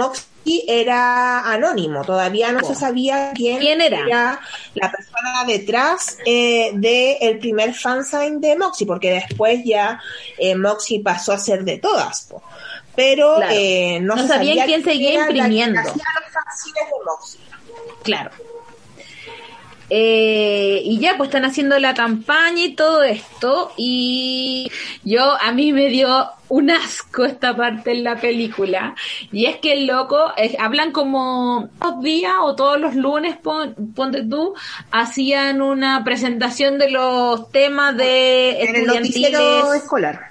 Moxie 0.42 0.64
era 0.68 1.52
anónimo, 1.52 2.04
todavía 2.04 2.52
no 2.52 2.66
se 2.66 2.76
sabía 2.76 3.32
quién, 3.36 3.82
era? 3.82 4.39
la 4.74 4.92
persona 4.92 5.44
detrás 5.46 6.18
eh, 6.26 6.72
del 6.74 7.39
primer 7.39 7.74
fansign 7.74 8.42
de 8.42 8.58
Moxie, 8.58 8.88
porque 8.88 9.12
después 9.12 9.62
ya 9.64 10.02
eh, 10.38 10.56
Moxie 10.56 11.02
pasó 11.02 11.34
a 11.34 11.38
ser 11.38 11.64
de 11.64 11.78
todas, 11.78 12.30
pero 12.96 13.42
eh, 13.50 14.00
no, 14.02 14.28
sabían 14.28 14.66
quién 14.66 14.84
seguía 14.84 15.14
imprimiendo. 15.14 15.82
Claro. 18.04 18.32
Eh, 19.94 20.82
y 20.86 21.00
ya, 21.00 21.18
pues 21.18 21.28
están 21.28 21.44
haciendo 21.44 21.78
la 21.78 21.94
campaña 21.94 22.64
y 22.64 22.76
todo 22.76 23.04
esto. 23.04 23.74
Y 23.76 24.72
yo, 25.04 25.36
a 25.42 25.52
mí 25.52 25.74
me 25.74 25.88
dio 25.88 26.30
un 26.48 26.72
asco 26.72 27.26
esta 27.26 27.58
parte 27.58 27.92
en 27.92 28.06
la 28.06 28.16
película. 28.16 28.96
Y 29.34 29.48
es 29.48 29.58
que 29.58 29.74
el 29.74 29.88
loco, 29.88 30.32
hablan 30.60 30.94
como 30.94 31.68
dos 31.82 32.02
días 32.02 32.36
o 32.42 32.56
todos 32.56 32.80
los 32.80 32.96
lunes, 32.96 33.36
ponte 33.38 34.24
tú, 34.24 34.54
hacían 34.92 35.62
una 35.62 36.06
presentación 36.06 36.78
de 36.78 36.89
los 36.89 37.52
temas 37.52 37.98
de 37.98 38.62
en 38.62 38.76
el 38.78 39.06
escolar 39.76 40.30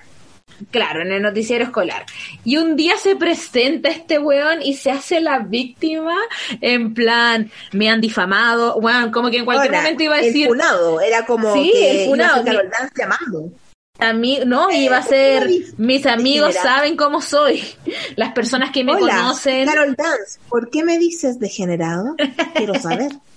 Claro, 0.71 1.03
en 1.03 1.13
el 1.13 1.23
noticiero 1.23 1.65
escolar. 1.65 2.05
Y 2.45 2.57
un 2.57 2.77
día 2.77 2.97
se 2.97 3.17
presenta 3.17 3.89
este 3.89 4.19
weón 4.19 4.63
y 4.63 4.75
se 4.75 4.91
hace 4.91 5.21
la 5.21 5.41
víctima 5.41 6.17
en 6.61 6.95
plan, 6.95 7.51
me 7.73 7.89
han 7.89 8.01
difamado, 8.01 8.77
weón, 8.77 9.11
como 9.11 9.31
que 9.31 9.39
en 9.39 9.45
cualquier 9.45 9.73
momento 9.73 10.03
iba 10.03 10.17
a 10.17 10.21
decir... 10.21 10.43
El 10.43 10.49
funado, 10.49 11.01
era 11.01 11.25
como 11.27 11.53
sí, 11.55 11.71
que 11.73 12.03
el 12.03 12.09
funado, 12.09 12.45
Carol 12.45 12.71
Dance 12.71 12.95
llamando. 12.97 13.53
A 13.99 14.13
mí, 14.15 14.41
no, 14.47 14.71
iba 14.71 14.97
a 14.97 15.03
ser, 15.03 15.51
mis 15.77 16.07
amigos 16.07 16.55
saben 16.55 16.97
cómo 16.97 17.21
soy, 17.21 17.63
las 18.17 18.33
personas 18.33 18.71
que 18.71 18.83
me 18.83 18.99
conocen. 18.99 19.67
Carol 19.67 19.95
Dance, 19.95 20.41
¿por 20.49 20.71
qué 20.71 20.85
me 20.85 20.99
dices 20.99 21.39
degenerado? 21.39 22.17
Quiero 22.55 22.75
saber. 22.77 23.13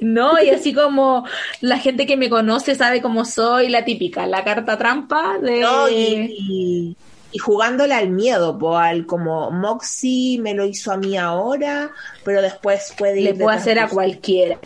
No, 0.00 0.42
y 0.42 0.50
así 0.50 0.74
como 0.74 1.24
la 1.60 1.78
gente 1.78 2.06
que 2.06 2.16
me 2.16 2.30
conoce 2.30 2.74
sabe 2.74 3.02
cómo 3.02 3.24
soy, 3.24 3.68
la 3.68 3.84
típica, 3.84 4.26
la 4.26 4.44
carta 4.44 4.76
trampa 4.78 5.38
de... 5.38 5.64
y, 5.90 6.96
jugándole 7.38 7.92
al 7.92 8.08
miedo, 8.08 8.58
po, 8.58 8.78
al 8.78 9.04
como 9.04 9.50
Moxie 9.50 10.38
me 10.40 10.54
lo 10.54 10.64
hizo 10.64 10.90
a 10.90 10.96
mí 10.96 11.18
ahora, 11.18 11.90
pero 12.24 12.40
después 12.40 12.94
puede 12.96 13.20
Le 13.20 13.34
puede 13.34 13.56
hacer 13.56 13.78
a 13.78 13.88
cualquiera. 13.88 14.58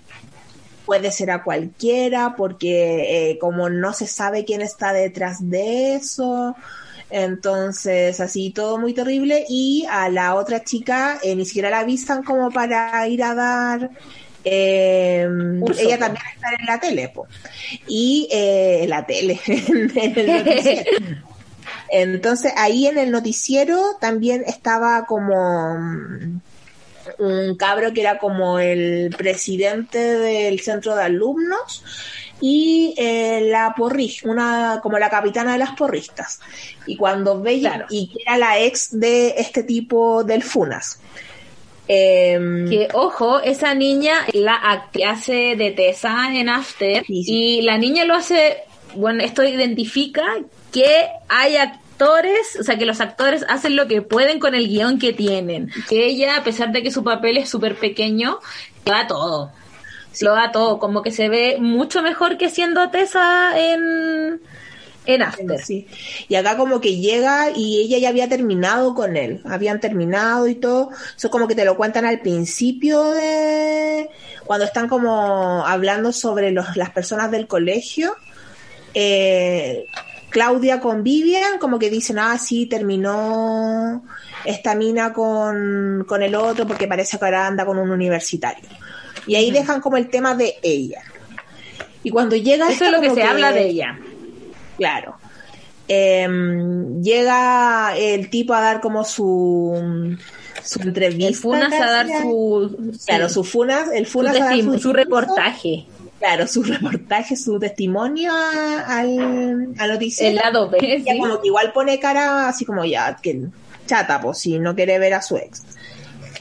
Puede 0.86 1.10
ser 1.10 1.32
a 1.32 1.42
cualquiera, 1.42 2.36
porque 2.36 3.30
eh, 3.30 3.38
como 3.38 3.68
no 3.68 3.92
se 3.92 4.06
sabe 4.06 4.44
quién 4.44 4.60
está 4.60 4.92
detrás 4.92 5.50
de 5.50 5.96
eso, 5.96 6.54
entonces, 7.10 8.20
así 8.20 8.50
todo 8.50 8.78
muy 8.78 8.94
terrible. 8.94 9.44
Y 9.48 9.84
a 9.90 10.08
la 10.08 10.36
otra 10.36 10.62
chica 10.62 11.18
eh, 11.22 11.34
ni 11.34 11.44
siquiera 11.44 11.70
la 11.70 11.80
avisan 11.80 12.22
como 12.22 12.50
para 12.50 13.06
ir 13.08 13.24
a 13.24 13.34
dar 13.34 13.90
Eh, 14.44 15.28
ella 15.78 15.98
también 15.98 16.24
está 16.34 16.48
en 16.58 16.66
la 16.66 16.80
tele, 16.80 17.12
y 17.86 18.28
eh, 18.30 18.86
la 18.88 19.06
tele, 19.06 19.40
en 19.46 20.18
el 20.18 20.26
noticiero. 20.26 20.90
Entonces 21.90 22.52
ahí 22.56 22.86
en 22.86 22.98
el 22.98 23.10
noticiero 23.10 23.96
también 24.00 24.44
estaba 24.46 25.06
como 25.06 25.76
mm, 25.76 26.40
un 27.18 27.56
cabro 27.56 27.92
que 27.92 28.00
era 28.00 28.18
como 28.18 28.58
el 28.58 29.14
presidente 29.16 29.98
del 29.98 30.60
centro 30.60 30.94
de 30.94 31.04
alumnos 31.04 31.84
y 32.40 32.94
eh, 32.96 33.42
la 33.50 33.74
porrista, 33.76 34.28
una 34.28 34.80
como 34.82 34.98
la 34.98 35.10
capitana 35.10 35.52
de 35.52 35.58
las 35.58 35.72
porristas. 35.72 36.40
Y 36.86 36.96
cuando 36.96 37.40
veía, 37.40 37.86
y 37.90 38.12
era 38.24 38.38
la 38.38 38.58
ex 38.58 38.98
de 38.98 39.34
este 39.36 39.62
tipo 39.62 40.24
del 40.24 40.42
Funas. 40.42 41.00
Em, 41.92 42.70
que 42.70 42.86
ojo, 42.94 43.40
esa 43.40 43.74
niña 43.74 44.24
la 44.32 44.86
hace 45.08 45.56
de 45.56 45.72
Tessa 45.72 46.32
en 46.32 46.48
After 46.48 47.02
y 47.08 47.62
la 47.62 47.78
niña 47.78 48.04
lo 48.04 48.14
hace, 48.14 48.58
bueno, 48.94 49.24
esto 49.24 49.42
identifica 49.42 50.22
que 50.70 51.08
hay 51.28 51.56
actores, 51.56 52.56
o 52.60 52.62
sea, 52.62 52.78
que 52.78 52.86
los 52.86 53.00
actores 53.00 53.44
hacen 53.48 53.74
lo 53.74 53.88
que 53.88 54.02
pueden 54.02 54.38
con 54.38 54.54
el 54.54 54.68
guion 54.68 55.00
que 55.00 55.12
tienen. 55.12 55.72
Que 55.88 56.06
ella, 56.06 56.36
a 56.36 56.44
pesar 56.44 56.70
de 56.70 56.84
que 56.84 56.92
su 56.92 57.02
papel 57.02 57.38
es 57.38 57.48
súper 57.48 57.74
pequeño, 57.74 58.38
lo 58.86 58.92
da 58.92 59.08
todo. 59.08 59.50
Lo 60.20 60.34
da 60.36 60.52
todo, 60.52 60.78
como 60.78 61.02
que 61.02 61.10
se 61.10 61.28
ve 61.28 61.56
mucho 61.58 62.02
mejor 62.02 62.38
que 62.38 62.50
siendo 62.50 62.88
Tessa 62.90 63.58
en 63.58 64.40
en 65.14 65.22
After. 65.22 65.62
Sí. 65.64 65.86
Y 66.28 66.34
acá 66.34 66.56
como 66.56 66.80
que 66.80 66.96
llega 66.98 67.50
y 67.54 67.80
ella 67.82 67.98
ya 67.98 68.08
había 68.08 68.28
terminado 68.28 68.94
con 68.94 69.16
él, 69.16 69.40
habían 69.44 69.80
terminado 69.80 70.48
y 70.48 70.54
todo. 70.54 70.90
Eso 71.16 71.30
como 71.30 71.48
que 71.48 71.54
te 71.54 71.64
lo 71.64 71.76
cuentan 71.76 72.04
al 72.04 72.20
principio 72.20 73.10
de 73.10 74.08
cuando 74.44 74.64
están 74.64 74.88
como 74.88 75.66
hablando 75.66 76.12
sobre 76.12 76.50
los, 76.50 76.76
las 76.76 76.90
personas 76.90 77.30
del 77.30 77.46
colegio. 77.46 78.14
Eh, 78.94 79.86
Claudia 80.30 80.80
con 80.80 81.02
Vivian 81.02 81.58
como 81.58 81.78
que 81.78 81.90
dicen, 81.90 82.18
ah, 82.18 82.38
sí, 82.38 82.66
terminó 82.66 84.04
esta 84.44 84.74
mina 84.74 85.12
con, 85.12 86.04
con 86.06 86.22
el 86.22 86.34
otro 86.34 86.66
porque 86.66 86.86
parece 86.86 87.18
que 87.18 87.24
ahora 87.24 87.46
anda 87.46 87.66
con 87.66 87.78
un 87.78 87.90
universitario. 87.90 88.68
Y 89.26 89.34
ahí 89.34 89.50
dejan 89.50 89.80
como 89.80 89.96
el 89.96 90.08
tema 90.08 90.34
de 90.34 90.56
ella. 90.62 91.02
Y 92.02 92.10
cuando 92.10 92.36
llega... 92.36 92.70
Eso 92.70 92.86
es 92.86 92.92
lo 92.92 93.00
que 93.00 93.10
se 93.10 93.22
habla 93.22 93.52
de 93.52 93.66
ella 93.66 93.98
Claro. 94.80 95.16
Em, 95.86 97.02
llega 97.02 97.94
el 97.98 98.30
tipo 98.30 98.54
a 98.54 98.60
dar 98.60 98.80
como 98.80 99.04
su 99.04 100.16
su 100.64 100.80
entrevista. 100.80 101.28
El 101.28 101.34
Funas 101.34 101.72
a 101.72 101.90
dar 101.90 102.06
su. 102.22 102.94
Claro, 103.06 103.28
su 103.28 103.44
Funas, 103.44 103.90
el 103.92 104.06
Funas 104.06 104.36
su, 104.36 104.42
a 104.42 104.46
dar 104.46 104.80
su, 104.80 104.92
reportaje. 104.94 105.86
Claro, 106.18 106.46
su 106.46 106.62
reportaje, 106.64 107.36
su 107.36 107.58
testimonio 107.58 108.32
al, 108.32 109.74
al 109.78 109.90
noticiero. 109.90 110.30
El 110.30 110.36
lado 110.36 110.70
B. 110.70 111.04
como 111.18 111.40
que 111.42 111.48
igual 111.48 111.72
pone 111.72 112.00
cara 112.00 112.48
así 112.48 112.64
como 112.64 112.84
ya, 112.86 113.18
que 113.20 113.48
chata, 113.86 114.18
pues 114.20 114.38
si 114.38 114.58
no 114.58 114.74
quiere 114.74 114.98
ver 114.98 115.12
a 115.14 115.20
su 115.20 115.36
ex. 115.36 115.62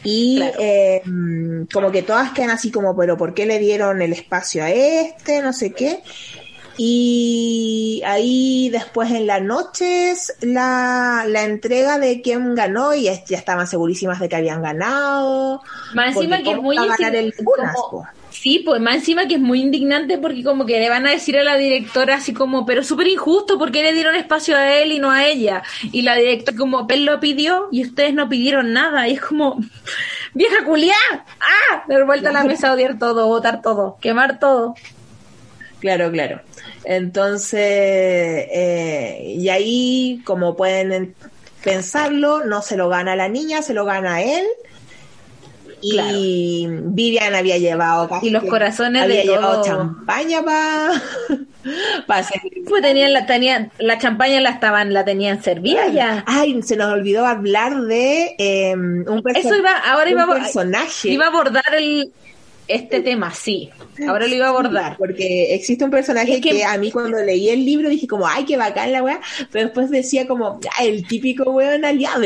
Y 0.04 0.42
em, 0.58 1.66
como 1.74 1.92
que 1.92 2.04
todas 2.04 2.32
quedan 2.32 2.52
así 2.52 2.72
como, 2.72 2.96
pero 2.96 3.18
¿por 3.18 3.34
qué 3.34 3.46
le 3.46 3.60
dieron 3.60 4.02
el 4.02 4.14
espacio 4.14 4.64
a 4.64 4.70
este? 4.70 5.42
No 5.42 5.52
sé 5.52 5.74
qué. 5.74 6.00
Y 6.82 8.02
ahí 8.06 8.70
después 8.70 9.12
en 9.12 9.28
las 9.28 9.42
noches 9.42 10.34
la, 10.40 11.26
la 11.28 11.44
entrega 11.44 12.00
de 12.00 12.22
quién 12.22 12.56
ganó 12.56 12.94
y 12.94 13.04
ya 13.04 13.12
estaban 13.12 13.68
segurísimas 13.68 14.22
de 14.22 14.30
que 14.30 14.38
habían 14.38 14.62
ganado. 14.62 15.62
Más 15.94 16.16
encima 16.16 16.38
que 16.38 16.52
es 16.52 16.58
muy 16.58 16.78
Sí, 18.30 18.62
pues 18.64 18.80
más 18.80 18.96
encima 18.96 19.28
que 19.28 19.34
es 19.34 19.42
muy 19.42 19.60
indignante 19.60 20.18
porque 20.18 20.42
como 20.42 20.66
que 20.66 20.80
le 20.80 20.88
van 20.88 21.06
a 21.06 21.12
decir 21.12 21.38
a 21.38 21.44
la 21.44 21.58
directora 21.58 22.16
así 22.16 22.34
como, 22.34 22.66
pero 22.66 22.82
súper 22.82 23.08
injusto 23.08 23.60
porque 23.60 23.84
le 23.84 23.92
dieron 23.92 24.16
espacio 24.16 24.56
a 24.56 24.78
él 24.78 24.94
y 24.94 25.00
no 25.00 25.12
a 25.12 25.26
ella. 25.26 25.64
Y 25.92 26.04
la 26.04 26.16
directora 26.16 26.58
como, 26.58 26.88
él 26.90 27.04
lo 27.04 27.20
pidió 27.20 27.68
y 27.74 27.84
ustedes 27.84 28.14
no 28.14 28.30
pidieron 28.30 28.72
nada. 28.72 29.06
Y 29.10 29.16
es 29.16 29.22
como, 29.22 29.60
vieja 30.34 30.64
culiá, 30.64 30.96
ah, 31.12 31.84
dar 31.90 32.06
vuelta 32.06 32.30
a 32.30 32.32
la 32.32 32.44
mesa, 32.46 32.72
odiar 32.72 32.98
todo, 32.98 33.28
votar 33.28 33.62
todo, 33.62 33.98
quemar 34.00 34.40
todo. 34.40 34.76
Claro, 35.80 36.12
claro. 36.12 36.42
Entonces, 36.84 37.62
eh, 37.62 39.36
y 39.38 39.50
ahí, 39.50 40.22
como 40.26 40.56
pueden 40.56 41.16
pensarlo, 41.64 42.46
no 42.46 42.62
se 42.62 42.78
lo 42.78 42.90
gana 42.90 43.16
la 43.16 43.30
niña, 43.30 43.62
se 43.62 43.74
lo 43.74 43.86
gana 43.86 44.22
él. 44.22 44.46
Y 45.82 46.68
Vivian 46.70 47.36
había 47.36 47.58
llevado 47.58 48.10
y 48.22 48.32
los 48.32 48.44
corazones 48.44 49.02
había 49.02 49.24
llevado 49.24 49.64
champaña 49.64 50.44
para 50.44 51.00
hacer 52.20 52.42
pues 52.68 52.82
tenían 52.82 53.14
la 53.14 53.26
tenían 53.26 53.72
la 53.78 53.98
champaña 53.98 54.42
la 54.42 54.50
estaban 54.50 54.94
la 54.94 55.06
tenían 55.06 55.42
servida 55.42 55.88
ya 55.88 56.26
ay 56.28 56.62
se 56.64 56.76
nos 56.76 56.92
olvidó 56.92 57.26
hablar 57.26 57.80
de 57.84 58.36
em, 58.40 59.06
un, 59.08 59.24
Eso 59.34 59.56
iba, 59.56 59.72
ahora 59.72 60.10
iba, 60.10 60.28
personaje 60.28 61.12
iba 61.12 61.24
a 61.24 61.30
abordar 61.30 61.74
el 61.78 62.12
este 62.70 63.02
tema, 63.02 63.34
sí. 63.34 63.70
Ahora 64.08 64.28
lo 64.28 64.36
iba 64.36 64.46
a 64.46 64.50
abordar. 64.50 64.96
Porque 64.98 65.54
existe 65.56 65.84
un 65.84 65.92
personaje 65.92 66.40
que... 66.40 66.64
a 66.64 66.78
mí 66.78 66.92
cuando 66.92 67.18
leí 67.22 67.50
el 67.50 67.66
libro 67.66 67.90
dije 67.90 68.08
como, 68.08 68.28
ay, 68.28 68.46
qué 68.46 68.56
bacán 68.56 68.92
la 68.92 69.04
weá, 69.04 69.20
pero 69.52 69.66
después 69.66 69.90
decía 69.90 70.28
como, 70.28 70.60
el 70.80 71.08
típico 71.08 71.52
weón 71.52 71.84
aliado. 71.84 72.20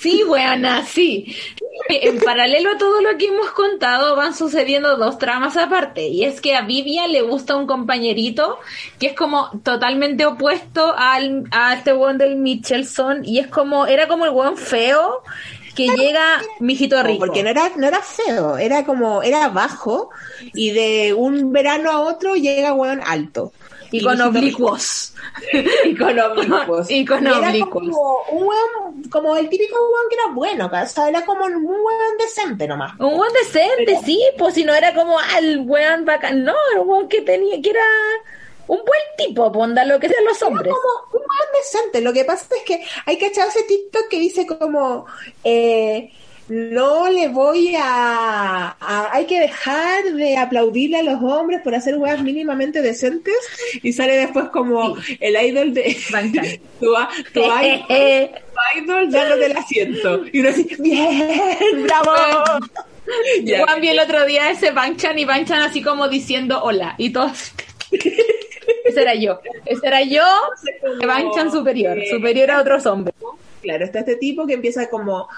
Sí, 0.00 0.22
weona, 0.24 0.84
sí. 0.84 1.36
En 1.88 2.18
paralelo 2.18 2.72
a 2.72 2.78
todo 2.78 3.00
lo 3.00 3.16
que 3.18 3.26
hemos 3.26 3.50
contado, 3.50 4.16
van 4.16 4.34
sucediendo 4.34 4.96
dos 4.96 5.18
tramas 5.18 5.56
aparte. 5.56 6.08
Y 6.08 6.24
es 6.24 6.40
que 6.40 6.54
a 6.54 6.62
Vivian 6.62 7.12
le 7.12 7.22
gusta 7.22 7.56
un 7.56 7.66
compañerito 7.66 8.58
que 8.98 9.08
es 9.08 9.12
como 9.12 9.50
totalmente 9.62 10.26
opuesto 10.26 10.94
al, 10.96 11.44
a 11.50 11.74
este 11.74 11.92
weón 11.92 12.18
del 12.18 12.36
Michelson. 12.36 13.24
Y 13.24 13.38
es 13.38 13.46
como, 13.46 13.86
era 13.86 14.08
como 14.08 14.24
el 14.24 14.32
weón 14.32 14.56
feo 14.56 15.22
que 15.76 15.88
llega 15.88 16.42
mijito 16.58 17.00
rico. 17.02 17.20
Porque 17.20 17.42
no 17.42 17.50
era, 17.50 17.70
no 17.76 17.86
era 17.86 18.00
feo, 18.00 18.56
era 18.56 18.84
como, 18.84 19.22
era 19.22 19.48
bajo 19.48 20.10
y 20.54 20.70
de 20.70 21.14
un 21.14 21.52
verano 21.52 21.90
a 21.90 22.00
otro 22.00 22.34
llega 22.34 22.72
weón 22.74 23.00
alto. 23.04 23.52
Y, 23.92 24.02
con 24.02 24.20
oblicuos. 24.20 25.14
y 25.84 25.94
con 25.94 26.18
oblicuos. 26.18 26.90
y 26.90 27.04
con 27.04 27.24
oblicuos. 27.24 27.84
Como 27.88 28.22
un 28.32 28.42
weón, 28.42 29.02
como 29.10 29.36
el 29.36 29.48
típico 29.48 29.76
weón 29.76 30.08
que 30.10 30.14
era 30.16 30.34
bueno, 30.34 30.66
o 30.66 30.86
sea, 30.88 31.08
era 31.08 31.24
como 31.24 31.44
un 31.44 31.64
weón 31.64 32.18
decente 32.18 32.66
nomás. 32.66 32.98
Un 32.98 33.14
weón 33.14 33.32
decente, 33.32 34.00
sí, 34.04 34.20
pues 34.36 34.54
si 34.54 34.64
no 34.64 34.74
era 34.74 34.92
como 34.92 35.16
al 35.18 35.60
weón 35.60 36.04
bacán, 36.04 36.42
no, 36.42 36.54
era 36.72 36.80
un 36.80 36.88
weón 36.88 37.08
que 37.08 37.20
tenía, 37.20 37.62
que 37.62 37.70
era 37.70 37.84
un 38.68 38.78
buen 38.78 39.00
tipo, 39.16 39.50
ponda 39.52 39.84
lo 39.84 39.98
que 40.00 40.08
sean 40.08 40.24
los 40.24 40.42
hombres. 40.42 40.72
como 40.72 41.22
un 41.22 41.26
buen 41.26 41.62
decente. 41.62 42.00
Lo 42.00 42.12
que 42.12 42.24
pasa 42.24 42.46
es 42.56 42.62
que 42.62 42.82
hay 43.04 43.16
que 43.16 43.26
echar 43.26 43.48
ese 43.48 43.62
TikTok 43.62 44.08
que 44.08 44.18
dice 44.18 44.46
como 44.46 45.06
eh, 45.44 46.10
no 46.48 47.08
le 47.10 47.28
voy 47.28 47.74
a, 47.76 48.76
hay 49.12 49.26
que 49.26 49.40
dejar 49.40 50.04
de 50.04 50.36
aplaudirle 50.36 50.98
a 50.98 51.02
los 51.02 51.20
hombres 51.22 51.60
por 51.62 51.74
hacer 51.74 51.96
weas 51.96 52.22
mínimamente 52.22 52.82
decentes. 52.82 53.36
Y 53.82 53.92
sale 53.92 54.16
después 54.16 54.46
como 54.50 54.96
el 55.20 55.44
idol 55.44 55.74
de 55.74 55.96
tu, 56.80 56.94
tu, 57.32 57.40
idol, 57.40 59.10
dándote 59.10 59.46
el 59.46 59.56
asiento 59.56 60.24
y 60.32 60.40
uno 60.40 60.50
dice 60.52 60.76
bien 60.80 61.84
bravo 61.84 62.12
Juan 63.64 63.80
vi 63.80 63.88
el 63.88 64.00
otro 64.00 64.24
día 64.24 64.50
ese 64.50 64.72
Banchan 64.72 65.18
y 65.18 65.24
Banchan 65.24 65.62
así 65.62 65.82
como 65.82 66.08
diciendo 66.08 66.62
hola. 66.62 66.94
Y 66.98 67.10
todos 67.10 67.52
ese 67.90 69.02
era 69.02 69.14
yo. 69.14 69.40
Ese 69.64 69.86
era 69.86 70.02
yo, 70.02 70.24
de 70.98 71.06
Banchan 71.06 71.50
superior, 71.50 71.98
superior 72.10 72.50
a 72.50 72.60
otros 72.60 72.86
hombres. 72.86 73.14
Claro, 73.62 73.84
está 73.84 74.00
este 74.00 74.16
tipo 74.16 74.46
que 74.46 74.54
empieza 74.54 74.88
como 74.88 75.28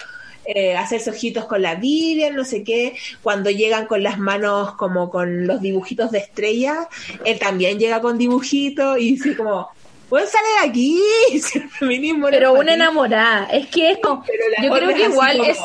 eh, 0.45 0.77
hacerse 0.77 1.11
ojitos 1.11 1.45
con 1.45 1.61
la 1.61 1.75
Biblia, 1.75 2.31
no 2.31 2.45
sé 2.45 2.65
qué, 2.65 2.97
cuando 3.23 3.51
llegan 3.51 3.87
con 3.87 4.03
las 4.03 4.19
manos 4.19 4.73
como 4.77 5.11
con 5.11 5.47
los 5.47 5.61
dibujitos 5.61 6.11
de 6.11 6.19
estrella, 6.19 6.89
él 7.25 7.39
también 7.39 7.79
llega 7.79 8.01
con 8.01 8.17
dibujitos 8.17 8.99
y 8.99 9.13
dice 9.13 9.37
como, 9.37 9.69
pues 10.09 10.31
sale 10.31 10.49
de 10.63 10.69
aquí, 10.71 11.03
Pero 12.31 12.55
una 12.55 12.75
enamorada, 12.75 13.45
es 13.53 13.67
que 13.67 13.91
es 13.91 13.99
como, 13.99 14.25
yo 14.63 14.73
creo 14.73 14.95
que 14.95 15.05
igual 15.05 15.41
es 15.43 15.59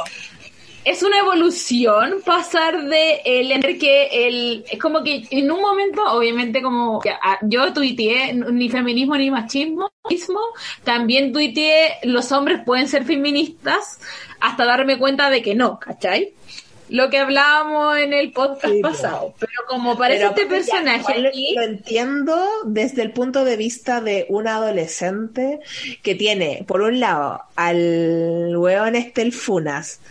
es 0.85 1.01
una 1.03 1.19
evolución 1.19 2.21
pasar 2.25 2.83
de 2.85 3.21
el 3.25 3.77
que 3.77 4.27
el 4.27 4.65
es 4.69 4.79
como 4.79 5.03
que 5.03 5.25
en 5.31 5.51
un 5.51 5.61
momento 5.61 6.03
obviamente 6.11 6.61
como 6.61 7.01
yo 7.43 7.73
tuiteé 7.73 8.33
ni 8.33 8.69
feminismo 8.69 9.15
ni 9.15 9.31
machismo 9.31 9.89
también 10.83 11.31
tuiteé 11.31 11.97
los 12.03 12.31
hombres 12.31 12.61
pueden 12.65 12.87
ser 12.87 13.05
feministas 13.05 13.99
hasta 14.39 14.65
darme 14.65 14.97
cuenta 14.97 15.29
de 15.29 15.41
que 15.41 15.55
no 15.55 15.79
¿cachai? 15.79 16.33
lo 16.89 17.09
que 17.09 17.17
hablábamos 17.17 17.97
en 17.97 18.11
el 18.11 18.33
podcast 18.33 18.75
pasado 18.81 19.33
pero 19.39 19.53
como 19.69 19.97
parece 19.97 20.25
este 20.25 20.45
personaje 20.45 21.17
lo 21.17 21.61
entiendo 21.61 22.37
desde 22.65 23.03
el 23.03 23.11
punto 23.11 23.45
de 23.45 23.55
vista 23.55 24.01
de 24.01 24.25
un 24.27 24.47
adolescente 24.49 25.61
que 26.01 26.15
tiene 26.15 26.65
por 26.67 26.81
un 26.81 26.99
lado 26.99 27.41
al 27.55 28.53
weón 28.57 28.95
este 28.95 29.21
el 29.21 29.31
Funas 29.31 30.01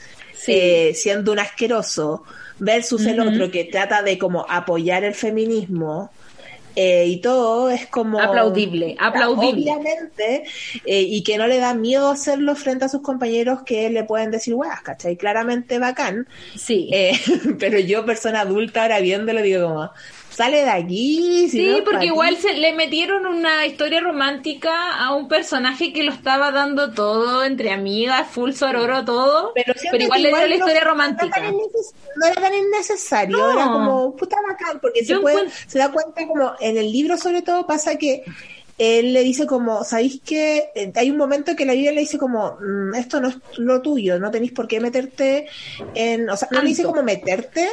eh, 0.47 0.93
siendo 0.95 1.33
un 1.33 1.39
asqueroso, 1.39 2.25
versus 2.59 3.05
el 3.07 3.19
otro 3.21 3.51
que 3.51 3.65
trata 3.65 4.03
de 4.03 4.19
como 4.19 4.47
apoyar 4.49 5.03
el 5.05 5.15
feminismo 5.15 6.11
eh, 6.75 7.07
y 7.07 7.21
todo 7.21 7.69
es 7.69 7.87
como 7.87 8.19
aplaudible, 8.19 8.97
aplaudible. 8.99 9.71
Obviamente, 9.71 10.45
eh, 10.87 11.03
y 11.03 11.23
que 11.23 11.37
no 11.37 11.47
le 11.47 11.59
da 11.59 11.75
miedo 11.75 12.11
hacerlo 12.11 12.55
frente 12.55 12.87
a 12.87 12.89
sus 12.89 13.03
compañeros 13.03 13.61
que 13.65 13.91
le 13.91 14.05
pueden 14.05 14.31
decir 14.31 14.55
weas, 14.55 14.81
¿cachai? 14.81 15.17
Claramente 15.17 15.79
bacán. 15.79 16.27
Sí. 16.57 16.89
Eh, 16.93 17.13
pero 17.59 17.79
yo, 17.79 18.07
persona 18.07 18.41
adulta, 18.41 18.83
ahora 18.83 19.01
viéndolo, 19.01 19.43
digo 19.43 19.69
como, 19.69 19.91
sale 20.33 20.65
de 20.65 20.71
aquí. 20.71 21.49
sí, 21.51 21.83
porque 21.85 22.07
igual 22.07 22.37
se 22.37 22.55
le 22.55 22.73
metieron 22.73 23.27
una 23.27 23.67
historia 23.67 24.01
romántica 24.01 24.97
a 24.97 25.15
un 25.15 25.29
personaje 25.29 25.93
que 25.93 26.03
lo 26.03 26.13
estaba 26.13 26.51
dando 26.51 26.93
todo 26.93 27.45
entre 27.45 27.73
amigas, 27.73 28.29
full 28.29 28.53
sororo, 28.53 29.05
todo. 29.05 29.53
Pero, 29.55 29.75
igual, 29.99 30.23
le 30.23 30.29
dio 30.29 30.47
la 30.47 30.55
historia 30.55 30.85
romántica. 30.85 31.41
No 31.41 32.27
era 32.27 32.41
tan 32.41 32.55
innecesario, 32.55 33.53
era 33.53 33.65
como 33.65 34.17
puta 34.17 34.37
bacán, 34.49 34.81
porque 34.81 35.05
se, 35.05 35.19
puede, 35.19 35.51
se 35.51 35.79
da 35.79 35.91
cuenta 35.91 36.27
como 36.27 36.53
en 36.61 36.77
el 36.77 36.91
libro 36.91 37.17
sobre 37.17 37.43
todo 37.43 37.67
pasa 37.67 37.97
que 37.97 38.25
él 38.83 39.13
le 39.13 39.23
dice 39.23 39.47
como, 39.47 39.85
¿sabéis 39.85 40.21
que 40.25 40.71
eh, 40.75 40.93
hay 40.97 41.11
un 41.11 41.17
momento 41.17 41.55
que 41.55 41.65
la 41.65 41.73
Biblia 41.73 41.93
le 41.93 42.01
dice 42.01 42.19
como, 42.19 42.59
mm, 42.61 42.97
esto 42.97 43.21
no 43.21 43.29
es 43.29 43.37
lo 43.59 43.81
tuyo, 43.81 44.19
no 44.19 44.31
tenéis 44.33 44.51
por 44.51 44.67
qué 44.67 44.81
meterte 44.81 45.47
en, 45.95 46.29
o 46.29 46.37
sea, 46.37 46.49
no 46.51 46.61
le 46.61 46.69
dice 46.69 46.83
como 46.83 47.03
meterte, 47.05 47.69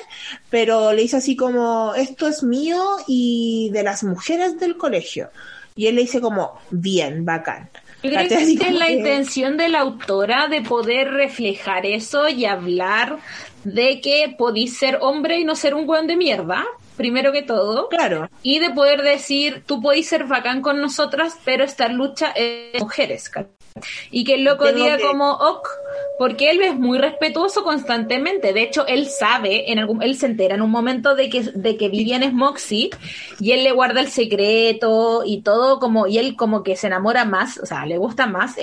pero 0.51 0.93
le 0.93 1.01
dice 1.01 1.18
así 1.18 1.36
como, 1.36 1.95
esto 1.95 2.28
es 2.28 2.43
mío 2.43 2.80
y 3.07 3.72
de 3.74 3.82
las 3.82 4.03
mujeres 4.03 4.60
del 4.60 4.78
colegio. 4.78 5.32
Y 5.76 5.88
él 5.88 5.95
le 5.95 6.01
dice 6.01 6.22
como, 6.22 6.60
bien, 6.70 7.26
bacán. 7.26 7.70
Yo 8.03 8.12
creo 8.12 8.28
que 8.28 8.36
es 8.36 8.74
la 8.74 8.91
intención 8.91 9.57
de 9.57 9.68
la 9.68 9.80
autora 9.80 10.47
de 10.47 10.62
poder 10.62 11.10
reflejar 11.10 11.86
eso 11.86 12.30
y 12.30 12.45
hablar 12.45 13.18
de 13.64 13.99
que 13.99 14.36
podéis 14.38 14.78
ser 14.78 14.99
hombre 15.01 15.39
y 15.39 15.43
no 15.43 15.55
ser 15.55 15.74
un 15.74 15.86
buen 15.86 16.07
de 16.07 16.16
mierda, 16.16 16.66
primero 17.00 17.32
que 17.32 17.41
todo. 17.41 17.88
Claro. 17.88 18.30
Y 18.43 18.60
de 18.60 18.72
poder 18.72 19.02
decir, 19.02 19.64
tú 19.66 19.82
podéis 19.82 20.10
ser 20.10 20.26
bacán 20.26 20.62
con 20.62 20.82
nosotras, 20.82 21.39
pero 21.45 21.64
esta 21.64 21.88
lucha 21.88 22.32
es 22.36 22.74
de 22.74 22.80
mujeres. 22.80 23.32
Y 24.12 24.26
que 24.26 24.36
el 24.36 24.43
loco 24.43 24.70
diga 24.74 24.97
como, 25.00 25.32
ok, 25.32 25.68
porque 26.20 26.52
él 26.52 26.62
es 26.62 26.76
muy 26.76 26.97
respetuoso 26.97 27.64
constantemente. 27.64 28.52
De 28.52 28.64
hecho, 28.64 28.86
él 28.86 29.06
sabe, 29.08 29.72
en 29.72 29.80
algún, 29.80 30.04
él 30.04 30.16
se 30.16 30.26
entera 30.26 30.56
en 30.56 30.62
un 30.62 30.72
momento 30.72 31.16
de 31.16 31.30
que, 31.30 31.43
de 31.43 31.78
que 31.78 31.88
Vivian 31.88 32.22
es 32.22 32.34
Moxie 32.34 32.89
y 33.39 33.54
él 33.54 33.64
le 33.64 33.72
guarda 33.72 34.02
el 34.02 34.10
secreto 34.10 35.24
y 35.26 35.41
todo 35.41 35.80
como, 35.80 36.06
y 36.06 36.18
él 36.18 36.36
como 36.36 36.64
que 36.64 36.76
se 36.76 36.88
enamora 36.88 37.24
más, 37.24 37.58
o 37.60 37.66
sea, 37.66 37.86
le 37.86 37.97
gusta 37.97 38.28
más 38.28 38.58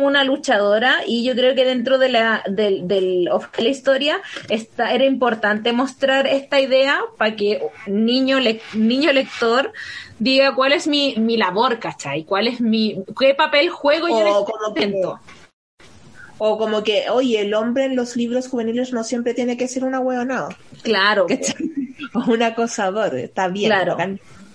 una 0.00 0.22
luchadora 0.22 0.98
y 1.06 1.24
yo 1.24 1.34
creo 1.34 1.54
que 1.54 1.64
dentro 1.64 1.98
de 1.98 2.10
la, 2.10 2.42
del, 2.48 2.86
del, 2.86 3.24
la 3.24 3.68
historia 3.68 4.20
está, 4.50 4.92
era 4.92 5.04
importante 5.04 5.72
mostrar 5.72 6.26
esta 6.26 6.60
idea 6.60 7.00
para 7.16 7.34
que 7.36 7.62
niño, 7.86 8.38
le, 8.38 8.60
niño 8.74 9.12
lector 9.12 9.72
diga 10.18 10.54
cuál 10.54 10.72
es 10.72 10.86
mi, 10.86 11.14
mi 11.16 11.36
labor, 11.36 11.78
¿cachai? 11.78 12.24
¿Cuál 12.24 12.48
es 12.48 12.60
mi, 12.60 13.02
qué 13.18 13.34
papel 13.34 13.70
juego 13.70 14.08
yo 14.08 14.46
en 14.76 14.90
este 14.94 15.08
o 16.40 16.56
como 16.56 16.84
que, 16.84 17.10
oye, 17.10 17.40
el 17.40 17.52
hombre 17.52 17.86
en 17.86 17.96
los 17.96 18.14
libros 18.14 18.46
juveniles 18.46 18.92
no 18.92 19.02
siempre 19.02 19.34
tiene 19.34 19.56
que 19.56 19.66
ser 19.66 19.82
una 19.82 19.98
hueonada. 19.98 20.56
Claro. 20.82 21.26
O 22.14 22.20
un 22.30 22.42
acosador, 22.42 23.16
está 23.16 23.48
bien. 23.48 23.70
Claro. 23.70 23.96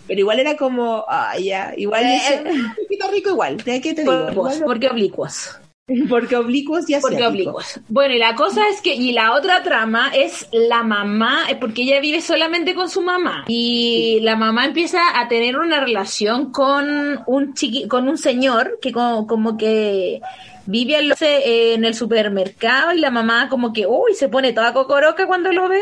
Pero 0.07 0.19
igual 0.19 0.39
era 0.39 0.57
como, 0.57 1.05
ah, 1.07 1.37
ya, 1.37 1.73
igual 1.77 2.03
eh, 2.03 2.17
es 2.17 2.55
un 2.55 2.75
poquito 2.75 3.11
rico 3.11 3.29
igual, 3.29 3.63
¿qué 3.63 3.79
te 3.79 4.03
digo? 4.03 4.27
porque 4.65 4.89
oblicuos. 4.89 5.57
Porque 6.09 6.37
oblicuos 6.37 6.85
ya 6.87 7.01
Porque 7.01 7.25
oblicuos. 7.25 7.81
Bueno, 7.89 8.13
y 8.15 8.17
la 8.17 8.35
cosa 8.35 8.69
es 8.69 8.79
que, 8.79 8.95
y 8.95 9.11
la 9.11 9.33
otra 9.33 9.63
trama 9.63 10.11
es 10.15 10.47
la 10.53 10.81
mamá, 10.81 11.45
porque 11.59 11.81
ella 11.81 11.99
vive 11.99 12.21
solamente 12.21 12.73
con 12.73 12.89
su 12.89 13.01
mamá. 13.01 13.43
Y 13.49 14.19
la 14.21 14.37
mamá 14.37 14.65
empieza 14.65 15.19
a 15.19 15.27
tener 15.27 15.57
una 15.57 15.81
relación 15.81 16.53
con 16.53 17.21
un 17.27 17.53
chiqui, 17.53 17.89
con 17.89 18.07
un 18.07 18.17
señor 18.17 18.79
que 18.81 18.93
como, 18.93 19.27
como 19.27 19.57
que 19.57 20.21
vive 20.65 20.99
en 20.99 21.83
el 21.83 21.95
supermercado 21.95 22.93
y 22.93 22.99
la 22.99 23.11
mamá 23.11 23.49
como 23.49 23.73
que, 23.73 23.85
uy, 23.85 24.13
se 24.15 24.29
pone 24.29 24.53
toda 24.53 24.73
cocoroca 24.73 25.27
cuando 25.27 25.51
lo 25.51 25.67
ve 25.67 25.81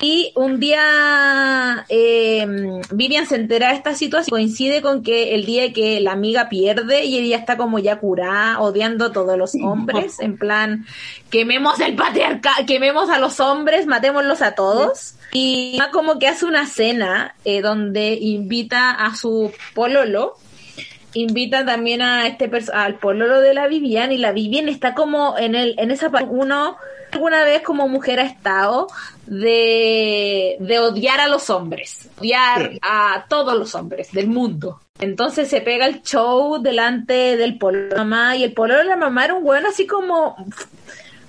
y 0.00 0.32
un 0.36 0.60
día 0.60 1.84
eh, 1.88 2.46
Vivian 2.92 3.26
se 3.26 3.34
entera 3.34 3.70
de 3.70 3.74
esta 3.74 3.94
situación, 3.94 4.30
coincide 4.30 4.80
con 4.80 5.02
que 5.02 5.34
el 5.34 5.44
día 5.44 5.72
que 5.72 6.00
la 6.00 6.12
amiga 6.12 6.48
pierde 6.48 7.04
y 7.04 7.18
ella 7.18 7.36
está 7.36 7.56
como 7.56 7.80
ya 7.80 7.96
curada, 7.96 8.60
odiando 8.60 9.06
a 9.06 9.12
todos 9.12 9.36
los 9.36 9.54
hombres, 9.56 10.20
en 10.20 10.38
plan, 10.38 10.86
quememos 11.30 11.80
el 11.80 11.96
patriarcado, 11.96 12.64
quememos 12.66 13.10
a 13.10 13.18
los 13.18 13.40
hombres, 13.40 13.86
matémoslos 13.86 14.40
a 14.42 14.54
todos. 14.54 15.14
Y 15.32 15.78
como 15.92 16.18
que 16.18 16.28
hace 16.28 16.46
una 16.46 16.66
cena 16.66 17.34
eh, 17.44 17.60
donde 17.60 18.14
invita 18.14 18.92
a 18.92 19.14
su 19.16 19.52
pololo, 19.74 20.36
invita 21.12 21.66
también 21.66 22.02
a 22.02 22.26
este 22.26 22.50
al 22.72 22.94
pololo 22.98 23.40
de 23.40 23.52
la 23.52 23.66
Vivian 23.66 24.12
y 24.12 24.18
la 24.18 24.32
Vivian 24.32 24.68
está 24.68 24.94
como 24.94 25.36
en 25.36 25.54
el 25.54 25.74
en 25.78 25.90
esa 25.90 26.10
uno 26.30 26.76
alguna 27.12 27.44
vez 27.44 27.62
como 27.62 27.88
mujer 27.88 28.20
ha 28.20 28.24
estado 28.24 28.88
de, 29.26 30.56
de 30.60 30.78
odiar 30.78 31.20
a 31.20 31.28
los 31.28 31.50
hombres, 31.50 32.08
odiar 32.18 32.72
a 32.82 33.26
todos 33.28 33.58
los 33.58 33.74
hombres 33.74 34.12
del 34.12 34.28
mundo. 34.28 34.80
Entonces 35.00 35.48
se 35.48 35.60
pega 35.60 35.86
el 35.86 36.02
show 36.02 36.60
delante 36.60 37.36
del 37.36 37.58
polo 37.58 37.78
de 37.78 37.88
la 37.90 38.04
mamá 38.04 38.36
y 38.36 38.44
el 38.44 38.52
polo 38.52 38.76
de 38.76 38.84
la 38.84 38.96
mamá 38.96 39.24
era 39.24 39.34
un 39.34 39.44
bueno 39.44 39.68
así 39.68 39.86
como 39.86 40.36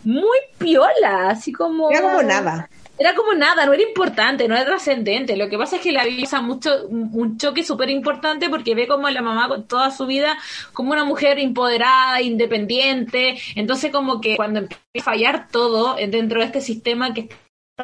muy 0.03 0.37
piola, 0.57 1.29
así 1.29 1.51
como... 1.51 1.91
Era 1.91 2.01
como 2.01 2.23
nada 2.23 2.69
era 2.99 3.15
como 3.15 3.33
nada, 3.33 3.65
no 3.65 3.73
era 3.73 3.83
importante, 3.83 4.47
no 4.47 4.55
era 4.55 4.65
trascendente. 4.65 5.37
Lo 5.37 5.49
que 5.49 5.57
pasa 5.57 5.77
es 5.77 5.81
que 5.81 5.93
la 5.93 6.03
vida 6.03 6.41
mucho, 6.41 6.85
un 6.87 7.37
choque 7.37 7.63
súper 7.63 7.89
importante 7.89 8.49
porque 8.49 8.75
ve 8.75 8.87
como 8.87 9.09
la 9.09 9.21
mamá 9.21 9.47
con 9.47 9.67
toda 9.67 9.89
su 9.89 10.05
vida 10.05 10.37
como 10.73 10.91
una 10.91 11.05
mujer 11.05 11.39
empoderada, 11.39 12.21
independiente. 12.21 13.39
Entonces 13.55 13.91
como 13.91 14.19
que 14.19 14.35
cuando 14.35 14.59
empieza 14.59 14.83
a 14.99 15.03
fallar 15.03 15.47
todo 15.49 15.95
dentro 15.95 16.41
de 16.41 16.45
este 16.45 16.61
sistema 16.61 17.13
que 17.13 17.29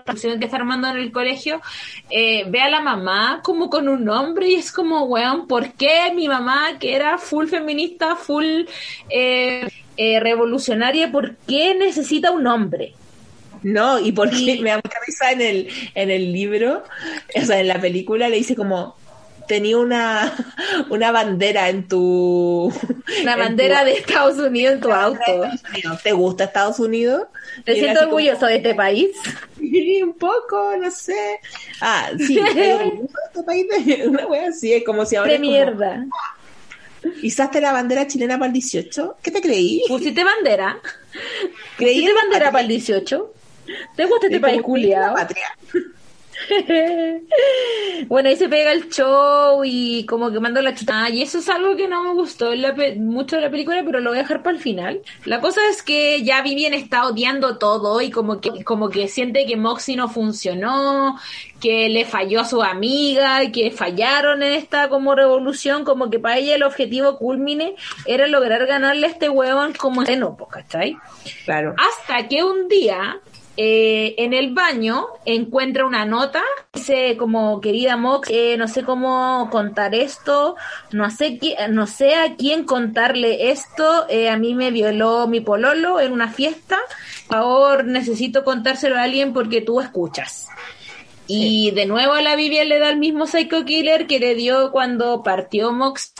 que 0.03 0.45
está 0.45 0.57
armando 0.57 0.89
en 0.89 0.97
el 0.97 1.13
colegio, 1.13 1.61
eh, 2.09 2.43
ve 2.49 2.59
a 2.59 2.69
la 2.69 2.81
mamá 2.81 3.39
como 3.41 3.69
con 3.69 3.87
un 3.87 4.09
hombre 4.09 4.49
y 4.49 4.55
es 4.55 4.73
como, 4.73 5.03
weón, 5.03 5.47
¿por 5.47 5.71
qué 5.71 6.11
mi 6.13 6.27
mamá, 6.27 6.77
que 6.79 6.95
era 6.95 7.17
full 7.17 7.47
feminista, 7.47 8.17
full 8.17 8.65
eh, 9.09 9.69
eh, 9.95 10.19
revolucionaria, 10.19 11.13
¿por 11.13 11.37
qué 11.47 11.75
necesita 11.75 12.31
un 12.31 12.45
hombre? 12.45 12.93
No, 13.63 13.99
y 13.99 14.11
porque 14.11 14.59
me 14.61 14.69
da 14.69 14.77
mucha 14.77 14.97
risa 15.05 15.31
en 15.31 15.41
el, 15.41 15.69
en 15.95 16.11
el 16.11 16.31
libro, 16.31 16.83
o 17.35 17.45
sea, 17.45 17.59
en 17.59 17.67
la 17.67 17.79
película 17.79 18.29
le 18.29 18.37
dice 18.37 18.55
como, 18.55 18.95
tenía 19.47 19.77
una, 19.77 20.33
una 20.89 21.11
bandera 21.11 21.69
en 21.69 21.87
tu... 21.87 22.71
Una 23.21 23.35
bandera 23.35 23.83
de 23.83 23.93
Estados 23.93 24.37
Unidos 24.37 24.75
en 24.75 24.81
tu 24.81 24.91
auto. 24.91 25.49
¿Te 26.03 26.11
gusta 26.11 26.45
Estados 26.45 26.79
Unidos? 26.79 27.23
¿Te 27.63 27.75
siento 27.75 28.01
orgulloso 28.01 28.45
de 28.45 28.57
este 28.57 28.75
país? 28.75 29.11
un 30.03 30.13
poco, 30.13 30.75
no 30.77 30.91
sé. 30.91 31.39
Ah, 31.81 32.09
sí, 32.17 32.39
este 32.47 33.43
país 33.45 33.65
una 34.05 34.25
wea 34.27 34.49
así, 34.49 34.73
es 34.73 34.83
como 34.83 35.05
si 35.05 35.15
ahora... 35.15 35.31
De 35.31 35.39
mierda. 35.39 36.05
¿Izaste 37.21 37.61
la 37.61 37.71
bandera 37.71 38.07
chilena 38.07 38.39
para 38.39 38.47
el 38.47 38.53
18? 38.53 39.17
¿Qué 39.21 39.31
te 39.31 39.41
creí? 39.41 39.83
¿Pusiste 39.87 40.23
bandera? 40.23 40.79
¿Creí 41.77 42.07
bandera 42.11 42.51
para 42.51 42.63
el 42.63 42.67
18? 42.67 43.33
¿Te 43.95 44.05
gusta 44.05 44.27
este 44.27 44.39
país 44.39 44.61
culiado? 44.61 45.15
bueno, 48.07 48.29
ahí 48.29 48.35
se 48.35 48.49
pega 48.49 48.71
el 48.71 48.89
show 48.89 49.63
y 49.63 50.05
como 50.05 50.31
que 50.31 50.39
manda 50.39 50.61
la 50.61 50.75
chuta. 50.75 51.09
y 51.09 51.21
eso 51.21 51.39
es 51.39 51.49
algo 51.49 51.75
que 51.75 51.87
no 51.87 52.03
me 52.03 52.13
gustó 52.13 52.51
mucho 52.97 53.35
de 53.35 53.43
la 53.43 53.49
película, 53.49 53.83
pero 53.85 53.99
lo 53.99 54.11
voy 54.11 54.19
a 54.19 54.21
dejar 54.21 54.43
para 54.43 54.55
el 54.55 54.61
final. 54.61 55.01
La 55.25 55.41
cosa 55.41 55.61
es 55.69 55.81
que 55.81 56.23
ya 56.23 56.41
Vivian 56.41 56.73
está 56.73 57.07
odiando 57.07 57.57
todo 57.57 58.01
y 58.01 58.11
como 58.11 58.41
que, 58.41 58.63
como 58.63 58.89
que 58.89 59.07
siente 59.07 59.45
que 59.45 59.57
Moxie 59.57 59.95
no 59.95 60.09
funcionó, 60.09 61.17
que 61.59 61.89
le 61.89 62.05
falló 62.05 62.41
a 62.41 62.45
su 62.45 62.61
amiga, 62.61 63.51
que 63.51 63.71
fallaron 63.71 64.43
en 64.43 64.53
esta 64.53 64.89
como 64.89 65.15
revolución, 65.15 65.83
como 65.83 66.09
que 66.09 66.19
para 66.19 66.37
ella 66.37 66.55
el 66.55 66.63
objetivo 66.63 67.17
culmine 67.17 67.75
era 68.05 68.27
lograr 68.27 68.65
ganarle 68.65 69.07
a 69.07 69.09
este 69.09 69.29
huevón 69.29 69.73
como 69.73 70.03
en 70.03 70.25
¿cachai? 70.49 70.97
Claro. 71.45 71.75
Hasta 71.77 72.27
que 72.27 72.43
un 72.43 72.67
día 72.67 73.19
eh, 73.57 74.15
en 74.17 74.33
el 74.33 74.53
baño 74.53 75.07
encuentra 75.23 75.85
una 75.85 76.05
nota, 76.05 76.43
dice 76.73 77.15
como 77.17 77.61
querida 77.61 77.95
Mox, 77.95 78.29
eh, 78.29 78.57
no 78.57 78.67
sé 78.67 78.83
cómo 78.83 79.49
contar 79.49 79.95
esto, 79.95 80.57
no 80.91 81.09
sé, 81.09 81.39
no 81.69 81.87
sé 81.87 82.15
a 82.15 82.35
quién 82.35 82.65
contarle 82.65 83.51
esto, 83.51 84.07
eh, 84.09 84.29
a 84.29 84.37
mí 84.37 84.55
me 84.55 84.71
violó 84.71 85.27
mi 85.27 85.39
pololo 85.39 86.01
en 86.01 86.11
una 86.11 86.27
fiesta, 86.27 86.77
favor 87.27 87.85
necesito 87.85 88.43
contárselo 88.43 88.97
a 88.97 89.03
alguien 89.03 89.31
porque 89.31 89.61
tú 89.61 89.79
escuchas. 89.79 90.47
Y 91.27 91.71
de 91.71 91.85
nuevo 91.85 92.13
a 92.13 92.21
la 92.21 92.35
Vivian 92.35 92.69
le 92.69 92.77
da 92.77 92.89
el 92.89 92.99
mismo 92.99 93.25
psycho 93.25 93.65
killer 93.65 94.05
que 94.05 94.19
le 94.19 94.35
dio 94.35 94.71
cuando 94.71 95.23
partió 95.23 95.71
Mox 95.71 96.13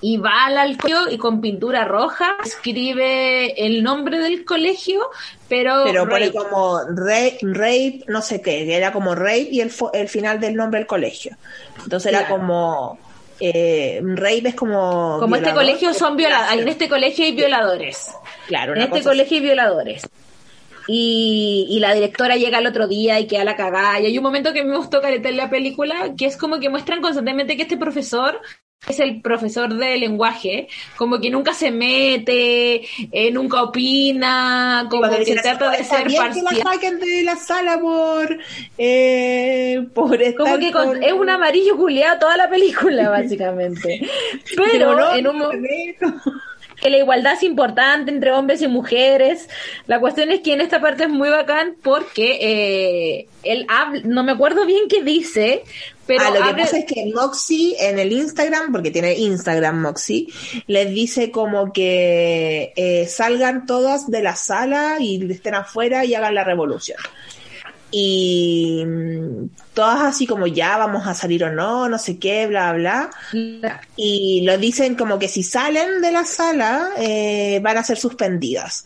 y 0.00 0.16
va 0.16 0.46
al 0.46 0.76
colegio 0.76 1.10
y 1.10 1.18
con 1.18 1.40
pintura 1.40 1.84
roja 1.84 2.36
escribe 2.44 3.64
el 3.66 3.82
nombre 3.82 4.18
del 4.18 4.44
colegio, 4.44 5.00
pero... 5.48 5.84
Pero 5.84 6.08
pone 6.08 6.32
como 6.32 6.80
rape, 6.94 7.38
rape, 7.42 8.04
no 8.06 8.22
sé 8.22 8.40
qué, 8.40 8.74
era 8.74 8.92
como 8.92 9.14
rape 9.14 9.48
y 9.50 9.60
el, 9.60 9.72
el 9.92 10.08
final 10.08 10.38
del 10.40 10.54
nombre 10.54 10.80
del 10.80 10.86
colegio. 10.86 11.36
Entonces 11.82 12.12
era 12.12 12.28
como... 12.28 12.98
Eh, 13.40 14.00
rape 14.02 14.48
es 14.48 14.54
como... 14.54 15.18
Como 15.20 15.36
este 15.36 15.52
colegio 15.52 15.92
son 15.94 16.16
violadores, 16.16 16.60
en 16.60 16.68
este 16.68 16.88
colegio 16.88 17.24
hay 17.24 17.32
violadores. 17.32 18.10
Claro, 18.46 18.74
en 18.74 18.82
este 18.82 19.02
colegio 19.02 19.36
hay 19.36 19.42
violadores. 19.42 20.08
Y, 20.90 21.66
y, 21.68 21.80
la 21.80 21.92
directora 21.92 22.36
llega 22.36 22.60
el 22.60 22.66
otro 22.66 22.88
día 22.88 23.20
y 23.20 23.26
queda 23.26 23.44
la 23.44 23.56
cagada. 23.56 24.00
Y 24.00 24.06
hay 24.06 24.16
un 24.16 24.24
momento 24.24 24.54
que 24.54 24.64
me 24.64 24.74
gustó 24.74 25.02
caretar 25.02 25.34
la 25.34 25.50
película, 25.50 26.14
que 26.16 26.24
es 26.24 26.38
como 26.38 26.58
que 26.60 26.70
muestran 26.70 27.02
constantemente 27.02 27.58
que 27.58 27.64
este 27.64 27.76
profesor 27.76 28.40
es 28.86 29.00
el 29.00 29.20
profesor 29.20 29.74
de 29.74 29.96
lenguaje, 29.96 30.68
como 30.96 31.20
que 31.20 31.30
nunca 31.30 31.52
se 31.52 31.70
mete, 31.70 32.82
eh, 33.12 33.30
nunca 33.32 33.62
opina, 33.62 34.86
como 34.88 35.08
que 35.10 35.34
trata 35.36 35.70
de 35.70 35.84
ser 35.84 36.02
parcial. 36.02 36.32
que 36.32 36.42
la 36.42 36.72
saquen 36.72 37.00
de 37.00 37.22
la 37.22 37.36
sala 37.36 37.80
por, 37.80 38.38
eh, 38.78 39.86
por 39.94 40.22
estar 40.22 40.46
Como 40.46 40.58
que 40.58 40.72
es 41.06 41.12
un 41.12 41.28
amarillo 41.28 41.76
culeado 41.76 42.20
toda 42.20 42.36
la 42.36 42.48
película, 42.48 43.08
básicamente. 43.10 44.08
Pero, 44.56 45.14
en 45.14 45.26
un 45.26 45.38
momento 45.38 46.06
que 46.80 46.90
la 46.90 46.98
igualdad 46.98 47.34
es 47.34 47.42
importante 47.42 48.10
entre 48.10 48.32
hombres 48.32 48.62
y 48.62 48.68
mujeres. 48.68 49.48
La 49.86 50.00
cuestión 50.00 50.30
es 50.30 50.40
que 50.40 50.52
en 50.52 50.60
esta 50.60 50.80
parte 50.80 51.04
es 51.04 51.10
muy 51.10 51.28
bacán 51.28 51.76
porque 51.82 52.38
eh, 52.40 53.28
él 53.42 53.66
habla, 53.68 54.02
no 54.04 54.22
me 54.24 54.32
acuerdo 54.32 54.66
bien 54.66 54.88
qué 54.88 55.02
dice, 55.02 55.62
pero 56.06 56.24
ah, 56.24 56.30
lo 56.30 56.46
que 56.46 56.62
pasa 56.62 56.78
es 56.78 56.84
que 56.86 57.12
Moxie 57.14 57.76
en 57.78 57.98
el 57.98 58.12
Instagram, 58.12 58.72
porque 58.72 58.90
tiene 58.90 59.14
Instagram 59.14 59.82
Moxie, 59.82 60.28
les 60.66 60.90
dice 60.90 61.30
como 61.30 61.72
que 61.72 62.72
eh, 62.76 63.06
salgan 63.06 63.66
todas 63.66 64.10
de 64.10 64.22
la 64.22 64.34
sala 64.34 64.96
y 65.00 65.30
estén 65.30 65.54
afuera 65.54 66.04
y 66.06 66.14
hagan 66.14 66.34
la 66.34 66.44
revolución 66.44 66.98
y 67.90 68.84
mm, 68.84 69.50
todas 69.74 70.00
así 70.02 70.26
como 70.26 70.46
ya 70.46 70.76
vamos 70.76 71.06
a 71.06 71.14
salir 71.14 71.44
o 71.44 71.50
no, 71.50 71.88
no 71.88 71.98
sé 71.98 72.18
qué, 72.18 72.46
bla, 72.46 72.72
bla. 72.72 73.10
Y 73.96 74.42
lo 74.44 74.58
dicen 74.58 74.94
como 74.94 75.18
que 75.18 75.28
si 75.28 75.42
salen 75.42 76.02
de 76.02 76.12
la 76.12 76.24
sala 76.24 76.90
eh, 76.98 77.60
van 77.62 77.78
a 77.78 77.82
ser 77.82 77.98
suspendidas. 77.98 78.84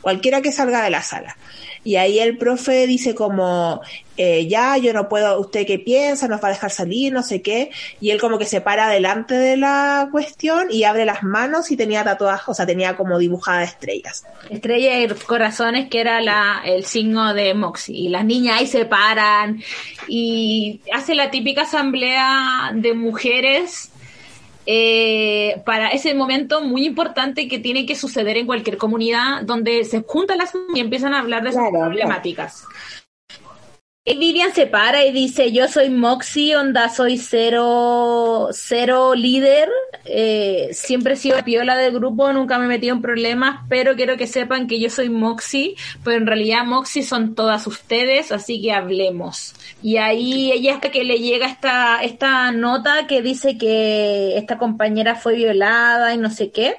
Cualquiera 0.00 0.40
que 0.40 0.52
salga 0.52 0.82
de 0.82 0.90
la 0.90 1.02
sala. 1.02 1.36
Y 1.82 1.96
ahí 1.96 2.18
el 2.18 2.36
profe 2.36 2.86
dice 2.86 3.14
como, 3.14 3.80
eh, 4.16 4.46
ya, 4.48 4.76
yo 4.76 4.92
no 4.92 5.08
puedo, 5.08 5.40
usted 5.40 5.66
qué 5.66 5.78
piensa, 5.78 6.28
nos 6.28 6.42
va 6.44 6.48
a 6.48 6.52
dejar 6.52 6.70
salir, 6.70 7.12
no 7.12 7.22
sé 7.22 7.40
qué. 7.40 7.70
Y 8.00 8.10
él 8.10 8.20
como 8.20 8.38
que 8.38 8.44
se 8.44 8.60
para 8.60 8.88
delante 8.88 9.34
de 9.34 9.56
la 9.56 10.08
cuestión 10.12 10.68
y 10.70 10.84
abre 10.84 11.06
las 11.06 11.22
manos 11.22 11.70
y 11.70 11.76
tenía 11.76 12.04
tatuajes, 12.04 12.48
o 12.48 12.54
sea, 12.54 12.66
tenía 12.66 12.96
como 12.96 13.18
dibujadas 13.18 13.70
estrellas. 13.70 14.24
Estrellas 14.50 15.10
y 15.10 15.24
corazones 15.24 15.88
que 15.88 16.00
era 16.00 16.20
la, 16.20 16.60
el 16.64 16.84
signo 16.84 17.32
de 17.32 17.54
Moxie. 17.54 17.96
Y 17.96 18.08
las 18.10 18.26
niñas 18.26 18.60
ahí 18.60 18.66
se 18.66 18.84
paran 18.84 19.62
y 20.06 20.80
hace 20.92 21.14
la 21.14 21.30
típica 21.30 21.62
asamblea 21.62 22.72
de 22.74 22.92
mujeres 22.92 23.90
eh, 24.72 25.62
para 25.66 25.88
ese 25.88 26.14
momento 26.14 26.62
muy 26.62 26.86
importante 26.86 27.48
que 27.48 27.58
tiene 27.58 27.86
que 27.86 27.96
suceder 27.96 28.36
en 28.36 28.46
cualquier 28.46 28.76
comunidad 28.76 29.42
donde 29.42 29.82
se 29.82 30.04
juntan 30.06 30.38
las 30.38 30.52
y 30.72 30.78
empiezan 30.78 31.12
a 31.12 31.18
hablar 31.18 31.42
de 31.42 31.50
sus 31.50 31.60
problemáticas. 31.72 32.66
Vivian 34.06 34.54
se 34.54 34.66
para 34.66 35.04
y 35.04 35.12
dice, 35.12 35.52
yo 35.52 35.68
soy 35.68 35.90
Moxie, 35.90 36.56
onda, 36.56 36.88
soy 36.88 37.18
cero, 37.18 38.48
cero 38.50 39.14
líder, 39.14 39.68
eh, 40.06 40.70
siempre 40.72 41.12
he 41.12 41.16
sido 41.16 41.36
la 41.36 41.44
piola 41.44 41.76
del 41.76 41.92
grupo, 41.92 42.32
nunca 42.32 42.58
me 42.58 42.64
he 42.64 42.68
metido 42.68 42.94
en 42.94 43.02
problemas, 43.02 43.60
pero 43.68 43.96
quiero 43.96 44.16
que 44.16 44.26
sepan 44.26 44.68
que 44.68 44.80
yo 44.80 44.88
soy 44.88 45.10
Moxie, 45.10 45.76
pero 46.02 46.16
en 46.16 46.26
realidad 46.26 46.64
Moxie 46.64 47.02
son 47.02 47.34
todas 47.34 47.66
ustedes, 47.66 48.32
así 48.32 48.62
que 48.62 48.72
hablemos. 48.72 49.54
Y 49.82 49.98
ahí 49.98 50.50
ella 50.50 50.76
hasta 50.76 50.90
que 50.90 51.04
le 51.04 51.18
llega 51.18 51.46
esta, 51.46 52.02
esta 52.02 52.52
nota 52.52 53.06
que 53.06 53.20
dice 53.20 53.58
que 53.58 54.38
esta 54.38 54.56
compañera 54.56 55.14
fue 55.14 55.34
violada 55.34 56.14
y 56.14 56.18
no 56.18 56.30
sé 56.30 56.50
qué, 56.50 56.76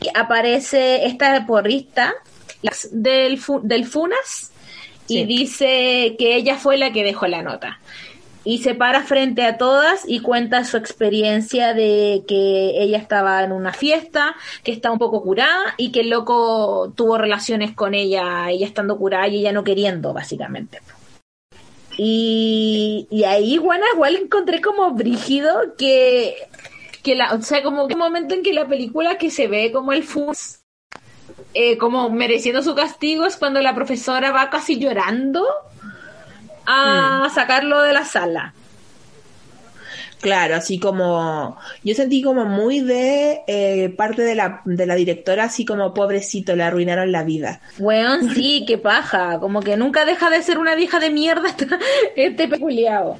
y 0.00 0.08
aparece 0.14 1.04
esta 1.04 1.46
porrista 1.46 2.14
del, 2.92 3.38
del 3.62 3.84
FUNAS, 3.84 4.52
y 5.08 5.24
dice 5.24 6.16
que 6.18 6.36
ella 6.36 6.56
fue 6.56 6.76
la 6.76 6.92
que 6.92 7.04
dejó 7.04 7.26
la 7.26 7.42
nota. 7.42 7.80
Y 8.44 8.58
se 8.58 8.76
para 8.76 9.02
frente 9.02 9.42
a 9.42 9.58
todas 9.58 10.04
y 10.06 10.20
cuenta 10.20 10.64
su 10.64 10.76
experiencia 10.76 11.74
de 11.74 12.22
que 12.28 12.80
ella 12.80 12.98
estaba 12.98 13.42
en 13.42 13.50
una 13.50 13.72
fiesta, 13.72 14.36
que 14.62 14.70
está 14.70 14.92
un 14.92 14.98
poco 14.98 15.20
curada 15.22 15.74
y 15.76 15.90
que 15.90 16.00
el 16.00 16.10
loco 16.10 16.92
tuvo 16.94 17.18
relaciones 17.18 17.72
con 17.72 17.94
ella, 17.94 18.48
ella 18.48 18.66
estando 18.66 18.96
curada 18.98 19.26
y 19.26 19.38
ella 19.38 19.52
no 19.52 19.64
queriendo, 19.64 20.12
básicamente. 20.12 20.78
Y, 21.98 23.08
y 23.10 23.24
ahí, 23.24 23.58
bueno, 23.58 23.84
igual 23.92 24.14
encontré 24.14 24.60
como 24.60 24.92
brígido 24.92 25.74
que, 25.76 26.36
que 27.02 27.16
la, 27.16 27.34
o 27.34 27.42
sea, 27.42 27.64
como 27.64 27.88
que 27.88 27.94
un 27.94 28.00
momento 28.00 28.34
en 28.34 28.44
que 28.44 28.52
la 28.52 28.68
película 28.68 29.18
que 29.18 29.30
se 29.30 29.48
ve 29.48 29.72
como 29.72 29.92
el 29.92 30.04
fus 30.04 30.60
eh, 31.54 31.78
como 31.78 32.10
mereciendo 32.10 32.62
su 32.62 32.74
castigo 32.74 33.26
es 33.26 33.36
cuando 33.36 33.60
la 33.60 33.74
profesora 33.74 34.32
va 34.32 34.50
casi 34.50 34.78
llorando 34.78 35.44
a 36.66 37.26
mm. 37.26 37.34
sacarlo 37.34 37.82
de 37.82 37.92
la 37.92 38.04
sala. 38.04 38.54
Claro, 40.20 40.56
así 40.56 40.78
como 40.78 41.56
yo 41.84 41.94
sentí 41.94 42.22
como 42.22 42.46
muy 42.46 42.80
de 42.80 43.42
eh, 43.46 43.90
parte 43.90 44.22
de 44.22 44.34
la, 44.34 44.62
de 44.64 44.86
la 44.86 44.94
directora, 44.94 45.44
así 45.44 45.64
como 45.64 45.92
pobrecito, 45.92 46.56
le 46.56 46.64
arruinaron 46.64 47.12
la 47.12 47.22
vida. 47.22 47.60
Bueno, 47.78 48.32
sí, 48.34 48.64
qué 48.66 48.78
paja, 48.78 49.38
como 49.38 49.60
que 49.60 49.76
nunca 49.76 50.04
deja 50.04 50.30
de 50.30 50.42
ser 50.42 50.58
una 50.58 50.74
vieja 50.74 50.98
de 51.00 51.10
mierda 51.10 51.54
este 52.16 52.48
peculiado. 52.48 53.18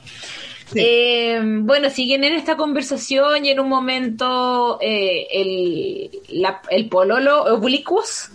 Eh, 0.74 1.40
bueno, 1.60 1.90
siguen 1.90 2.24
en 2.24 2.34
esta 2.34 2.56
conversación 2.56 3.44
y 3.44 3.50
en 3.50 3.60
un 3.60 3.68
momento 3.68 4.78
eh, 4.80 5.26
el, 5.30 6.10
el 6.70 6.88
pololo 6.88 7.44
oblicuos, 7.44 8.30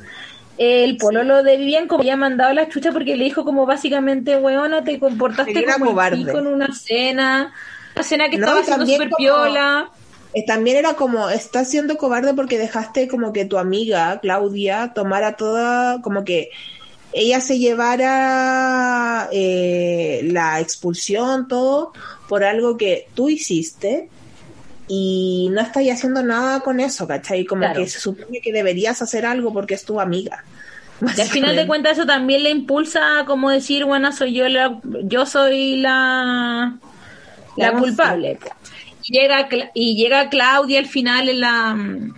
el 0.58 0.98
pololo 0.98 1.44
de 1.44 1.58
Vivian 1.58 1.88
como 1.88 2.04
ya 2.04 2.14
ha 2.14 2.18
mandado 2.18 2.54
la 2.54 2.70
chucha 2.70 2.92
porque 2.92 3.18
le 3.18 3.26
dijo 3.26 3.44
como 3.44 3.66
básicamente, 3.66 4.38
weona, 4.38 4.84
te 4.84 5.00
comportaste 5.00 5.66
como 5.66 5.96
con 6.32 6.48
una 6.48 6.74
cena, 6.74 7.54
una 7.96 8.04
cena 8.04 8.30
que 8.30 8.36
estaba 8.36 8.62
haciendo 8.62 8.86
súper 8.86 9.10
piola. 9.18 9.90
Eh, 10.34 10.46
también 10.46 10.78
era 10.78 10.94
como, 10.94 11.30
estás 11.30 11.70
siendo 11.70 11.98
cobarde 11.98 12.34
porque 12.34 12.58
dejaste 12.58 13.10
como 13.10 13.34
que 13.34 13.44
tu 13.44 13.58
amiga, 13.58 14.20
Claudia, 14.22 14.94
tomara 14.96 15.36
toda, 15.36 16.02
como 16.02 16.24
que 16.24 16.52
ella 17.14 17.42
se 17.42 17.60
llevara 17.60 19.28
eh, 19.32 20.22
la 20.32 20.62
expulsión, 20.62 21.48
todo, 21.48 21.92
por 22.32 22.46
algo 22.46 22.78
que 22.78 23.10
tú 23.14 23.28
hiciste 23.28 24.08
y 24.88 25.50
no 25.52 25.60
estás 25.60 25.84
haciendo 25.92 26.24
nada 26.24 26.62
con 26.62 26.80
eso, 26.80 27.06
¿cachai? 27.06 27.44
Como 27.44 27.74
que 27.74 27.86
se 27.90 28.00
supone 28.00 28.40
que 28.40 28.54
deberías 28.54 29.02
hacer 29.02 29.26
algo 29.26 29.52
porque 29.52 29.74
es 29.74 29.84
tu 29.84 30.00
amiga. 30.00 30.46
Y 31.18 31.20
al 31.20 31.28
final 31.28 31.58
de 31.58 31.68
cuentas 31.68 31.98
eso 31.98 32.06
también 32.06 32.44
le 32.44 32.50
impulsa 32.50 33.20
a 33.20 33.26
como 33.26 33.50
decir, 33.50 33.84
bueno, 33.84 34.14
soy 34.14 34.34
yo 34.34 34.48
la, 34.48 34.80
yo 35.04 35.26
soy 35.26 35.76
la, 35.76 36.78
la 37.58 37.74
culpable. 37.74 38.40
Llega, 39.04 39.50
y 39.74 39.96
llega 39.96 40.30
Claudia 40.30 40.80
al 40.80 40.86
final 40.86 41.30
en 41.30 41.40
la, 41.40 41.78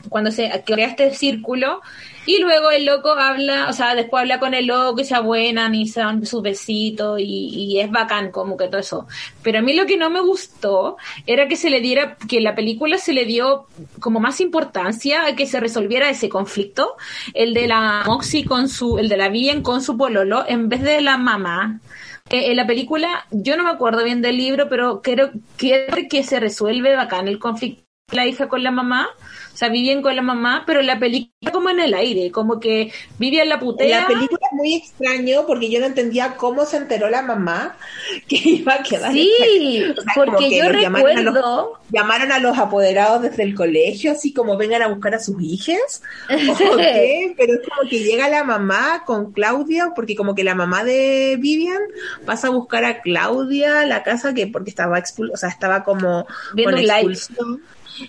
cuando 0.10 0.32
se 0.32 0.64
crea 0.66 0.88
este 0.88 1.14
círculo 1.14 1.82
y 2.26 2.40
luego 2.40 2.72
el 2.72 2.86
loco 2.86 3.12
habla, 3.12 3.68
o 3.70 3.74
sea, 3.74 3.96
después 3.96 4.22
habla 4.22 4.40
con 4.40 4.54
el 4.54 4.68
loco 4.68 5.02
y 5.02 5.06
se 5.06 5.16
abuenan 5.16 5.76
y 5.76 5.88
se 5.88 6.00
dan 6.00 6.26
sus 6.26 6.42
besitos 6.42 7.20
y, 7.20 7.24
y, 7.24 7.80
es 7.82 7.92
bacán 7.92 8.32
como 8.32 8.56
que 8.56 8.68
todo 8.68 8.80
eso. 8.80 9.08
Pero 9.42 9.60
a 9.60 9.62
mí 9.62 9.74
lo 9.74 9.86
que 9.86 9.98
no 9.98 10.10
me 10.10 10.22
gustó 10.22 10.98
era 11.26 11.48
que 11.50 11.58
se 11.58 11.70
le 11.70 11.82
diera, 11.82 12.16
que 12.30 12.40
la 12.40 12.56
película 12.56 12.98
se 12.98 13.14
le 13.14 13.26
dio 13.26 13.68
como 14.00 14.22
más 14.22 14.40
importancia 14.40 15.26
a 15.26 15.36
que 15.36 15.46
se 15.46 15.60
resolviera 15.60 16.10
ese 16.10 16.30
conflicto, 16.30 16.96
el 17.34 17.54
de 17.54 17.68
la 17.68 18.04
Moxie 18.06 18.46
con 18.46 18.70
su, 18.70 18.98
el 19.00 19.10
de 19.10 19.18
la 19.18 19.28
Vivian 19.28 19.62
con 19.62 19.82
su 19.82 19.98
pololo, 19.98 20.46
en 20.48 20.70
vez 20.70 20.82
de 20.82 21.02
la 21.02 21.18
mamá. 21.18 21.82
Eh, 22.30 22.52
en 22.52 22.56
la 22.58 22.66
película, 22.66 23.26
yo 23.32 23.58
no 23.58 23.64
me 23.64 23.70
acuerdo 23.70 24.04
bien 24.04 24.22
del 24.22 24.38
libro, 24.38 24.70
pero 24.70 25.02
creo, 25.02 25.32
que 25.58 26.24
se 26.24 26.40
resuelve 26.40 26.96
bacán 26.96 27.28
el 27.28 27.40
conflicto 27.40 27.84
la 28.12 28.26
hija 28.28 28.48
con 28.48 28.64
la 28.64 28.72
mamá 28.72 29.10
o 29.54 29.56
sea, 29.56 29.70
vivían 29.70 30.02
con 30.02 30.16
la 30.16 30.24
mamá, 30.24 30.64
pero 30.66 30.82
la 30.82 30.98
película 30.98 31.52
como 31.52 31.70
en 31.70 31.80
el 31.80 31.94
aire, 31.94 32.32
como 32.32 32.60
que 32.60 32.92
vivían 33.20 33.50
la 33.50 33.60
putea. 33.60 34.02
La 34.02 34.08
película 34.08 34.40
es 34.52 34.58
muy 34.58 34.74
extraño 34.74 35.46
porque 35.46 35.70
yo 35.70 35.80
no 35.80 35.86
entendía 35.86 36.36
cómo 36.38 36.66
se 36.66 36.78
enteró 36.78 37.08
la 37.10 37.22
mamá 37.22 37.78
que 38.28 38.38
iba 38.44 38.74
a 38.74 38.84
quedar. 38.84 39.14
Sí, 39.14 39.94
porque 40.16 40.58
yo 40.58 40.70
recuerdo. 40.70 41.80
Llamaron 41.92 42.32
a, 42.32 42.40
los, 42.40 42.58
apoderados 42.58 43.22
desde 43.22 43.44
el 43.44 43.54
colegio, 43.54 44.14
así 44.14 44.34
como 44.34 44.58
vengan 44.58 44.82
a 44.82 44.88
buscar 44.88 45.14
a 45.14 45.20
sus 45.20 45.40
hijas. 45.40 46.02
qué? 46.28 47.36
pero 47.38 47.54
es 47.54 47.60
como 47.70 47.88
que 47.88 48.00
llega 48.00 48.28
la 48.30 48.44
mamá 48.44 49.04
con 49.06 49.32
Claudia, 49.34 49.92
porque 49.96 50.16
como 50.16 50.34
que 50.34 50.44
la 50.44 50.56
mamá 50.56 50.84
de 50.84 51.38
Vivian 51.40 51.82
pasa 52.26 52.48
a 52.48 52.52
buscar 52.52 52.86
a 52.86 53.02
Claudia 53.02 53.86
la 53.86 54.02
casa 54.02 54.34
que 54.34 54.48
porque 54.48 54.72
estaba 54.72 54.98
expul 54.98 55.30
o 55.32 55.38
sea, 55.38 55.50
estaba 55.50 55.84
como 55.84 56.26
Viendo 56.56 56.76
con 56.76 56.84
expulsión 56.84 57.62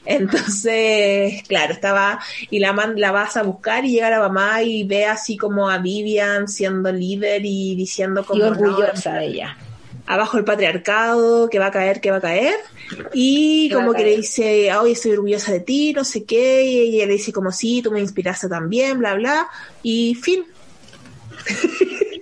Entonces, 0.04 1.42
claro, 1.46 1.72
estaba 1.72 2.20
y 2.50 2.58
la, 2.58 2.72
la 2.96 3.12
vas 3.12 3.36
a 3.36 3.42
buscar 3.42 3.84
y 3.84 3.92
llega 3.92 4.10
la 4.10 4.20
mamá 4.20 4.62
y 4.62 4.84
ve 4.84 5.06
así 5.06 5.36
como 5.36 5.68
a 5.68 5.78
Vivian 5.78 6.48
siendo 6.48 6.92
líder 6.92 7.42
y 7.44 7.74
diciendo 7.74 8.24
como... 8.24 8.40
Y 8.40 8.42
orgullosa 8.42 9.14
de 9.14 9.26
ella. 9.26 9.56
Abajo 10.06 10.36
el 10.36 10.44
patriarcado, 10.44 11.48
que 11.48 11.58
va 11.58 11.66
a 11.66 11.70
caer, 11.70 12.00
que 12.00 12.10
va 12.10 12.18
a 12.18 12.20
caer. 12.20 12.56
Y 13.14 13.70
como 13.70 13.94
que 13.94 14.04
le 14.04 14.16
dice, 14.16 14.74
hoy 14.76 14.92
estoy 14.92 15.12
orgullosa 15.12 15.52
de 15.52 15.60
ti, 15.60 15.94
no 15.94 16.04
sé 16.04 16.24
qué. 16.24 16.64
Y 16.64 16.96
ella 16.96 17.06
le 17.06 17.14
dice 17.14 17.32
como, 17.32 17.50
sí, 17.52 17.80
tú 17.82 17.90
me 17.90 18.00
inspiraste 18.00 18.48
también, 18.48 18.98
bla, 18.98 19.14
bla. 19.14 19.48
Y 19.82 20.14
fin. 20.16 20.44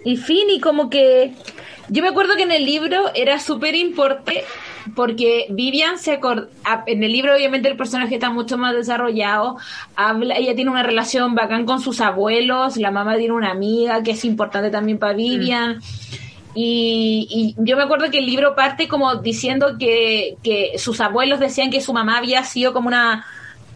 y 0.04 0.16
fin, 0.16 0.48
y 0.50 0.60
como 0.60 0.90
que... 0.90 1.34
Yo 1.88 2.02
me 2.02 2.08
acuerdo 2.08 2.36
que 2.36 2.44
en 2.44 2.52
el 2.52 2.64
libro 2.64 3.10
era 3.14 3.40
súper 3.40 3.74
importante 3.74 4.44
porque 4.94 5.46
Vivian 5.50 5.98
se 5.98 6.20
en 6.86 7.02
el 7.02 7.12
libro 7.12 7.34
obviamente 7.34 7.68
el 7.68 7.76
personaje 7.76 8.14
está 8.14 8.30
mucho 8.30 8.58
más 8.58 8.74
desarrollado, 8.74 9.56
habla, 9.96 10.36
ella 10.36 10.54
tiene 10.54 10.70
una 10.70 10.82
relación 10.82 11.34
bacán 11.34 11.64
con 11.64 11.80
sus 11.80 12.00
abuelos, 12.00 12.76
la 12.76 12.90
mamá 12.90 13.16
tiene 13.16 13.34
una 13.34 13.50
amiga 13.50 14.02
que 14.02 14.12
es 14.12 14.24
importante 14.24 14.70
también 14.70 14.98
para 14.98 15.14
Vivian. 15.14 15.80
Y, 16.54 17.54
yo 17.58 17.76
me 17.76 17.84
acuerdo 17.84 18.10
que 18.10 18.18
el 18.18 18.26
libro 18.26 18.54
parte 18.54 18.86
como 18.86 19.16
diciendo 19.16 19.78
que, 19.78 20.36
que 20.42 20.78
sus 20.78 21.00
abuelos 21.00 21.40
decían 21.40 21.70
que 21.70 21.80
su 21.80 21.94
mamá 21.94 22.18
había 22.18 22.44
sido 22.44 22.74
como 22.74 22.88
una 22.88 23.24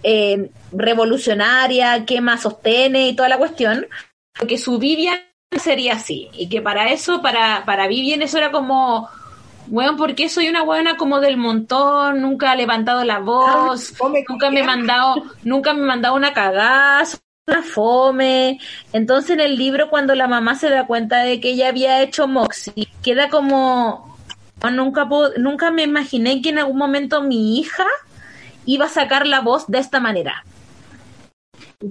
eh, 0.02 0.50
revolucionaria, 0.72 2.04
que 2.04 2.20
más 2.20 2.42
sostiene 2.42 3.08
y 3.08 3.16
toda 3.16 3.28
la 3.28 3.38
cuestión, 3.38 3.86
que 4.46 4.58
su 4.58 4.78
Vivian 4.78 5.18
sería 5.58 5.94
así, 5.94 6.28
y 6.34 6.48
que 6.48 6.60
para 6.60 6.90
eso, 6.92 7.22
para, 7.22 7.64
para 7.64 7.88
Vivian 7.88 8.22
eso 8.22 8.38
era 8.38 8.50
como 8.52 9.08
bueno, 9.66 9.96
porque 9.96 10.28
soy 10.28 10.48
una 10.48 10.62
buena 10.62 10.96
como 10.96 11.20
del 11.20 11.36
montón, 11.36 12.20
nunca 12.20 12.52
he 12.52 12.56
levantado 12.56 13.04
la 13.04 13.18
voz, 13.18 13.92
ah, 14.00 14.08
nunca 14.28 14.50
me 14.50 14.60
he 14.60 14.64
mandado, 14.64 15.22
nunca 15.44 15.72
me 15.72 15.82
he 15.82 15.86
mandado 15.86 16.14
una 16.14 16.32
cagada, 16.32 17.04
una 17.46 17.62
fome. 17.62 18.58
Entonces 18.92 19.30
en 19.30 19.40
el 19.40 19.56
libro 19.56 19.88
cuando 19.90 20.14
la 20.14 20.28
mamá 20.28 20.54
se 20.54 20.70
da 20.70 20.86
cuenta 20.86 21.18
de 21.18 21.40
que 21.40 21.50
ella 21.50 21.68
había 21.68 22.02
hecho 22.02 22.28
Moxie, 22.28 22.88
queda 23.02 23.28
como 23.28 24.16
nunca 24.72 25.08
nunca 25.36 25.70
me 25.70 25.82
imaginé 25.82 26.42
que 26.42 26.48
en 26.50 26.58
algún 26.58 26.78
momento 26.78 27.22
mi 27.22 27.58
hija 27.58 27.86
iba 28.64 28.86
a 28.86 28.88
sacar 28.88 29.26
la 29.26 29.40
voz 29.40 29.66
de 29.68 29.78
esta 29.78 30.00
manera. 30.00 30.44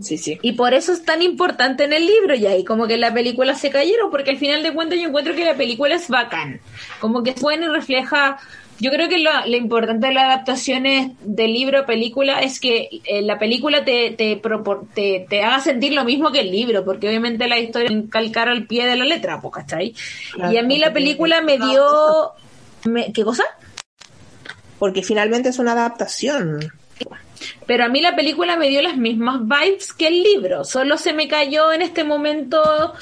Sí, 0.01 0.17
sí. 0.17 0.39
Y 0.41 0.53
por 0.53 0.73
eso 0.73 0.91
es 0.91 1.05
tan 1.05 1.21
importante 1.21 1.83
en 1.83 1.93
el 1.93 2.05
libro, 2.05 2.35
y 2.35 2.45
ahí 2.47 2.63
como 2.63 2.87
que 2.87 2.97
la 2.97 3.13
película 3.13 3.53
se 3.53 3.69
cayeron, 3.69 4.09
porque 4.09 4.31
al 4.31 4.37
final 4.37 4.63
de 4.63 4.73
cuentas 4.73 4.99
yo 4.99 5.07
encuentro 5.07 5.35
que 5.35 5.45
la 5.45 5.55
película 5.55 5.95
es 5.95 6.09
bacán. 6.09 6.59
Como 6.99 7.21
que 7.21 7.31
es 7.31 7.41
buena 7.41 7.65
y 7.65 7.69
refleja. 7.69 8.37
Yo 8.79 8.91
creo 8.91 9.07
que 9.07 9.19
lo, 9.19 9.29
importante 9.55 10.07
de 10.07 10.13
las 10.13 10.25
adaptaciones 10.25 11.11
del 11.21 11.53
libro 11.53 11.79
a 11.79 11.85
película 11.85 12.39
es 12.39 12.59
que 12.59 12.89
eh, 13.05 13.21
la 13.21 13.37
película 13.37 13.85
te, 13.85 14.11
te, 14.11 14.41
te, 14.93 15.25
te, 15.29 15.43
haga 15.43 15.59
sentir 15.61 15.93
lo 15.93 16.03
mismo 16.03 16.31
que 16.31 16.41
el 16.41 16.51
libro, 16.51 16.83
porque 16.83 17.07
obviamente 17.07 17.47
la 17.47 17.59
historia 17.59 17.89
calcar 18.09 18.49
al 18.49 18.65
pie 18.65 18.85
de 18.85 18.97
la 18.97 19.05
letra, 19.05 19.39
¿cachai? 19.53 19.93
y 20.51 20.57
a 20.57 20.63
mí 20.63 20.79
la 20.79 20.91
película 20.91 21.41
me 21.41 21.57
dio. 21.57 22.33
¿Qué 23.13 23.23
cosa? 23.23 23.43
Porque 24.79 25.03
finalmente 25.03 25.49
es 25.49 25.59
una 25.59 25.71
adaptación. 25.71 26.59
Pero 27.65 27.85
a 27.85 27.89
mí 27.89 28.01
la 28.01 28.15
película 28.15 28.55
me 28.57 28.69
dio 28.69 28.81
las 28.81 28.97
mismas 28.97 29.41
vibes 29.41 29.93
que 29.93 30.07
el 30.07 30.23
libro. 30.23 30.63
Solo 30.63 30.97
se 30.97 31.13
me 31.13 31.27
cayó 31.27 31.71
en 31.71 31.81
este 31.81 32.03
momento 32.03 32.93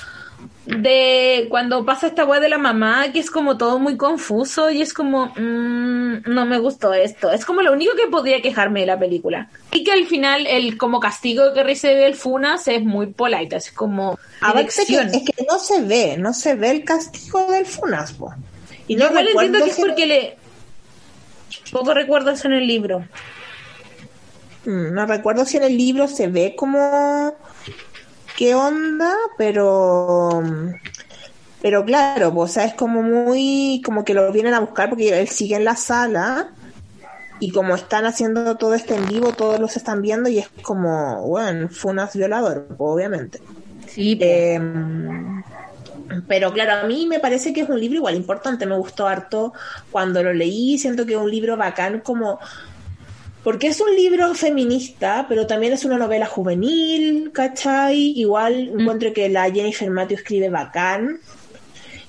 de 0.65 1.47
cuando 1.49 1.83
pasa 1.85 2.07
esta 2.07 2.25
weá 2.25 2.39
de 2.39 2.47
la 2.47 2.57
mamá, 2.57 3.11
que 3.11 3.19
es 3.19 3.29
como 3.29 3.57
todo 3.57 3.79
muy 3.79 3.97
confuso 3.97 4.69
y 4.69 4.81
es 4.81 4.93
como, 4.93 5.33
mmm, 5.35 6.21
no 6.25 6.45
me 6.45 6.57
gustó 6.57 6.93
esto. 6.93 7.31
Es 7.31 7.45
como 7.45 7.61
lo 7.61 7.73
único 7.73 7.95
que 7.95 8.07
podría 8.07 8.41
quejarme 8.41 8.81
de 8.81 8.85
la 8.85 8.97
película. 8.99 9.49
Y 9.71 9.83
que 9.83 9.91
al 9.91 10.05
final, 10.05 10.47
el 10.47 10.77
como 10.77 10.99
castigo 10.99 11.53
que 11.53 11.63
recibe 11.63 12.05
el 12.05 12.15
Funas 12.15 12.67
es 12.67 12.83
muy 12.83 13.07
polite, 13.07 13.57
es 13.57 13.71
como. 13.71 14.17
es 15.17 15.23
que 15.23 15.45
no 15.45 15.59
se 15.59 15.81
ve, 15.81 16.15
no 16.17 16.33
se 16.33 16.55
ve 16.55 16.71
el 16.71 16.85
castigo 16.85 17.51
del 17.51 17.65
Funas, 17.65 18.15
Y 18.87 18.95
no 18.95 19.07
igual 19.07 19.27
entiendo 19.27 19.63
que 19.63 19.71
es 19.71 19.77
porque 19.77 20.05
le. 20.05 20.37
Poco 21.71 21.93
recuerdo 21.93 22.31
eso 22.31 22.47
en 22.47 22.53
el 22.53 22.67
libro. 22.67 23.05
Mm, 24.65 24.93
no 24.93 25.05
recuerdo 25.05 25.45
si 25.45 25.57
en 25.57 25.63
el 25.63 25.77
libro 25.77 26.07
se 26.07 26.27
ve 26.27 26.55
como 26.55 27.33
qué 28.37 28.55
onda, 28.55 29.13
pero 29.37 30.41
pero 31.61 31.85
claro, 31.85 32.33
o 32.35 32.47
sea, 32.47 32.65
es 32.65 32.73
como 32.73 33.01
muy 33.01 33.81
como 33.85 34.03
que 34.03 34.13
lo 34.13 34.31
vienen 34.31 34.53
a 34.53 34.59
buscar 34.59 34.89
porque 34.89 35.19
él 35.19 35.27
sigue 35.27 35.55
en 35.55 35.65
la 35.65 35.75
sala 35.75 36.49
y 37.39 37.51
como 37.51 37.75
están 37.75 38.05
haciendo 38.05 38.55
todo 38.55 38.73
este 38.73 38.95
en 38.95 39.07
vivo, 39.07 39.33
todos 39.33 39.59
los 39.59 39.75
están 39.75 40.01
viendo 40.01 40.29
y 40.29 40.39
es 40.39 40.49
como, 40.61 41.27
bueno, 41.27 41.67
fue 41.69 41.91
un 41.91 42.01
violador, 42.13 42.67
obviamente. 42.77 43.41
Sí. 43.87 44.17
Em, 44.21 45.43
pero 46.27 46.53
claro, 46.53 46.73
a 46.73 46.87
mí 46.87 47.05
me 47.07 47.19
parece 47.19 47.53
que 47.53 47.61
es 47.61 47.69
un 47.69 47.79
libro 47.79 47.97
igual 47.97 48.15
importante, 48.15 48.65
me 48.65 48.77
gustó 48.77 49.07
harto 49.07 49.53
cuando 49.91 50.23
lo 50.23 50.33
leí, 50.33 50.77
siento 50.77 51.05
que 51.05 51.13
es 51.13 51.19
un 51.19 51.31
libro 51.31 51.57
bacán 51.57 51.99
como 51.99 52.39
porque 53.43 53.67
es 53.67 53.81
un 53.81 53.93
libro 53.95 54.33
feminista, 54.35 55.25
pero 55.27 55.45
también 55.45 55.73
es 55.73 55.83
una 55.83 55.97
novela 55.97 56.25
juvenil, 56.25 57.31
¿cachai? 57.33 58.13
Igual 58.15 58.71
mm. 58.71 58.79
encuentro 58.79 59.13
que 59.13 59.27
la 59.29 59.51
Jennifer 59.51 59.89
Matthews 59.89 60.21
escribe 60.21 60.49
bacán. 60.49 61.19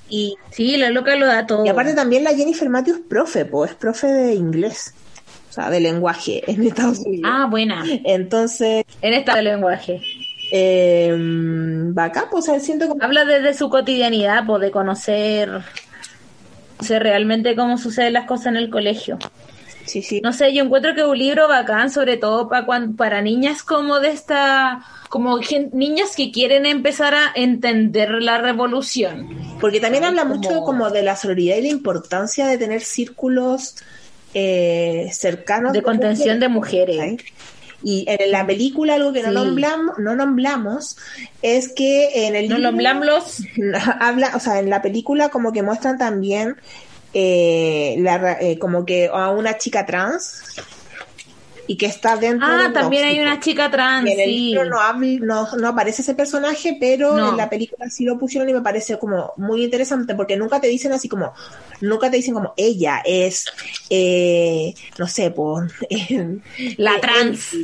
Y, 0.08 0.36
sí, 0.50 0.76
la 0.76 0.90
loca 0.90 1.16
lo 1.16 1.26
da 1.26 1.46
todo. 1.46 1.64
Y 1.64 1.68
aparte 1.68 1.94
también 1.94 2.22
la 2.22 2.34
Jennifer 2.34 2.68
Matthews 2.68 2.98
es 2.98 3.04
profe, 3.08 3.44
pues 3.46 3.72
es 3.72 3.76
profe 3.76 4.06
de 4.06 4.34
inglés. 4.34 4.94
O 5.50 5.52
sea, 5.52 5.70
de 5.70 5.80
lenguaje 5.80 6.42
en 6.50 6.64
Estados 6.66 7.00
Unidos. 7.00 7.30
Ah, 7.32 7.46
buena. 7.50 7.84
Entonces... 8.04 8.84
En 9.02 9.12
esta 9.12 9.36
de 9.36 9.42
lenguaje. 9.42 10.00
Eh, 10.52 11.16
bacán, 11.16 12.24
pues 12.30 12.46
siento 12.60 12.88
como... 12.88 13.02
Habla 13.02 13.24
desde 13.24 13.54
su 13.54 13.68
cotidianidad, 13.68 14.46
pues 14.46 14.60
de 14.60 14.70
conocer, 14.70 15.62
conocer 16.76 17.02
realmente 17.02 17.56
cómo 17.56 17.78
suceden 17.78 18.12
las 18.12 18.26
cosas 18.26 18.46
en 18.48 18.56
el 18.56 18.70
colegio. 18.70 19.18
Sí, 19.86 20.02
sí. 20.02 20.20
No 20.22 20.32
sé, 20.32 20.54
yo 20.54 20.64
encuentro 20.64 20.94
que 20.94 21.02
es 21.02 21.06
un 21.06 21.18
libro 21.18 21.48
bacán, 21.48 21.90
sobre 21.90 22.16
todo 22.16 22.48
para, 22.48 22.66
para 22.96 23.22
niñas 23.22 23.62
como 23.62 24.00
de 24.00 24.10
esta, 24.10 24.84
como 25.08 25.38
niñas 25.72 26.16
que 26.16 26.32
quieren 26.32 26.66
empezar 26.66 27.14
a 27.14 27.32
entender 27.34 28.10
la 28.10 28.38
revolución. 28.38 29.28
Porque 29.60 29.80
también 29.80 30.04
habla 30.04 30.24
mucho 30.24 30.62
como 30.62 30.90
de 30.90 31.02
la 31.02 31.16
solidaridad 31.16 31.56
y 31.58 31.68
la 31.68 31.74
importancia 31.74 32.46
de 32.46 32.58
tener 32.58 32.80
círculos 32.82 33.76
eh, 34.32 35.10
cercanos. 35.12 35.72
De, 35.72 35.82
contención 35.82 36.40
de 36.40 36.48
mujeres. 36.48 37.22
Y 37.82 38.06
en 38.08 38.30
la 38.30 38.46
película 38.46 38.94
algo 38.94 39.12
que 39.12 39.22
no 39.22 39.30
nombramos, 39.30 39.98
no 39.98 40.16
nombramos 40.16 40.96
es 41.42 41.68
que 41.68 42.26
en 42.26 42.34
el 42.34 42.48
no 42.48 42.58
nombramos 42.58 43.42
habla, 44.00 44.32
o 44.34 44.40
sea, 44.40 44.58
en 44.58 44.70
la 44.70 44.80
película 44.80 45.28
como 45.28 45.52
que 45.52 45.62
muestran 45.62 45.98
también 45.98 46.56
eh, 47.14 47.96
la, 47.98 48.38
eh, 48.40 48.58
como 48.58 48.84
que 48.84 49.08
a 49.12 49.30
una 49.30 49.56
chica 49.56 49.86
trans 49.86 50.42
y 51.66 51.76
que 51.76 51.86
está 51.86 52.16
dentro 52.16 52.46
ah 52.46 52.70
también 52.72 53.04
hay 53.04 53.20
una 53.20 53.40
chica 53.40 53.70
trans 53.70 54.10
en 54.10 54.20
el 54.20 54.30
libro 54.30 54.64
no, 54.64 55.56
no, 55.56 55.68
aparece 55.68 56.02
ese 56.02 56.14
personaje 56.14 56.76
pero 56.78 57.30
en 57.30 57.36
la 57.36 57.48
película 57.48 57.88
sí 57.88 58.04
lo 58.04 58.18
pusieron 58.18 58.48
y 58.48 58.52
me 58.52 58.60
parece 58.60 58.98
como 58.98 59.32
muy 59.36 59.64
interesante 59.64 60.14
porque 60.14 60.36
nunca 60.36 60.60
te 60.60 60.66
dicen 60.66 60.92
así 60.92 61.08
como 61.08 61.32
nunca 61.80 62.10
te 62.10 62.16
dicen 62.16 62.34
como 62.34 62.52
ella 62.56 63.02
es 63.04 63.46
eh, 63.88 64.74
no 64.98 65.06
sé 65.06 65.30
pues 65.30 65.72
la 66.76 67.00
trans. 67.00 67.56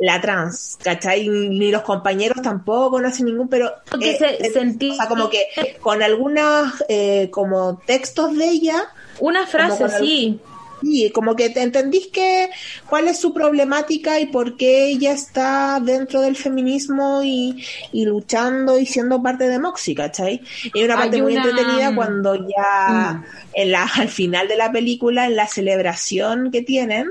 la 0.00 0.20
trans, 0.20 0.78
¿cachai? 0.82 1.28
Ni 1.28 1.70
los 1.70 1.82
compañeros 1.82 2.40
tampoco, 2.42 3.00
no 3.00 3.08
hacen 3.08 3.26
ningún, 3.26 3.48
pero 3.48 3.72
eh, 4.00 4.16
se, 4.16 4.90
o 4.90 4.94
sea, 4.94 5.08
como 5.08 5.28
que 5.28 5.46
con 5.80 6.02
algunos 6.02 6.72
eh, 6.88 7.28
como 7.30 7.78
textos 7.86 8.36
de 8.36 8.48
ella 8.48 8.92
una 9.20 9.46
frase, 9.46 9.88
sí. 9.98 10.40
Sí, 10.80 11.10
como 11.10 11.34
que 11.34 11.50
te 11.50 11.62
entendís 11.62 12.06
que 12.08 12.50
cuál 12.88 13.08
es 13.08 13.18
su 13.18 13.34
problemática 13.34 14.20
y 14.20 14.26
por 14.26 14.56
qué 14.56 14.86
ella 14.86 15.12
está 15.12 15.80
dentro 15.82 16.20
del 16.20 16.36
feminismo 16.36 17.22
y, 17.24 17.64
luchando 17.92 18.78
y 18.78 18.86
siendo 18.86 19.22
parte 19.22 19.48
de 19.48 19.58
Moxie, 19.58 19.94
¿cachai? 19.94 20.40
Y 20.72 20.84
una 20.84 20.96
parte 20.96 21.20
muy 21.20 21.36
entretenida 21.36 21.94
cuando 21.94 22.34
ya 22.36 23.14
mm. 23.14 23.24
en 23.54 23.72
la, 23.72 23.90
al 23.96 24.08
final 24.08 24.48
de 24.48 24.56
la 24.56 24.70
película, 24.70 25.26
en 25.26 25.36
la 25.36 25.48
celebración 25.48 26.50
que 26.50 26.62
tienen, 26.62 27.10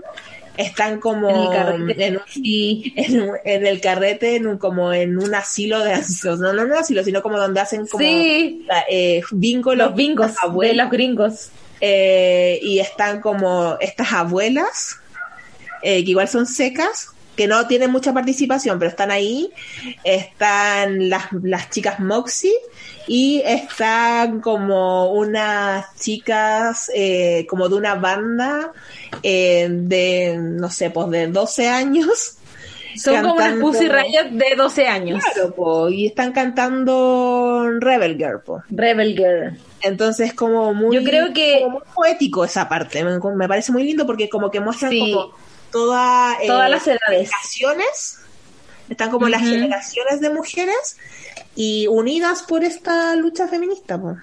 están 0.56 1.00
como 1.00 1.30
en 1.30 1.36
el 1.36 1.50
carrete, 1.50 2.20
en, 3.46 3.66
el 3.68 3.82
carrete 3.82 4.36
en 4.38 4.58
como 4.58 4.92
en 4.92 5.18
un 5.18 5.36
asilo 5.36 5.84
de 5.84 6.02
no, 6.24 6.54
no, 6.54 6.66
no 6.66 6.80
asilo, 6.80 7.04
sino 7.04 7.22
como 7.22 7.38
donde 7.38 7.60
hacen 7.60 7.86
como 7.86 8.04
sí. 8.04 8.66
eh, 8.90 9.22
los 9.30 9.40
bingos 9.40 9.76
de 9.76 10.74
los 10.74 10.90
gringos. 10.90 11.52
Eh, 11.82 12.60
y 12.62 12.80
están 12.80 13.22
como 13.22 13.78
estas 13.80 14.12
abuelas, 14.14 15.00
eh, 15.82 16.04
que 16.04 16.12
igual 16.12 16.28
son 16.28 16.46
secas, 16.46 17.10
que 17.38 17.48
no 17.48 17.68
tienen 17.68 17.92
mucha 17.92 18.14
participación, 18.14 18.80
pero 18.80 18.90
están 18.90 19.12
ahí. 19.12 19.52
Están 20.04 21.10
las, 21.10 21.32
las 21.32 21.70
chicas 21.70 22.00
Moxie 22.00 22.56
y 23.08 23.42
están 23.46 24.42
como 24.42 25.14
unas 25.14 25.96
chicas 25.96 26.92
eh, 26.94 27.46
como 27.50 27.70
de 27.70 27.76
una 27.76 27.96
banda 27.96 28.74
eh, 29.24 29.68
de, 29.70 30.36
no 30.38 30.70
sé, 30.70 30.90
pues 30.90 31.10
de 31.12 31.28
12 31.28 31.70
años. 31.70 32.34
Son 32.98 33.22
como 33.22 33.36
unas 33.36 33.54
Pussy 33.60 33.88
Riot 33.88 34.32
de 34.32 34.56
12 34.56 34.88
años. 34.88 35.24
Claro, 35.24 35.54
po, 35.54 35.90
y 35.90 36.08
están 36.08 36.32
cantando 36.32 37.70
Rebel 37.80 38.18
Girl. 38.18 38.42
Po. 38.42 38.64
Rebel 38.70 39.16
Girl. 39.16 39.58
Entonces 39.88 40.34
como 40.34 40.74
muy, 40.74 40.96
Yo 40.96 41.04
creo 41.04 41.34
que- 41.34 41.62
como 41.64 41.80
muy 41.80 41.88
poético 41.94 42.46
esa 42.46 42.68
parte. 42.70 43.04
Me, 43.04 43.18
me 43.36 43.48
parece 43.48 43.72
muy 43.72 43.84
lindo 43.84 44.06
porque 44.06 44.30
como 44.30 44.52
que 44.52 44.60
muestran 44.60 44.92
Sí. 44.92 45.00
como 45.14 45.34
toda, 45.72 46.34
eh, 46.42 46.48
Todas 46.48 46.70
las 46.70 46.88
edades. 46.88 47.30
generaciones. 47.30 48.20
Están 48.90 49.10
como 49.12 49.28
las 49.28 49.42
generaciones 49.42 50.22
de 50.22 50.30
mujeres 50.30 50.98
y 51.56 51.88
unidas 51.88 52.44
por 52.44 52.64
esta 52.64 53.16
lucha 53.18 53.48
feminista. 53.48 54.00
Po. 54.00 54.16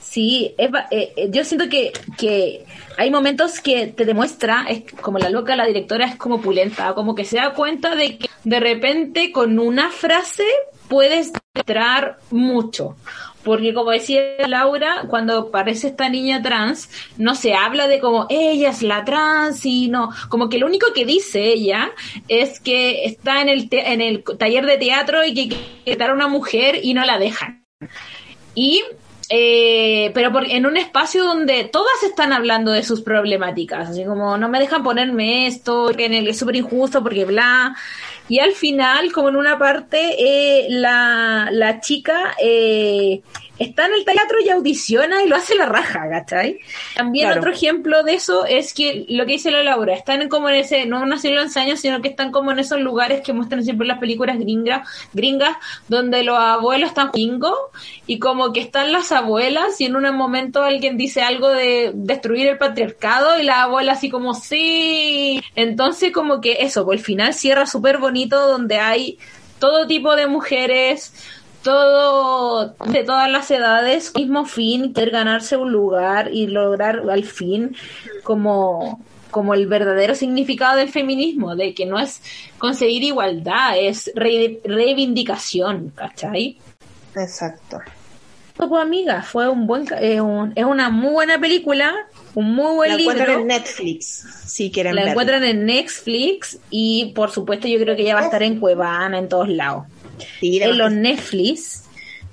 Sí, 0.00 0.54
eh, 0.58 0.70
eh, 0.90 1.28
yo 1.30 1.44
siento 1.44 1.68
que, 1.68 1.92
que 2.16 2.64
hay 2.96 3.10
momentos 3.10 3.60
que 3.60 3.88
te 3.88 4.04
demuestra, 4.06 4.64
es 4.68 4.82
como 5.00 5.18
la 5.18 5.28
loca, 5.28 5.54
la 5.54 5.66
directora 5.66 6.06
es 6.06 6.16
como 6.16 6.40
pulenta, 6.40 6.94
como 6.94 7.14
que 7.14 7.24
se 7.26 7.36
da 7.36 7.52
cuenta 7.52 7.94
de 7.94 8.18
que 8.18 8.28
de 8.42 8.58
repente 8.58 9.30
con 9.32 9.58
una 9.58 9.90
frase 9.90 10.44
puedes 10.88 11.30
entrar 11.54 12.18
mucho. 12.30 12.96
Porque 13.44 13.72
como 13.72 13.92
decía 13.92 14.20
Laura, 14.46 15.04
cuando 15.08 15.38
aparece 15.38 15.86
esta 15.86 16.08
niña 16.08 16.42
trans, 16.42 16.90
no 17.16 17.34
se 17.34 17.54
habla 17.54 17.86
de 17.86 18.00
como 18.00 18.26
ella 18.28 18.70
es 18.70 18.82
la 18.82 19.04
trans 19.04 19.64
y 19.64 19.88
no, 19.88 20.10
como 20.28 20.48
que 20.48 20.58
lo 20.58 20.66
único 20.66 20.92
que 20.92 21.06
dice 21.06 21.44
ella 21.46 21.90
es 22.26 22.60
que 22.60 23.04
está 23.04 23.40
en 23.40 23.48
el, 23.48 23.68
te- 23.68 23.92
en 23.92 24.00
el 24.00 24.24
taller 24.38 24.66
de 24.66 24.76
teatro 24.76 25.24
y 25.24 25.34
que 25.34 25.56
quitar 25.84 26.10
a 26.10 26.14
una 26.14 26.28
mujer 26.28 26.80
y 26.82 26.94
no 26.94 27.04
la 27.06 27.18
dejan. 27.18 27.64
Y 28.54 28.82
eh, 29.30 30.10
pero 30.14 30.32
por- 30.32 30.50
en 30.50 30.64
un 30.66 30.76
espacio 30.76 31.22
donde 31.22 31.64
todas 31.64 32.02
están 32.02 32.32
hablando 32.32 32.72
de 32.72 32.82
sus 32.82 33.02
problemáticas, 33.02 33.90
así 33.90 34.04
como 34.04 34.38
no 34.38 34.48
me 34.48 34.58
dejan 34.58 34.82
ponerme 34.82 35.46
esto, 35.46 35.90
que 35.96 36.06
es 36.28 36.38
súper 36.38 36.56
injusto 36.56 37.02
porque 37.02 37.24
bla. 37.24 37.76
Y 38.28 38.40
al 38.40 38.52
final, 38.52 39.10
como 39.12 39.30
en 39.30 39.36
una 39.36 39.58
parte, 39.58 40.16
eh, 40.18 40.66
la, 40.70 41.48
la 41.50 41.80
chica 41.80 42.34
eh, 42.40 43.22
está 43.58 43.86
en 43.86 43.94
el 43.94 44.04
teatro 44.04 44.38
y 44.44 44.50
audiciona 44.50 45.22
y 45.22 45.28
lo 45.28 45.36
hace 45.36 45.54
la 45.54 45.66
raja, 45.66 46.08
¿cachai? 46.08 46.58
También 46.94 47.26
Claro. 47.26 47.40
otro 47.40 47.52
ejemplo 47.52 48.02
de 48.02 48.14
eso 48.14 48.46
es 48.46 48.72
que 48.72 49.04
lo 49.08 49.26
que 49.26 49.32
dice 49.32 49.50
la 49.50 49.62
Laura, 49.62 49.94
están 49.94 50.22
en 50.22 50.28
como 50.28 50.48
en 50.48 50.56
ese, 50.56 50.86
no 50.86 51.02
en 51.02 51.12
asilo 51.12 51.44
de 51.44 51.76
sino 51.76 52.00
que 52.00 52.08
están 52.08 52.30
como 52.30 52.52
en 52.52 52.58
esos 52.58 52.80
lugares 52.80 53.22
que 53.22 53.32
muestran 53.32 53.64
siempre 53.64 53.86
las 53.86 53.98
películas 53.98 54.38
gringas, 54.38 54.88
gringas, 55.12 55.56
donde 55.88 56.22
los 56.22 56.38
abuelos 56.38 56.90
están 56.90 57.10
bingo 57.12 57.54
y 58.06 58.18
como 58.18 58.52
que 58.52 58.60
están 58.60 58.92
las 58.92 59.12
abuelas 59.12 59.80
y 59.80 59.86
en 59.86 59.96
un 59.96 60.16
momento 60.16 60.62
alguien 60.62 60.96
dice 60.96 61.22
algo 61.22 61.48
de 61.48 61.92
destruir 61.94 62.46
el 62.46 62.58
patriarcado 62.58 63.38
y 63.38 63.42
la 63.42 63.62
abuela 63.62 63.92
así 63.92 64.08
como 64.08 64.34
sí. 64.34 65.42
Entonces 65.54 66.12
como 66.12 66.40
que 66.40 66.58
eso, 66.60 66.84
por 66.84 66.94
el 66.94 67.00
final 67.00 67.34
cierra 67.34 67.66
súper 67.66 67.98
bonito 67.98 68.46
donde 68.46 68.78
hay 68.78 69.18
todo 69.58 69.86
tipo 69.86 70.14
de 70.14 70.26
mujeres, 70.26 71.12
todo 71.62 72.74
de 72.86 73.04
todas 73.04 73.30
las 73.30 73.50
edades, 73.50 74.12
mismo 74.14 74.44
fin, 74.44 74.92
querer 74.92 75.10
ganarse 75.10 75.56
un 75.56 75.72
lugar 75.72 76.30
y 76.32 76.46
lograr 76.46 77.02
al 77.10 77.24
fin 77.24 77.76
como 78.22 79.00
como 79.30 79.52
el 79.52 79.66
verdadero 79.66 80.14
significado 80.14 80.78
del 80.78 80.88
feminismo, 80.88 81.54
de 81.54 81.74
que 81.74 81.84
no 81.84 81.98
es 81.98 82.22
conseguir 82.58 83.02
igualdad, 83.02 83.78
es 83.78 84.10
re- 84.14 84.58
reivindicación, 84.64 85.90
¿cachai? 85.94 86.56
Exacto. 87.14 87.78
Pues 88.56 88.70
amiga, 88.82 89.22
fue 89.22 89.46
un 89.48 89.66
buen, 89.66 89.84
eh, 90.00 90.20
un- 90.22 90.52
es 90.56 90.64
una 90.64 90.88
muy 90.88 91.10
buena 91.12 91.38
película, 91.38 91.94
un 92.34 92.54
muy 92.54 92.74
buen 92.74 92.90
La 92.90 92.96
libro. 92.96 93.12
encuentran 93.12 93.40
en 93.42 93.46
Netflix, 93.48 94.26
si 94.46 94.70
quieren 94.70 94.94
La 94.94 95.02
verla. 95.02 95.10
encuentran 95.12 95.44
en 95.44 95.66
Netflix 95.66 96.58
y 96.70 97.12
por 97.14 97.30
supuesto 97.30 97.68
yo 97.68 97.78
creo 97.78 97.94
que 97.96 98.04
ya 98.04 98.14
va 98.14 98.22
a 98.22 98.24
estar 98.24 98.42
en 98.42 98.58
Cuevana, 98.58 99.18
en 99.18 99.28
todos 99.28 99.48
lados. 99.50 99.84
Sí, 100.40 100.62
en 100.62 100.78
los. 100.78 100.92
Netflix. 100.92 101.84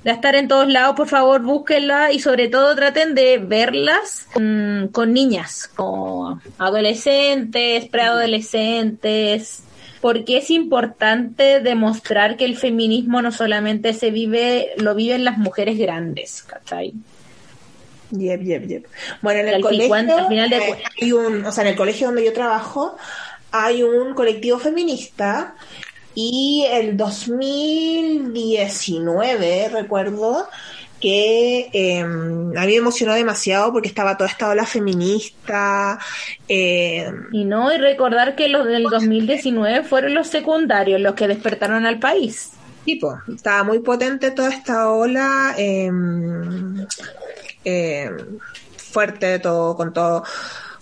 De 0.04 0.12
estar 0.12 0.36
en 0.36 0.48
todos 0.48 0.68
lados, 0.68 0.96
por 0.96 1.08
favor, 1.08 1.42
búsquenla 1.42 2.12
y 2.12 2.20
sobre 2.20 2.48
todo 2.48 2.76
traten 2.76 3.16
de 3.16 3.40
verlas 3.40 4.28
mm, 4.40 4.88
con 4.88 5.14
niñas, 5.14 5.68
con 5.76 6.44
adolescentes, 6.60 7.88
preadolescentes, 7.88 9.64
porque 10.02 10.38
es 10.38 10.52
importante 10.52 11.60
demostrar 11.60 12.38
que 12.38 12.46
el 12.46 12.56
feminismo 12.56 13.24
no 13.24 13.32
solamente 13.32 13.94
se 13.94 14.12
vive, 14.12 14.74
lo 14.78 14.94
viven 14.94 15.24
las 15.24 15.40
mujeres 15.40 15.80
grandes, 15.80 16.44
¿cachai? 16.44 16.94
Yep, 18.12 18.42
yep, 18.42 18.68
yep. 18.68 18.86
Bueno, 19.22 19.40
en 19.40 19.50
el 19.50 19.62
colegio 19.62 19.96
al 19.96 20.28
final 20.28 20.50
de 20.50 20.58
eh, 20.58 20.84
hay 21.02 21.12
un, 21.12 21.46
o 21.46 21.52
sea, 21.52 21.64
en 21.64 21.72
el 21.72 21.76
colegio 21.76 22.08
donde 22.08 22.24
yo 22.24 22.34
trabajo 22.34 22.96
hay 23.52 23.84
un 23.84 24.14
colectivo 24.14 24.60
feminista 24.60 25.56
y 26.16 26.66
el 26.72 26.98
2019 26.98 29.70
recuerdo 29.70 30.48
que 31.02 31.70
eh, 31.74 32.02
a 32.02 32.06
mí 32.06 32.54
me 32.56 32.76
emocionó 32.76 33.14
demasiado 33.14 33.72
porque 33.72 33.90
estaba 33.90 34.18
toda 34.18 34.30
esta 34.30 34.50
ola 34.50 34.66
feminista 34.66 36.00
eh, 36.48 37.12
Y 37.32 37.44
no, 37.44 37.74
y 37.74 37.78
recordar 37.78 38.36
que 38.36 38.48
los 38.48 38.66
del 38.66 38.84
2019 38.84 39.84
fueron 39.84 40.16
los 40.16 40.28
secundarios 40.28 41.02
los 41.02 41.14
que 41.14 41.28
despertaron 41.28 41.86
al 41.86 42.00
país. 42.00 42.52
tipo, 42.86 43.20
estaba 43.34 43.64
muy 43.64 43.80
potente 43.80 44.32
toda 44.32 44.50
esta 44.50 44.90
ola 44.90 45.54
eh, 45.58 45.92
eh, 47.66 48.10
fuerte 48.78 49.40
todo 49.40 49.76
con 49.76 49.92
todo 49.92 50.24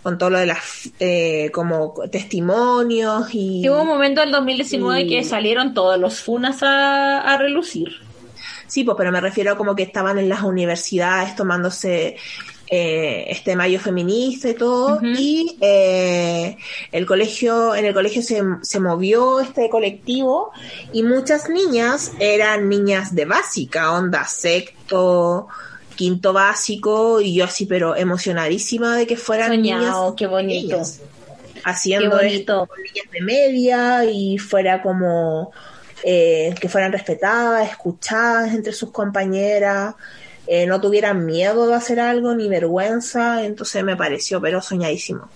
con 0.04 0.18
todo 0.18 0.30
lo 0.32 0.38
de 0.40 0.46
las 0.46 0.90
eh, 1.00 1.50
como 1.54 1.94
testimonios 2.12 3.34
y 3.34 3.62
Y 3.66 3.70
hubo 3.70 3.82
un 3.82 3.88
momento 3.88 4.22
del 4.22 4.32
2019 4.32 5.02
Y- 5.04 5.10
que 5.10 5.24
salieron 5.24 5.74
todos 5.74 5.98
los 6.00 6.20
funas 6.22 6.62
a, 6.62 7.22
a 7.22 7.38
relucir. 7.38 7.90
sí 8.68 8.84
pues 8.84 8.96
pero 8.98 9.12
me 9.12 9.22
refiero 9.22 9.56
como 9.58 9.76
que 9.76 9.84
estaban 9.84 10.18
en 10.20 10.30
las 10.30 10.44
universidades 10.44 11.36
tomándose 11.36 12.18
eh, 12.68 13.26
este 13.30 13.56
mayo 13.56 13.80
feminista 13.80 14.50
y 14.50 14.54
todo 14.56 15.00
y 15.04 15.58
eh, 15.62 16.58
el 16.92 17.06
colegio 17.06 17.76
en 17.76 17.86
el 17.86 17.94
colegio 17.94 18.22
se, 18.24 18.42
se 18.62 18.80
movió 18.80 19.42
este 19.42 19.70
colectivo 19.70 20.52
y 20.92 21.04
muchas 21.04 21.50
niñas 21.50 22.14
eran 22.20 22.70
niñas 22.70 23.14
de 23.14 23.26
básica 23.26 23.92
onda 23.92 24.26
sexto 24.26 25.48
quinto 25.96 26.34
básico 26.34 27.22
y 27.22 27.36
yo 27.36 27.46
así 27.46 27.66
pero 27.66 27.96
emocionadísima 27.96 28.98
de 28.98 29.08
que 29.08 29.18
fueran 29.18 29.50
Soñado, 29.50 29.82
niñas 29.82 30.14
qué 30.18 30.28
bonito. 30.28 30.74
niñas, 30.76 31.02
haciendo 31.64 32.10
Qué 32.18 32.26
bonito. 32.26 32.64
esto 32.64 33.10
de 33.12 33.22
media 33.22 34.06
y 34.06 34.38
fuera 34.38 34.82
como 34.82 35.52
eh, 36.04 36.54
que 36.60 36.68
fueran 36.70 36.92
respetadas, 36.92 37.70
escuchadas 37.70 38.54
entre 38.54 38.74
sus 38.74 38.92
compañeras, 38.92 39.96
eh, 40.48 40.66
no 40.66 40.82
tuvieran 40.82 41.26
miedo 41.26 41.68
de 41.68 41.76
hacer 41.76 42.00
algo 42.02 42.36
ni 42.36 42.50
vergüenza, 42.50 43.44
entonces 43.46 43.84
me 43.84 43.96
pareció 43.96 44.42
pero 44.42 44.62
soñadísimo. 44.62 45.30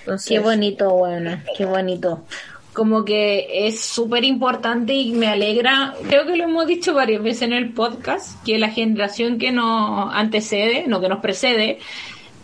Entonces, 0.00 0.28
Qué 0.28 0.38
bonito, 0.38 0.90
bueno, 0.90 1.42
qué 1.56 1.66
bonito. 1.66 2.22
Como 2.76 3.06
que 3.06 3.66
es 3.66 3.80
súper 3.80 4.22
importante 4.24 4.92
y 4.92 5.12
me 5.12 5.28
alegra, 5.28 5.94
creo 6.06 6.26
que 6.26 6.36
lo 6.36 6.44
hemos 6.44 6.66
dicho 6.66 6.92
varias 6.92 7.22
veces 7.22 7.42
en 7.42 7.54
el 7.54 7.72
podcast, 7.72 8.44
que 8.44 8.58
la 8.58 8.68
generación 8.68 9.38
que 9.38 9.50
nos 9.50 10.14
antecede, 10.14 10.84
no 10.86 11.00
que 11.00 11.08
nos 11.08 11.20
precede, 11.20 11.78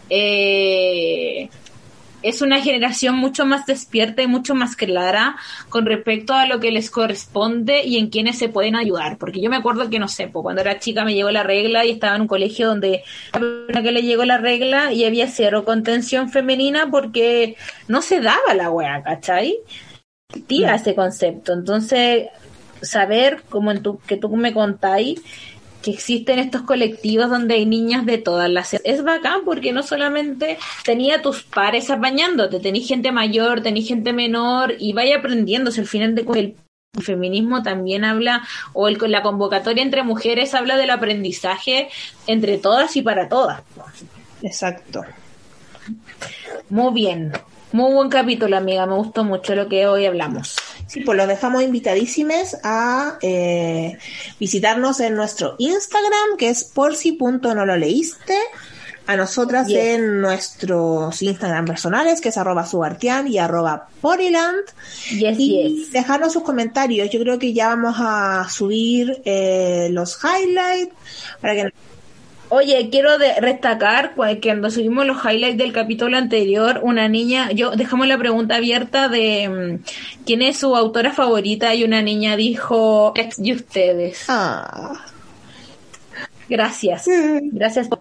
eh, 0.09 1.51
es 2.22 2.41
una 2.41 2.62
generación 2.62 3.16
mucho 3.16 3.45
más 3.45 3.66
despierta 3.66 4.22
y 4.22 4.26
mucho 4.26 4.55
más 4.55 4.74
clara 4.74 5.37
con 5.68 5.85
respecto 5.85 6.33
a 6.35 6.47
lo 6.47 6.61
que 6.61 6.70
les 6.70 6.91
corresponde 6.91 7.85
y 7.85 7.99
en 7.99 8.09
quienes 8.09 8.39
se 8.39 8.49
pueden 8.49 8.74
ayudar. 8.74 9.18
Porque 9.18 9.43
yo 9.43 9.51
me 9.51 9.57
acuerdo 9.57 9.91
que, 9.91 9.99
no 9.99 10.09
sé, 10.09 10.28
pues, 10.28 10.43
cuando 10.43 10.62
era 10.62 10.78
chica 10.78 11.05
me 11.05 11.14
llegó 11.14 11.30
la 11.30 11.43
regla 11.43 11.85
y 11.85 11.91
estaba 11.91 12.16
en 12.16 12.22
un 12.22 12.28
colegio 12.28 12.68
donde 12.68 13.03
a 13.33 13.39
una 13.39 13.83
que 13.83 13.93
le 13.93 14.03
llegó 14.03 14.24
la 14.24 14.39
regla 14.39 14.93
y 14.93 15.05
había 15.05 15.26
cero 15.26 15.64
contención 15.64 16.30
femenina 16.30 16.89
porque 16.91 17.57
no 17.87 18.01
se 18.01 18.20
daba 18.20 18.55
la 18.55 18.70
wea, 18.70 19.03
¿cachai? 19.03 19.59
Tira 20.47 20.74
ese 20.74 20.95
concepto. 20.95 21.53
Entonces, 21.53 22.28
saber, 22.83 23.43
como 23.49 23.70
en 23.70 23.83
tu, 23.83 23.99
que 23.99 24.16
tú 24.16 24.28
me 24.37 24.53
contáis, 24.53 25.20
que 25.83 25.91
existen 25.91 26.39
estos 26.39 26.62
colectivos 26.62 27.28
donde 27.28 27.55
hay 27.55 27.66
niñas 27.66 28.07
de 28.07 28.18
todas 28.18 28.49
las 28.49 28.72
edades. 28.72 28.99
Es 28.99 29.05
bacán 29.05 29.41
porque 29.45 29.72
no 29.72 29.83
solamente 29.83 30.59
tenía 30.85 31.20
tus 31.20 31.43
pares 31.43 31.91
apañándote, 31.91 32.61
tenés 32.61 32.87
gente 32.87 33.12
mayor, 33.12 33.62
tenés 33.62 33.89
gente 33.89 34.12
menor 34.12 34.74
y 34.78 34.93
vaya 34.93 35.18
aprendiéndose. 35.18 35.80
Al 35.80 35.89
final 35.89 36.14
de 36.14 36.24
cuentas, 36.24 36.62
el 36.97 37.03
feminismo 37.03 37.62
también 37.62 38.05
habla, 38.05 38.47
o 38.72 38.87
el, 38.87 38.99
la 39.09 39.22
convocatoria 39.22 39.83
entre 39.83 40.03
mujeres 40.03 40.55
habla 40.55 40.76
del 40.76 40.91
aprendizaje 40.91 41.89
entre 42.26 42.59
todas 42.59 42.97
y 42.97 43.03
para 43.03 43.28
todas. 43.28 43.62
Exacto. 44.43 45.03
Muy 46.68 46.93
bien. 46.93 47.33
Muy 47.73 47.95
buen 47.95 48.11
capítulo, 48.11 48.59
amiga. 48.59 48.85
Me 48.85 48.97
gustó 48.97 49.25
mucho 49.25 49.55
lo 49.55 49.66
que 49.66 49.87
hoy 49.87 50.05
hablamos. 50.05 50.57
Sí, 50.87 51.01
pues 51.01 51.16
los 51.16 51.27
dejamos 51.27 51.62
invitadísimos 51.62 52.55
a 52.62 53.16
eh, 53.23 53.97
visitarnos 54.39 55.01
en 55.01 55.14
nuestro 55.14 55.55
Instagram, 55.57 56.37
que 56.37 56.51
es 56.51 56.64
por 56.64 56.95
si 56.95 57.12
punto 57.12 57.55
no 57.55 57.64
lo 57.64 57.77
leíste. 57.79 58.37
A 59.07 59.16
nosotras 59.16 59.68
en 59.68 60.20
nuestros 60.20 61.23
Instagram 61.23 61.64
personales, 61.64 62.20
que 62.20 62.29
es 62.29 62.37
arroba 62.37 62.66
subartian 62.66 63.27
y 63.27 63.39
arroba 63.39 63.89
poriland. 64.01 64.61
y 65.11 65.89
dejarnos 65.93 66.35
sus 66.35 66.43
comentarios. 66.43 67.11
Yo 67.11 67.20
creo 67.20 67.39
que 67.39 67.53
ya 67.53 67.68
vamos 67.68 67.97
a 67.99 68.47
subir 68.49 69.23
eh, 69.25 69.89
los 69.91 70.18
highlights 70.23 70.95
para 71.41 71.55
que 71.55 71.73
Oye, 72.55 72.91
quiero 72.91 73.17
destacar 73.17 74.13
cuando 74.15 74.71
subimos 74.71 75.07
los 75.07 75.25
highlights 75.25 75.57
del 75.57 75.73
capítulo 75.73 76.19
anterior, 76.19 76.81
una 76.83 77.09
niña, 77.09 77.51
yo 77.53 77.71
dejamos 77.71 78.07
la 78.07 78.19
pregunta 78.19 78.57
abierta 78.57 79.09
de 79.09 79.49
mm, 79.49 80.25
quién 80.27 80.43
es 80.43 80.59
su 80.59 80.77
autora 80.77 81.15
favorita 81.15 81.75
y 81.75 81.83
una 81.83 82.03
niña 82.03 82.37
dijo 82.37 83.15
y 83.39 83.55
ustedes. 83.55 84.27
Ah. 84.29 85.03
Gracias. 86.47 87.07
Gracias 87.53 87.89
por 87.89 88.01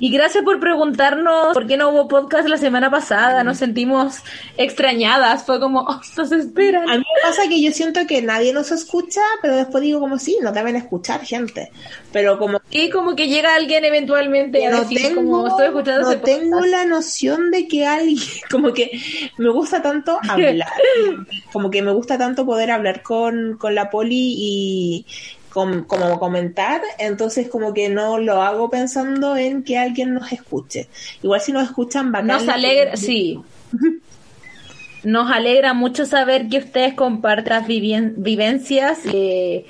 y 0.00 0.10
gracias 0.10 0.42
por 0.42 0.58
preguntarnos 0.58 1.52
por 1.52 1.66
qué 1.66 1.76
no 1.76 1.90
hubo 1.90 2.08
podcast 2.08 2.48
la 2.48 2.56
semana 2.56 2.90
pasada. 2.90 3.44
Nos 3.44 3.58
sentimos 3.58 4.22
extrañadas. 4.56 5.44
Fue 5.44 5.60
como, 5.60 5.80
oh, 5.80 6.00
nos 6.16 6.32
esperan. 6.32 6.88
A 6.88 6.96
mí 6.96 7.04
me 7.04 7.28
pasa 7.28 7.42
que 7.48 7.60
yo 7.60 7.70
siento 7.70 8.06
que 8.06 8.22
nadie 8.22 8.54
nos 8.54 8.72
escucha, 8.72 9.20
pero 9.42 9.56
después 9.56 9.82
digo 9.82 10.00
como 10.00 10.18
sí, 10.18 10.38
no 10.42 10.52
deben 10.52 10.76
escuchar 10.76 11.24
gente. 11.24 11.70
Pero 12.12 12.38
como... 12.38 12.60
Y 12.70 12.88
como 12.88 13.14
que 13.14 13.28
llega 13.28 13.54
alguien 13.54 13.84
eventualmente 13.84 14.68
no 14.70 14.86
tengo, 14.88 15.46
estoy 15.46 15.66
escuchando 15.66 16.10
No 16.10 16.20
tengo 16.20 16.60
la 16.60 16.86
noción 16.86 17.50
de 17.50 17.68
que 17.68 17.86
alguien... 17.86 18.24
Como 18.50 18.72
que 18.72 19.00
me 19.38 19.50
gusta 19.50 19.82
tanto 19.82 20.18
hablar. 20.28 20.68
como 21.52 21.70
que 21.70 21.82
me 21.82 21.92
gusta 21.92 22.18
tanto 22.18 22.44
poder 22.44 22.70
hablar 22.70 23.02
con, 23.02 23.56
con 23.58 23.74
la 23.74 23.90
poli 23.90 24.34
y 24.36 25.06
como 25.50 26.18
comentar, 26.18 26.80
entonces 26.98 27.48
como 27.48 27.74
que 27.74 27.88
no 27.88 28.18
lo 28.18 28.40
hago 28.42 28.70
pensando 28.70 29.36
en 29.36 29.62
que 29.62 29.78
alguien 29.78 30.14
nos 30.14 30.32
escuche. 30.32 30.88
Igual 31.22 31.40
si 31.40 31.52
nos 31.52 31.64
escuchan, 31.64 32.12
bacán. 32.12 32.28
Nos 32.28 32.48
alegra, 32.48 32.96
sí. 32.96 33.40
Nos 35.02 35.30
alegra 35.30 35.72
mucho 35.72 36.04
saber 36.04 36.48
que 36.48 36.58
ustedes 36.58 36.94
compartan 36.94 37.66
vivencias. 37.66 39.00
Eh, 39.12 39.64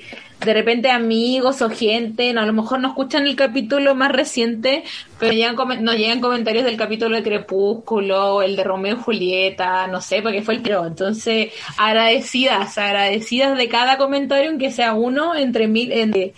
de 0.45 0.55
repente 0.55 0.91
amigos 0.91 1.61
o 1.61 1.69
gente, 1.69 2.33
no, 2.33 2.41
a 2.41 2.47
lo 2.47 2.53
mejor 2.53 2.81
no 2.81 2.89
escuchan 2.89 3.27
el 3.27 3.37
capítulo 3.37 3.95
más 3.95 4.11
reciente, 4.11 4.85
pero 5.19 5.33
llegan, 5.33 5.57
nos 5.83 5.97
llegan 5.97 6.21
comentarios 6.21 6.65
del 6.65 6.77
capítulo 6.77 7.17
de 7.17 7.23
Crepúsculo, 7.23 8.41
el 8.41 8.57
de 8.57 8.65
Romeo 8.65 8.97
y 8.97 9.03
Julieta, 9.03 9.87
no 9.87 10.01
sé, 10.01 10.23
porque 10.23 10.43
fue 10.43 10.55
el 10.55 10.63
creo. 10.63 10.87
Entonces, 10.87 11.53
agradecidas, 11.77 12.79
agradecidas 12.79 13.57
de 13.57 13.69
cada 13.69 13.99
comentario, 13.99 14.49
aunque 14.51 14.71
sea 14.71 14.95
uno 14.95 15.35
entre 15.35 15.69
mil, 15.69 15.93
entre, 15.93 16.33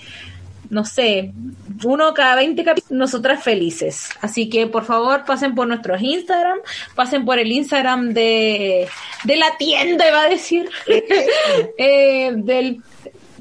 no 0.69 0.85
sé, 0.85 1.33
uno 1.85 2.13
cada 2.13 2.35
20 2.37 2.65
capítulos, 2.65 2.99
nosotras 2.99 3.45
felices. 3.45 4.09
Así 4.21 4.49
que 4.49 4.67
por 4.67 4.85
favor 4.85 5.25
pasen 5.25 5.55
por 5.55 5.69
nuestros 5.69 6.03
Instagram, 6.03 6.59
pasen 6.97 7.25
por 7.25 7.39
el 7.39 7.53
Instagram 7.53 8.13
de, 8.15 8.89
de 9.23 9.37
la 9.37 9.57
tienda, 9.59 10.09
iba 10.09 10.23
a 10.23 10.29
decir, 10.29 10.69
eh, 11.79 12.33
del 12.35 12.83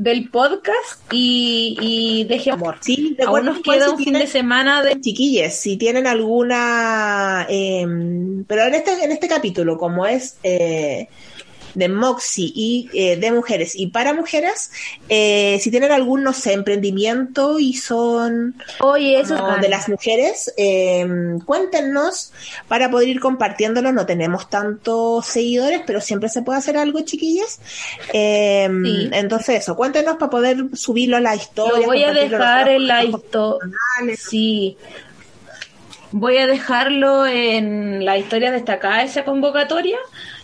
del 0.01 0.31
podcast 0.31 0.99
y, 1.11 1.77
y 1.79 2.23
deje 2.23 2.49
amor. 2.49 2.77
Sí, 2.81 3.15
Aún 3.23 3.45
nos 3.45 3.59
queda 3.59 3.91
un 3.91 3.99
fin 3.99 4.13
de 4.13 4.25
semana 4.25 4.81
de 4.81 4.99
chiquillas, 4.99 5.55
si 5.55 5.77
tienen 5.77 6.07
alguna, 6.07 7.45
eh, 7.47 7.85
pero 8.47 8.63
en 8.63 8.73
este 8.73 9.03
en 9.03 9.11
este 9.11 9.27
capítulo 9.27 9.77
como 9.77 10.07
es 10.07 10.37
eh, 10.41 11.07
de 11.73 11.89
Moxie 11.89 12.51
y 12.53 12.89
eh, 12.93 13.17
de 13.17 13.31
mujeres 13.31 13.73
y 13.75 13.87
para 13.87 14.13
mujeres, 14.13 14.71
eh, 15.09 15.59
si 15.61 15.71
tienen 15.71 15.91
algún, 15.91 16.23
no 16.23 16.33
sé, 16.33 16.53
emprendimiento 16.53 17.59
y 17.59 17.73
son 17.73 18.55
Oye, 18.79 19.19
eso 19.19 19.35
de 19.61 19.69
las 19.69 19.89
mujeres, 19.89 20.53
eh, 20.57 21.05
cuéntenos 21.45 22.33
para 22.67 22.89
poder 22.89 23.09
ir 23.09 23.19
compartiéndolo. 23.19 23.91
No 23.91 24.05
tenemos 24.05 24.49
tantos 24.49 25.25
seguidores, 25.25 25.81
pero 25.85 26.01
siempre 26.01 26.29
se 26.29 26.41
puede 26.41 26.59
hacer 26.59 26.77
algo, 26.77 27.01
chiquillas. 27.01 27.59
Entonces, 28.13 29.61
eso, 29.61 29.75
cuéntenos 29.75 30.17
para 30.17 30.29
poder 30.29 30.57
subirlo 30.73 31.17
a 31.17 31.21
la 31.21 31.35
historia. 31.35 31.79
Lo 31.79 31.85
voy 31.85 32.03
a 32.03 32.13
dejar 32.13 32.69
en 32.69 32.87
la 32.87 33.03
historia. 33.03 33.77
Sí. 34.17 34.77
Voy 36.11 36.37
a 36.37 36.47
dejarlo 36.47 37.25
en 37.25 38.03
la 38.03 38.17
historia 38.17 38.51
destacada 38.51 39.03
esa 39.03 39.23
convocatoria 39.23 39.97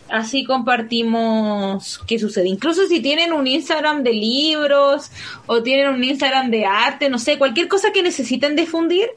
así 0.09 0.43
compartimos 0.43 1.99
qué 2.07 2.19
sucede. 2.19 2.47
Incluso 2.47 2.87
si 2.87 3.01
tienen 3.01 3.33
un 3.33 3.47
Instagram 3.47 4.03
de 4.03 4.13
libros 4.13 5.11
o 5.45 5.63
tienen 5.63 5.89
un 5.89 6.03
Instagram 6.03 6.51
de 6.51 6.65
arte, 6.65 7.09
no 7.09 7.19
sé, 7.19 7.37
cualquier 7.37 7.67
cosa 7.67 7.91
que 7.91 8.01
necesiten 8.01 8.55
difundir, 8.55 9.09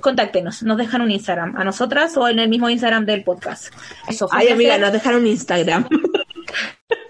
contáctenos, 0.00 0.62
nos 0.62 0.76
dejan 0.76 1.02
un 1.02 1.10
Instagram, 1.10 1.56
a 1.56 1.64
nosotras 1.64 2.16
o 2.16 2.28
en 2.28 2.38
el 2.38 2.48
mismo 2.48 2.68
Instagram 2.68 3.06
del 3.06 3.22
podcast. 3.24 3.72
Eso, 4.08 4.28
Ay, 4.30 4.48
amiga, 4.48 4.78
nos 4.78 4.92
dejaron 4.92 5.22
un 5.22 5.28
Instagram. 5.28 5.88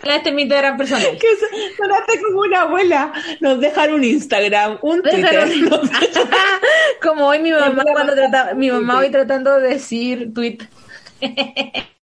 Este 0.05 0.29
es 0.29 0.35
mi 0.35 0.43
Instagram 0.43 0.77
personal. 0.77 1.19
Que 1.19 1.27
sonaste 1.77 2.21
como 2.23 2.41
una 2.41 2.63
abuela. 2.63 3.13
Nos 3.41 3.59
dejaron 3.59 3.97
un 3.97 4.05
Instagram, 4.05 4.79
un 4.83 5.03
Twitter. 5.03 5.49
como 7.03 7.27
hoy 7.29 7.39
mi 7.39 7.53
mamá 7.53 7.83
cuando 7.91 8.15
trata, 8.15 8.55
mi 8.55 8.71
mamá 8.71 8.99
hoy 8.99 9.11
tratando 9.11 9.59
de 9.59 9.69
decir 9.69 10.33
tweet. 10.35 10.59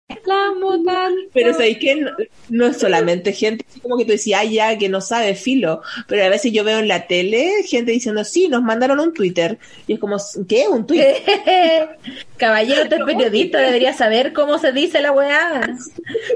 Pero 1.32 1.52
sabéis 1.52 1.78
que 1.78 2.06
no, 2.48 2.66
es 2.66 2.78
solamente 2.78 3.32
gente 3.32 3.64
como 3.82 3.96
que 3.96 4.04
tú 4.04 4.12
decías, 4.12 4.48
ya, 4.50 4.76
que 4.78 4.88
no 4.88 5.00
sabe 5.00 5.34
filo. 5.34 5.82
Pero 6.06 6.24
a 6.24 6.28
veces 6.28 6.52
yo 6.52 6.64
veo 6.64 6.78
en 6.78 6.88
la 6.88 7.06
tele 7.06 7.62
gente 7.64 7.92
diciendo, 7.92 8.24
sí, 8.24 8.48
nos 8.48 8.62
mandaron 8.62 9.00
un 9.00 9.12
Twitter. 9.12 9.58
Y 9.86 9.94
es 9.94 9.98
como, 9.98 10.16
¿qué? 10.48 10.68
¿Un 10.68 10.86
Twitter? 10.86 11.16
Caballero, 12.36 12.82
es 12.82 12.88
periodista, 13.06 13.58
debería 13.58 13.92
saber 13.92 14.32
cómo 14.32 14.58
se 14.58 14.72
dice 14.72 15.00
la 15.00 15.12
weá. 15.12 15.76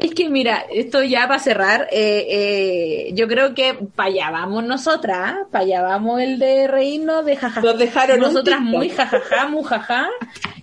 Es 0.01 0.15
que 0.15 0.29
mira, 0.29 0.65
esto 0.73 1.03
ya 1.03 1.27
para 1.27 1.39
cerrar, 1.39 1.89
eh, 1.91 2.27
eh, 2.29 3.11
yo 3.15 3.29
creo 3.29 3.55
que 3.55 3.75
para 3.95 4.09
allá 4.09 4.31
vamos 4.31 4.65
nosotras, 4.65 5.35
para 5.51 5.65
allá 5.65 5.83
vamos 5.83 6.21
el 6.21 6.39
de 6.39 6.67
reírnos 6.67 7.25
de 7.25 7.37
jajaja. 7.37 7.61
Nos 7.61 7.79
dejaron 7.79 8.21
Nosotras 8.21 8.61
muy 8.61 8.89
jajaja, 8.91 9.49
muy 9.49 9.65
jaja, 9.65 10.09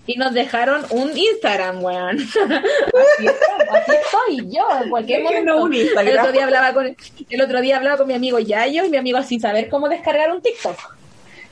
y 0.06 0.18
nos 0.18 0.34
dejaron 0.34 0.86
un 0.90 1.18
Instagram, 1.18 1.84
weón. 1.84 2.18
Así, 3.72 3.92
estoy 3.92 4.52
yo, 4.52 4.66
en 4.84 4.90
cualquier 4.90 5.24
momento. 5.24 5.68
el, 6.00 6.18
otro 6.18 6.32
día 6.32 6.44
hablaba 6.44 6.74
con, 6.74 6.96
el 7.30 7.42
otro 7.42 7.62
día 7.62 7.78
hablaba 7.78 7.98
con 7.98 8.08
mi 8.08 8.14
amigo 8.14 8.40
Yayo 8.40 8.86
y 8.86 8.90
mi 8.90 8.98
amigo 8.98 9.22
sin 9.24 9.40
saber 9.40 9.70
cómo 9.70 9.88
descargar 9.88 10.32
un 10.32 10.42
TikTok. 10.42 10.78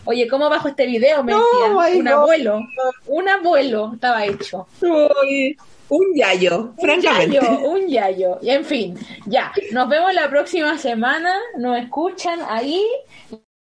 Oye, 0.05 0.27
¿cómo 0.27 0.49
bajo 0.49 0.67
este 0.67 0.85
video? 0.85 1.23
Me 1.23 1.33
decía. 1.33 1.99
Un 1.99 2.07
abuelo. 2.07 2.59
Un 3.07 3.29
abuelo 3.29 3.91
estaba 3.93 4.25
hecho. 4.25 4.67
un 4.81 6.15
yayo, 6.15 6.73
francamente. 6.79 7.39
Un 7.39 7.45
yayo, 7.45 7.69
un 7.69 7.87
yayo. 7.87 8.39
Y 8.41 8.49
en 8.49 8.65
fin, 8.65 8.97
ya. 9.27 9.51
Nos 9.71 9.87
vemos 9.87 10.13
la 10.13 10.29
próxima 10.29 10.77
semana. 10.77 11.33
Nos 11.57 11.77
escuchan 11.77 12.39
ahí. 12.49 12.83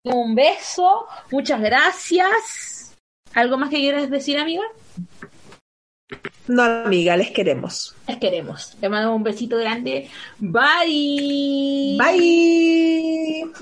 Un 0.05 0.34
beso. 0.34 1.07
Muchas 1.30 1.61
gracias. 1.61 2.88
¿Algo 3.34 3.58
más 3.58 3.70
que 3.70 3.76
quieras 3.76 4.10
decir, 4.10 4.38
amiga? 4.38 4.64
No, 6.46 6.62
amiga, 6.62 7.16
les 7.16 7.30
queremos. 7.30 7.94
Les 8.06 8.16
queremos. 8.16 8.76
Te 8.80 8.88
mando 8.88 9.14
un 9.14 9.22
besito 9.22 9.58
grande. 9.58 10.08
Bye. 10.38 11.98
Bye. 11.98 13.52